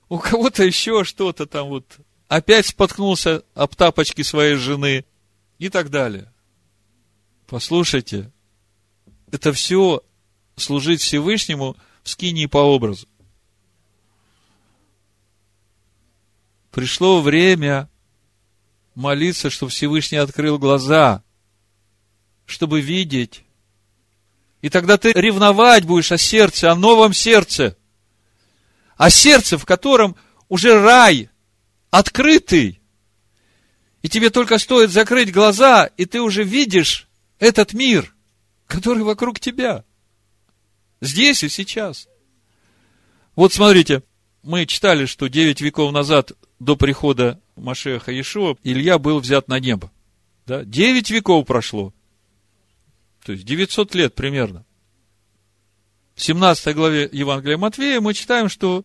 у 0.09 0.19
кого-то 0.19 0.65
еще 0.65 1.05
что-то 1.05 1.47
там 1.47 1.69
вот, 1.69 1.87
опять 2.27 2.67
споткнулся 2.67 3.45
об 3.55 3.77
тапочки 3.77 4.23
своей 4.23 4.57
жены 4.57 5.05
и 5.61 5.69
так 5.69 5.91
далее. 5.91 6.33
Послушайте, 7.47 8.33
это 9.31 9.53
все 9.53 10.03
служить 10.57 11.03
Всевышнему 11.03 11.77
в 12.03 12.09
скинии 12.09 12.47
по 12.47 12.59
образу. 12.59 13.07
Пришло 16.75 17.23
время 17.23 17.89
молиться, 18.95 19.49
чтобы 19.49 19.71
Всевышний 19.71 20.19
открыл 20.19 20.59
глаза, 20.59 21.23
чтобы 22.47 22.81
видеть. 22.81 23.45
И 24.61 24.69
тогда 24.69 24.99
ты 24.99 25.13
ревновать 25.13 25.85
будешь 25.85 26.13
о 26.13 26.19
сердце, 26.19 26.71
о 26.71 26.75
новом 26.75 27.13
сердце– 27.13 27.77
а 28.97 29.11
сердце, 29.11 29.59
в 29.59 29.65
котором 29.65 30.17
уже 30.49 30.81
рай 30.81 31.31
открытый. 31.91 32.81
И 34.03 34.09
тебе 34.09 34.31
только 34.31 34.59
стоит 34.59 34.91
закрыть 34.91 35.33
глаза, 35.33 35.87
и 35.97 36.05
ты 36.05 36.21
уже 36.21 36.45
видишь 36.45 37.09
этот 37.39 37.73
мир, 37.73 38.15
который 38.67 39.03
вокруг 39.03 39.41
тебя. 39.41 39.85
Здесь 41.01 41.43
и 41.43 41.49
сейчас. 41.49 42.09
Вот 43.35 43.53
смотрите, 43.53 44.03
мы 44.45 44.67
читали, 44.67 45.07
что 45.07 45.29
9 45.29 45.61
веков 45.61 45.93
назад, 45.93 46.33
до 46.61 46.77
прихода 46.77 47.41
Машеха 47.57 48.13
Иешуа, 48.13 48.57
Илья 48.63 48.99
был 48.99 49.21
взят 49.21 49.49
на 49.49 49.59
небо. 49.59 49.91
Да? 50.47 50.65
9 50.65 51.11
веков 51.11 51.47
прошло. 51.47 51.93
То 53.25 53.33
есть 53.33 53.45
900 53.45 53.95
лет 53.95 54.15
примерно 54.15 54.65
в 56.15 56.23
17 56.23 56.75
главе 56.75 57.09
Евангелия 57.11 57.59
Матвея 57.59 58.01
мы 58.01 58.15
читаем, 58.15 58.49
что 58.49 58.85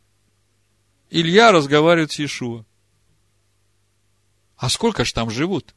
Илья 1.09 1.51
разговаривает 1.51 2.11
с 2.11 2.19
Иешуа. 2.19 2.65
А 4.57 4.69
сколько 4.69 5.05
ж 5.05 5.13
там 5.13 5.29
живут? 5.29 5.73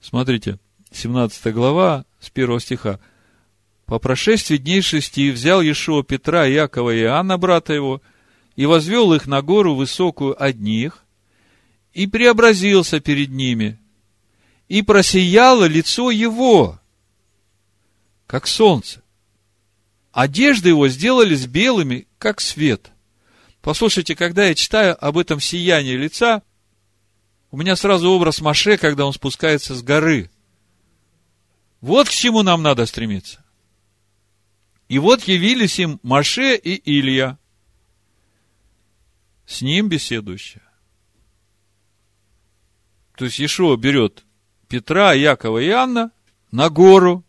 Смотрите, 0.00 0.58
17 0.92 1.54
глава, 1.54 2.04
с 2.20 2.30
1 2.30 2.60
стиха. 2.60 3.00
По 3.86 4.00
прошествии 4.00 4.56
дней 4.56 4.82
шести 4.82 5.30
взял 5.30 5.62
Иешуа 5.62 6.02
Петра, 6.02 6.44
Якова 6.44 6.92
и 6.92 7.02
Иоанна, 7.02 7.38
брата 7.38 7.72
его, 7.72 8.02
и 8.56 8.66
возвел 8.66 9.14
их 9.14 9.26
на 9.26 9.42
гору 9.42 9.76
высокую 9.76 10.40
одних, 10.42 11.04
и 11.92 12.08
преобразился 12.08 12.98
перед 12.98 13.30
ними, 13.30 13.78
и 14.68 14.82
просияло 14.82 15.66
лицо 15.66 16.10
его, 16.10 16.80
как 18.26 18.48
солнце. 18.48 19.02
Одежды 20.10 20.70
его 20.70 20.88
сделались 20.88 21.46
белыми, 21.46 22.08
как 22.18 22.40
свет. 22.40 22.90
Послушайте, 23.60 24.16
когда 24.16 24.46
я 24.46 24.54
читаю 24.56 24.96
об 25.04 25.16
этом 25.16 25.38
сиянии 25.38 25.94
лица, 25.94 26.42
у 27.52 27.56
меня 27.56 27.76
сразу 27.76 28.10
образ 28.10 28.40
Маше, 28.40 28.78
когда 28.78 29.06
он 29.06 29.12
спускается 29.12 29.76
с 29.76 29.82
горы. 29.82 30.28
Вот 31.80 32.08
к 32.08 32.12
чему 32.12 32.42
нам 32.42 32.62
надо 32.62 32.84
стремиться. 32.86 33.45
И 34.88 34.98
вот 34.98 35.22
явились 35.24 35.78
им 35.78 35.98
Маше 36.02 36.56
и 36.56 36.80
Илья, 36.98 37.38
с 39.44 39.62
ним 39.62 39.88
беседующие. 39.88 40.62
То 43.16 43.24
есть 43.24 43.38
Ешуа 43.38 43.76
берет 43.76 44.24
Петра, 44.68 45.12
Якова 45.12 45.58
и 45.58 45.70
Анна 45.70 46.10
на 46.50 46.68
гору, 46.68 47.24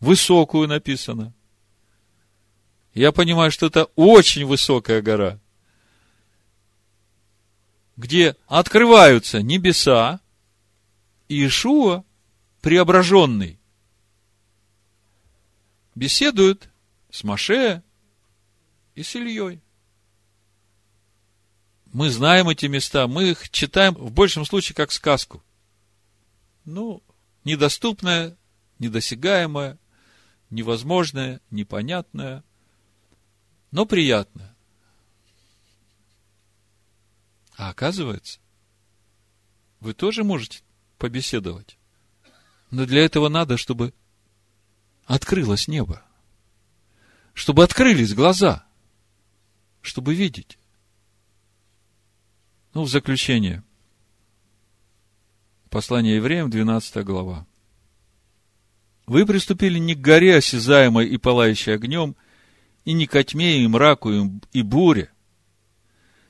высокую 0.00 0.68
написано, 0.68 1.32
я 2.94 3.12
понимаю, 3.12 3.50
что 3.50 3.66
это 3.66 3.84
очень 3.96 4.44
высокая 4.44 5.00
гора, 5.00 5.38
где 7.96 8.36
открываются 8.46 9.42
небеса, 9.42 10.20
и 11.28 11.36
Иешуа, 11.36 12.04
преображенный, 12.60 13.58
беседует 15.94 16.71
с 17.12 17.22
Маше 17.22 17.84
и 18.96 19.04
с 19.04 19.14
Ильей. 19.14 19.62
Мы 21.92 22.10
знаем 22.10 22.48
эти 22.48 22.66
места, 22.66 23.06
мы 23.06 23.30
их 23.30 23.50
читаем 23.50 23.94
в 23.94 24.10
большем 24.10 24.44
случае 24.44 24.74
как 24.74 24.90
сказку. 24.90 25.44
Ну, 26.64 27.04
недоступное, 27.44 28.36
недосягаемое, 28.80 29.78
невозможное, 30.50 31.40
непонятное– 31.50 32.42
но 33.72 33.86
приятно. 33.86 34.54
А 37.56 37.70
оказывается, 37.70 38.38
вы 39.80 39.94
тоже 39.94 40.24
можете 40.24 40.60
побеседовать. 40.98 41.78
Но 42.70 42.86
для 42.86 43.04
этого 43.04 43.28
надо, 43.28 43.56
чтобы 43.56 43.94
открылось 45.06 45.68
небо. 45.68 46.02
Чтобы 47.34 47.64
открылись 47.64 48.14
глаза. 48.14 48.66
Чтобы 49.80 50.14
видеть. 50.14 50.58
Ну, 52.74 52.82
в 52.82 52.88
заключение. 52.88 53.62
Послание 55.70 56.16
евреям, 56.16 56.50
12 56.50 57.04
глава. 57.04 57.46
Вы 59.06 59.26
приступили 59.26 59.78
не 59.78 59.94
к 59.94 60.00
горе, 60.00 60.36
осязаемой 60.36 61.08
и 61.08 61.16
пылающей 61.16 61.74
огнем– 61.74 62.16
и 62.84 62.92
не 62.92 63.06
ко 63.06 63.22
тьме, 63.22 63.62
и 63.62 63.66
мраку, 63.66 64.10
и 64.52 64.62
буре, 64.62 65.10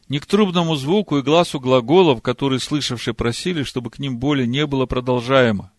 не 0.09 0.19
к 0.19 0.27
трубному 0.27 0.77
звуку 0.77 1.19
и 1.19 1.23
глазу 1.23 1.59
глаголов, 1.61 2.23
которые 2.23 2.61
слышавшие 2.61 3.15
просили, 3.15 3.63
чтобы 3.63 3.91
к 3.91 3.99
ним 3.99 4.19
более 4.19 4.47
не 4.47 4.67
было 4.67 4.87
продолжаемо. 4.87 5.72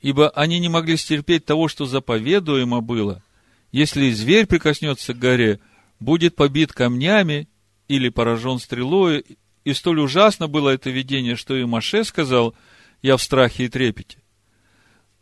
Ибо 0.00 0.28
они 0.30 0.58
не 0.58 0.68
могли 0.68 0.96
стерпеть 0.96 1.44
того, 1.44 1.68
что 1.68 1.86
заповедуемо 1.86 2.80
было. 2.80 3.22
Если 3.72 4.10
зверь 4.10 4.46
прикоснется 4.46 5.14
к 5.14 5.18
горе, 5.18 5.60
будет 6.00 6.36
побит 6.36 6.72
камнями 6.72 7.48
или 7.88 8.08
поражен 8.08 8.58
стрелой, 8.58 9.24
и 9.64 9.72
столь 9.72 10.00
ужасно 10.00 10.48
было 10.48 10.70
это 10.70 10.90
видение, 10.90 11.36
что 11.36 11.56
и 11.56 11.64
Маше 11.64 12.04
сказал, 12.04 12.54
я 13.02 13.16
в 13.16 13.22
страхе 13.22 13.64
и 13.64 13.68
трепете. 13.68 14.18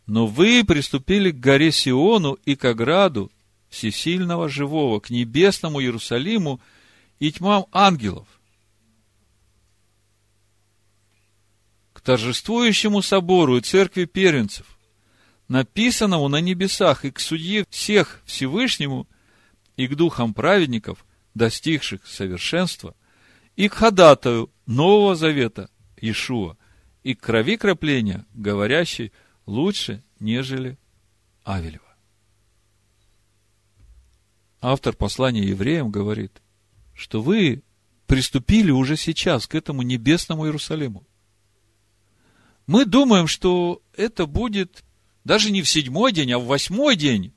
Но 0.07 0.27
вы 0.27 0.64
приступили 0.64 1.31
к 1.31 1.41
горе 1.41 1.72
Сиону 1.72 2.35
и 2.45 2.57
к 2.57 2.64
ограду 2.66 3.33
всесильного 3.70 4.49
живого, 4.49 5.01
к 5.01 5.11
небесному 5.11 5.81
Иерусалиму 5.81 6.61
и 7.18 7.33
тьмам 7.33 7.66
ангелов, 7.72 8.29
торжествующему 12.05 13.03
собору 13.03 13.57
и 13.57 13.61
церкви 13.61 14.05
первенцев, 14.05 14.79
написанному 15.49 16.29
на 16.29 16.41
небесах, 16.41 17.05
и 17.05 17.11
к 17.11 17.19
судье 17.19 17.65
всех 17.71 18.23
Всевышнему, 18.25 19.09
и 19.77 19.89
к 19.89 19.97
духам 19.97 20.35
праведников, 20.35 21.05
достигших 21.35 22.07
совершенства, 22.07 22.95
и 23.57 23.69
к 23.69 23.75
ходатаю 23.75 24.51
Нового 24.67 25.17
Завета 25.17 25.69
Иешуа, 26.01 26.57
и 27.03 27.15
к 27.15 27.21
крови 27.21 27.57
кропления, 27.57 28.25
говорящей– 28.35 29.13
лучше, 29.47 30.03
нежели 30.21 30.79
Авелева. 31.45 31.83
Автор 34.61 34.95
послания 34.97 35.45
евреям 35.45 35.91
говорит, 35.91 36.41
что 36.95 37.21
вы 37.21 37.63
приступили 38.07 38.71
уже 38.71 38.97
сейчас 38.97 39.47
к 39.47 39.55
этому 39.55 39.83
небесному 39.83 40.47
Иерусалиму. 40.47 41.07
Мы 42.67 42.87
думаем, 42.87 43.27
что 43.27 43.83
это 43.97 44.27
будет 44.27 44.85
даже 45.25 45.51
не 45.51 45.62
в 45.62 45.69
седьмой 45.69 46.12
день, 46.12 46.33
а 46.33 46.39
в 46.39 46.47
восьмой 46.47 46.97
день 46.97 47.33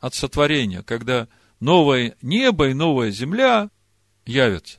от 0.00 0.14
сотворения, 0.14 0.82
когда 0.82 1.28
новое 1.60 2.16
небо 2.20 2.68
и 2.68 2.74
новая 2.74 3.10
земля 3.10 3.70
явятся. 4.26 4.78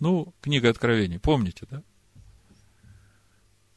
Ну, 0.00 0.32
книга 0.40 0.70
Откровений, 0.70 1.18
помните, 1.18 1.66
да? 1.70 1.82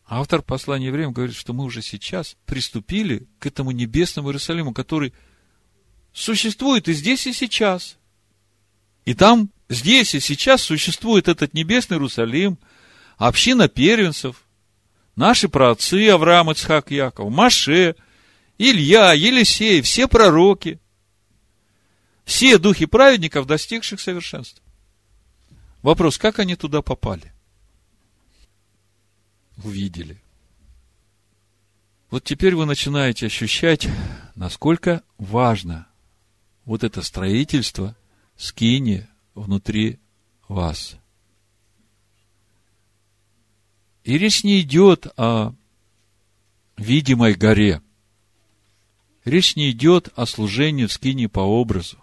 Автор 0.05 0.41
послания 0.41 0.87
евреям 0.87 1.13
говорит, 1.13 1.35
что 1.35 1.53
мы 1.53 1.63
уже 1.63 1.81
сейчас 1.81 2.35
приступили 2.45 3.27
к 3.39 3.45
этому 3.45 3.71
небесному 3.71 4.27
Иерусалиму, 4.27 4.73
который 4.73 5.13
существует 6.11 6.89
и 6.89 6.93
здесь, 6.93 7.27
и 7.27 7.33
сейчас. 7.33 7.97
И 9.05 9.13
там, 9.13 9.49
здесь 9.69 10.13
и 10.13 10.19
сейчас 10.19 10.63
существует 10.63 11.29
этот 11.29 11.53
небесный 11.53 11.95
Иерусалим, 11.95 12.59
община 13.27 13.67
первенцев, 13.67 14.43
наши 15.15 15.49
праотцы 15.49 16.09
Авраам, 16.09 16.51
Ицхак, 16.51 16.91
Яков, 16.91 17.31
Маше, 17.31 17.95
Илья, 18.57 19.13
Елисей, 19.13 19.81
все 19.81 20.07
пророки, 20.07 20.79
все 22.25 22.57
духи 22.57 22.85
праведников, 22.85 23.47
достигших 23.47 23.99
совершенства. 23.99 24.63
Вопрос, 25.81 26.17
как 26.17 26.39
они 26.39 26.55
туда 26.55 26.81
попали? 26.81 27.33
увидели. 29.63 30.21
Вот 32.09 32.23
теперь 32.23 32.55
вы 32.55 32.65
начинаете 32.65 33.27
ощущать, 33.27 33.87
насколько 34.35 35.03
важно 35.17 35.87
вот 36.65 36.83
это 36.83 37.01
строительство 37.01 37.95
скини 38.35 39.07
внутри 39.33 39.99
вас. 40.47 40.97
И 44.03 44.17
речь 44.17 44.43
не 44.43 44.61
идет 44.61 45.07
о 45.17 45.53
видимой 46.77 47.35
горе. 47.35 47.81
Речь 49.25 49.55
не 49.55 49.71
идет 49.71 50.09
о 50.15 50.25
служении 50.25 50.85
в 50.85 50.93
скине 50.93 51.29
по 51.29 51.41
образу. 51.41 51.97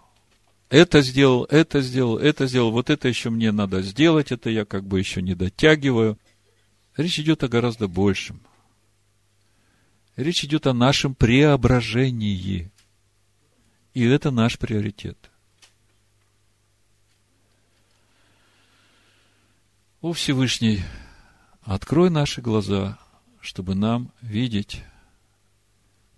Это 0.69 1.01
сделал, 1.01 1.45
это 1.45 1.81
сделал, 1.81 2.17
это 2.17 2.47
сделал, 2.47 2.71
вот 2.71 2.89
это 2.89 3.07
еще 3.07 3.29
мне 3.29 3.51
надо 3.51 3.81
сделать, 3.81 4.31
это 4.31 4.49
я 4.49 4.65
как 4.65 4.85
бы 4.85 4.99
еще 4.99 5.21
не 5.21 5.35
дотягиваю– 5.35 6.17
Речь 6.99 7.17
идет 7.17 7.43
о 7.43 7.47
гораздо 7.47 7.87
большем. 7.87 8.41
Речь 10.17 10.43
идет 10.43 10.67
о 10.67 10.73
нашем 10.73 11.15
преображении. 11.15 12.69
И 13.93 14.03
это 14.03 14.31
наш 14.31 14.59
приоритет. 14.59 15.17
О 20.01 20.11
Всевышний, 20.11 20.81
открой 21.61 22.09
наши 22.09 22.41
глаза, 22.41 22.97
чтобы 23.41 23.75
нам 23.75 24.11
видеть. 24.21 24.83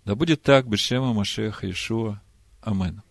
Да 0.04 0.14
будет 0.14 0.42
так, 0.42 0.68
Бешема 0.68 1.12
Машеха 1.12 1.70
Ишуа. 1.70 2.20
Амин. 2.60 3.02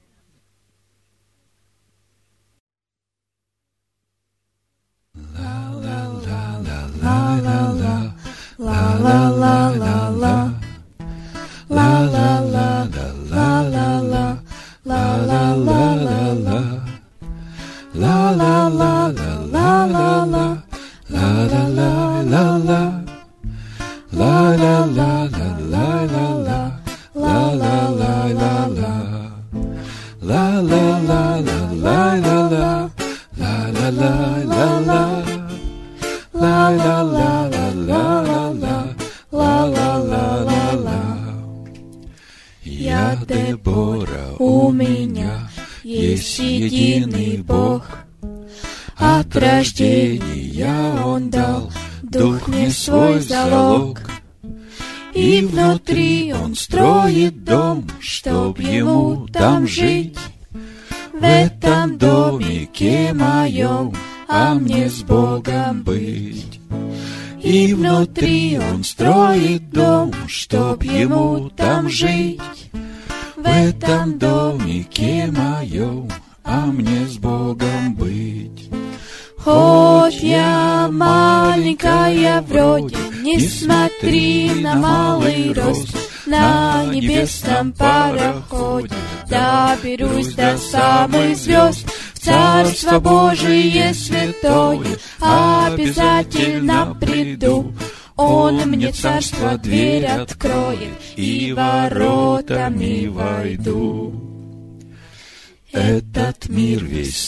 la 5.14 5.61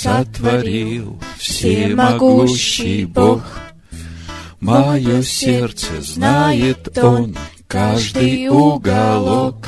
сотворил 0.04 1.18
всемогущий 1.38 3.06
Бог. 3.06 3.42
Мое 4.60 5.24
сердце 5.24 6.02
знает 6.02 6.98
Он 6.98 7.38
каждый 7.68 8.50
уголок, 8.50 9.68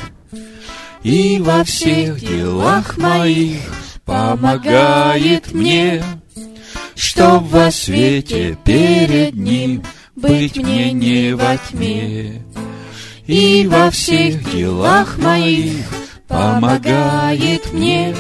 И 1.03 1.39
во 1.39 1.63
всех 1.63 2.19
делах 2.19 2.97
моих 2.97 3.61
помогает 4.03 5.53
мне, 5.53 6.03
Чтоб 6.95 7.43
во 7.43 7.71
свете 7.71 8.57
перед 8.65 9.35
Ним 9.35 9.83
быть 10.15 10.57
мне 10.57 10.91
не 10.91 11.33
во 11.33 11.57
тьме. 11.57 12.41
И 13.25 13.67
во 13.67 13.89
всех 13.89 14.51
делах 14.51 15.17
моих 15.17 15.85
помогает 16.27 17.71
мне, 17.71 18.15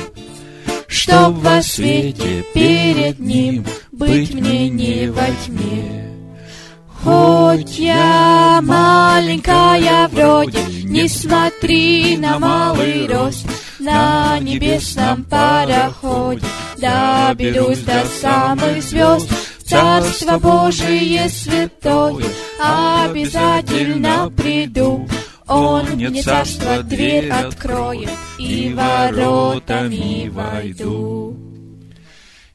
Чтоб 1.05 1.35
во 1.35 1.61
свете 1.61 2.43
перед 2.51 3.19
Ним 3.19 3.63
быть 3.91 4.33
мне 4.33 4.69
не 4.69 5.07
во 5.11 5.27
тьме. 5.45 6.09
Хоть 7.03 7.77
я 7.77 8.59
маленькая 8.63 10.07
вроде, 10.07 10.57
не 10.83 11.07
смотри 11.07 12.17
на 12.17 12.39
малый 12.39 13.05
рост, 13.05 13.45
на 13.77 14.39
небесном 14.39 15.25
пароходе 15.25 16.41
доберусь 16.77 17.83
до 17.83 18.03
самых 18.19 18.81
звезд. 18.81 19.29
Царство 19.63 20.39
Божие 20.39 21.29
святое, 21.29 22.25
обязательно 22.59 24.31
приду. 24.35 25.07
Он 25.47 25.85
мне 25.91 26.21
царство 26.21 26.81
дверь 26.81 27.29
откроет, 27.29 28.09
и 28.39 28.73
воротами 28.73 30.29
войду. 30.29 31.37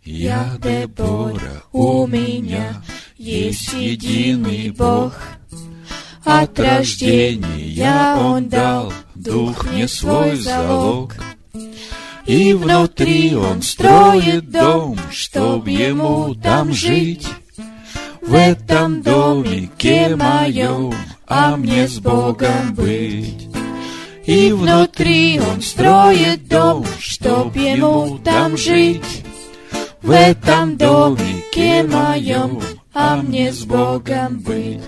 Я 0.02 0.56
Дебора, 0.60 1.62
у 1.72 2.06
меня 2.06 2.82
есть 3.16 3.72
единый 3.74 4.70
Бог. 4.70 5.14
От 6.24 6.58
рождения 6.58 8.16
Он 8.16 8.48
дал 8.48 8.92
дух 9.14 9.70
мне 9.70 9.86
свой 9.86 10.36
залог. 10.36 11.14
И 12.26 12.52
внутри 12.54 13.34
Он 13.36 13.62
строит 13.62 14.50
дом, 14.50 14.98
чтоб 15.10 15.66
ему 15.68 16.34
там 16.34 16.72
жить. 16.72 17.28
В 18.20 18.34
этом 18.34 19.02
домике 19.02 20.14
моем, 20.16 20.94
а 21.30 21.56
мне 21.56 21.86
с 21.86 22.00
Богом 22.00 22.74
быть. 22.74 23.48
И 24.26 24.52
внутри 24.52 25.40
Он 25.40 25.62
строит 25.62 26.48
дом, 26.48 26.84
чтоб 26.98 27.54
ему 27.56 28.18
там 28.18 28.56
жить. 28.56 29.24
В 30.02 30.10
этом 30.10 30.76
домике 30.76 31.84
моем, 31.84 32.60
а 32.92 33.16
мне 33.16 33.52
с 33.52 33.64
Богом 33.64 34.40
быть. 34.40 34.82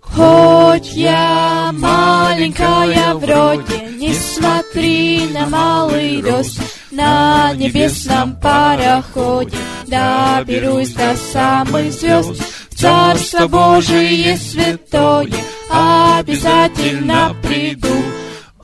Хоть 0.00 0.92
я 0.92 1.70
маленькая 1.72 3.14
вроде, 3.14 3.88
не 3.98 4.12
смотри 4.12 5.26
на 5.32 5.46
малый 5.46 6.20
рост, 6.22 6.60
на 6.90 7.54
небесном 7.54 8.36
пароходе 8.40 9.56
доберусь 9.86 10.92
до 10.92 11.16
самых 11.16 11.92
звезд. 11.92 12.42
Царство 12.86 13.48
Божие 13.48 14.36
святое, 14.36 15.34
обязательно 15.68 17.34
приду. 17.42 17.88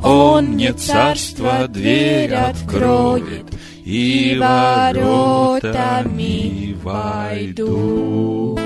Он 0.00 0.44
мне 0.52 0.72
царство 0.72 1.66
дверь 1.66 2.32
откроет, 2.32 3.46
и 3.84 4.36
воротами 4.40 5.56
войду. 6.84 8.61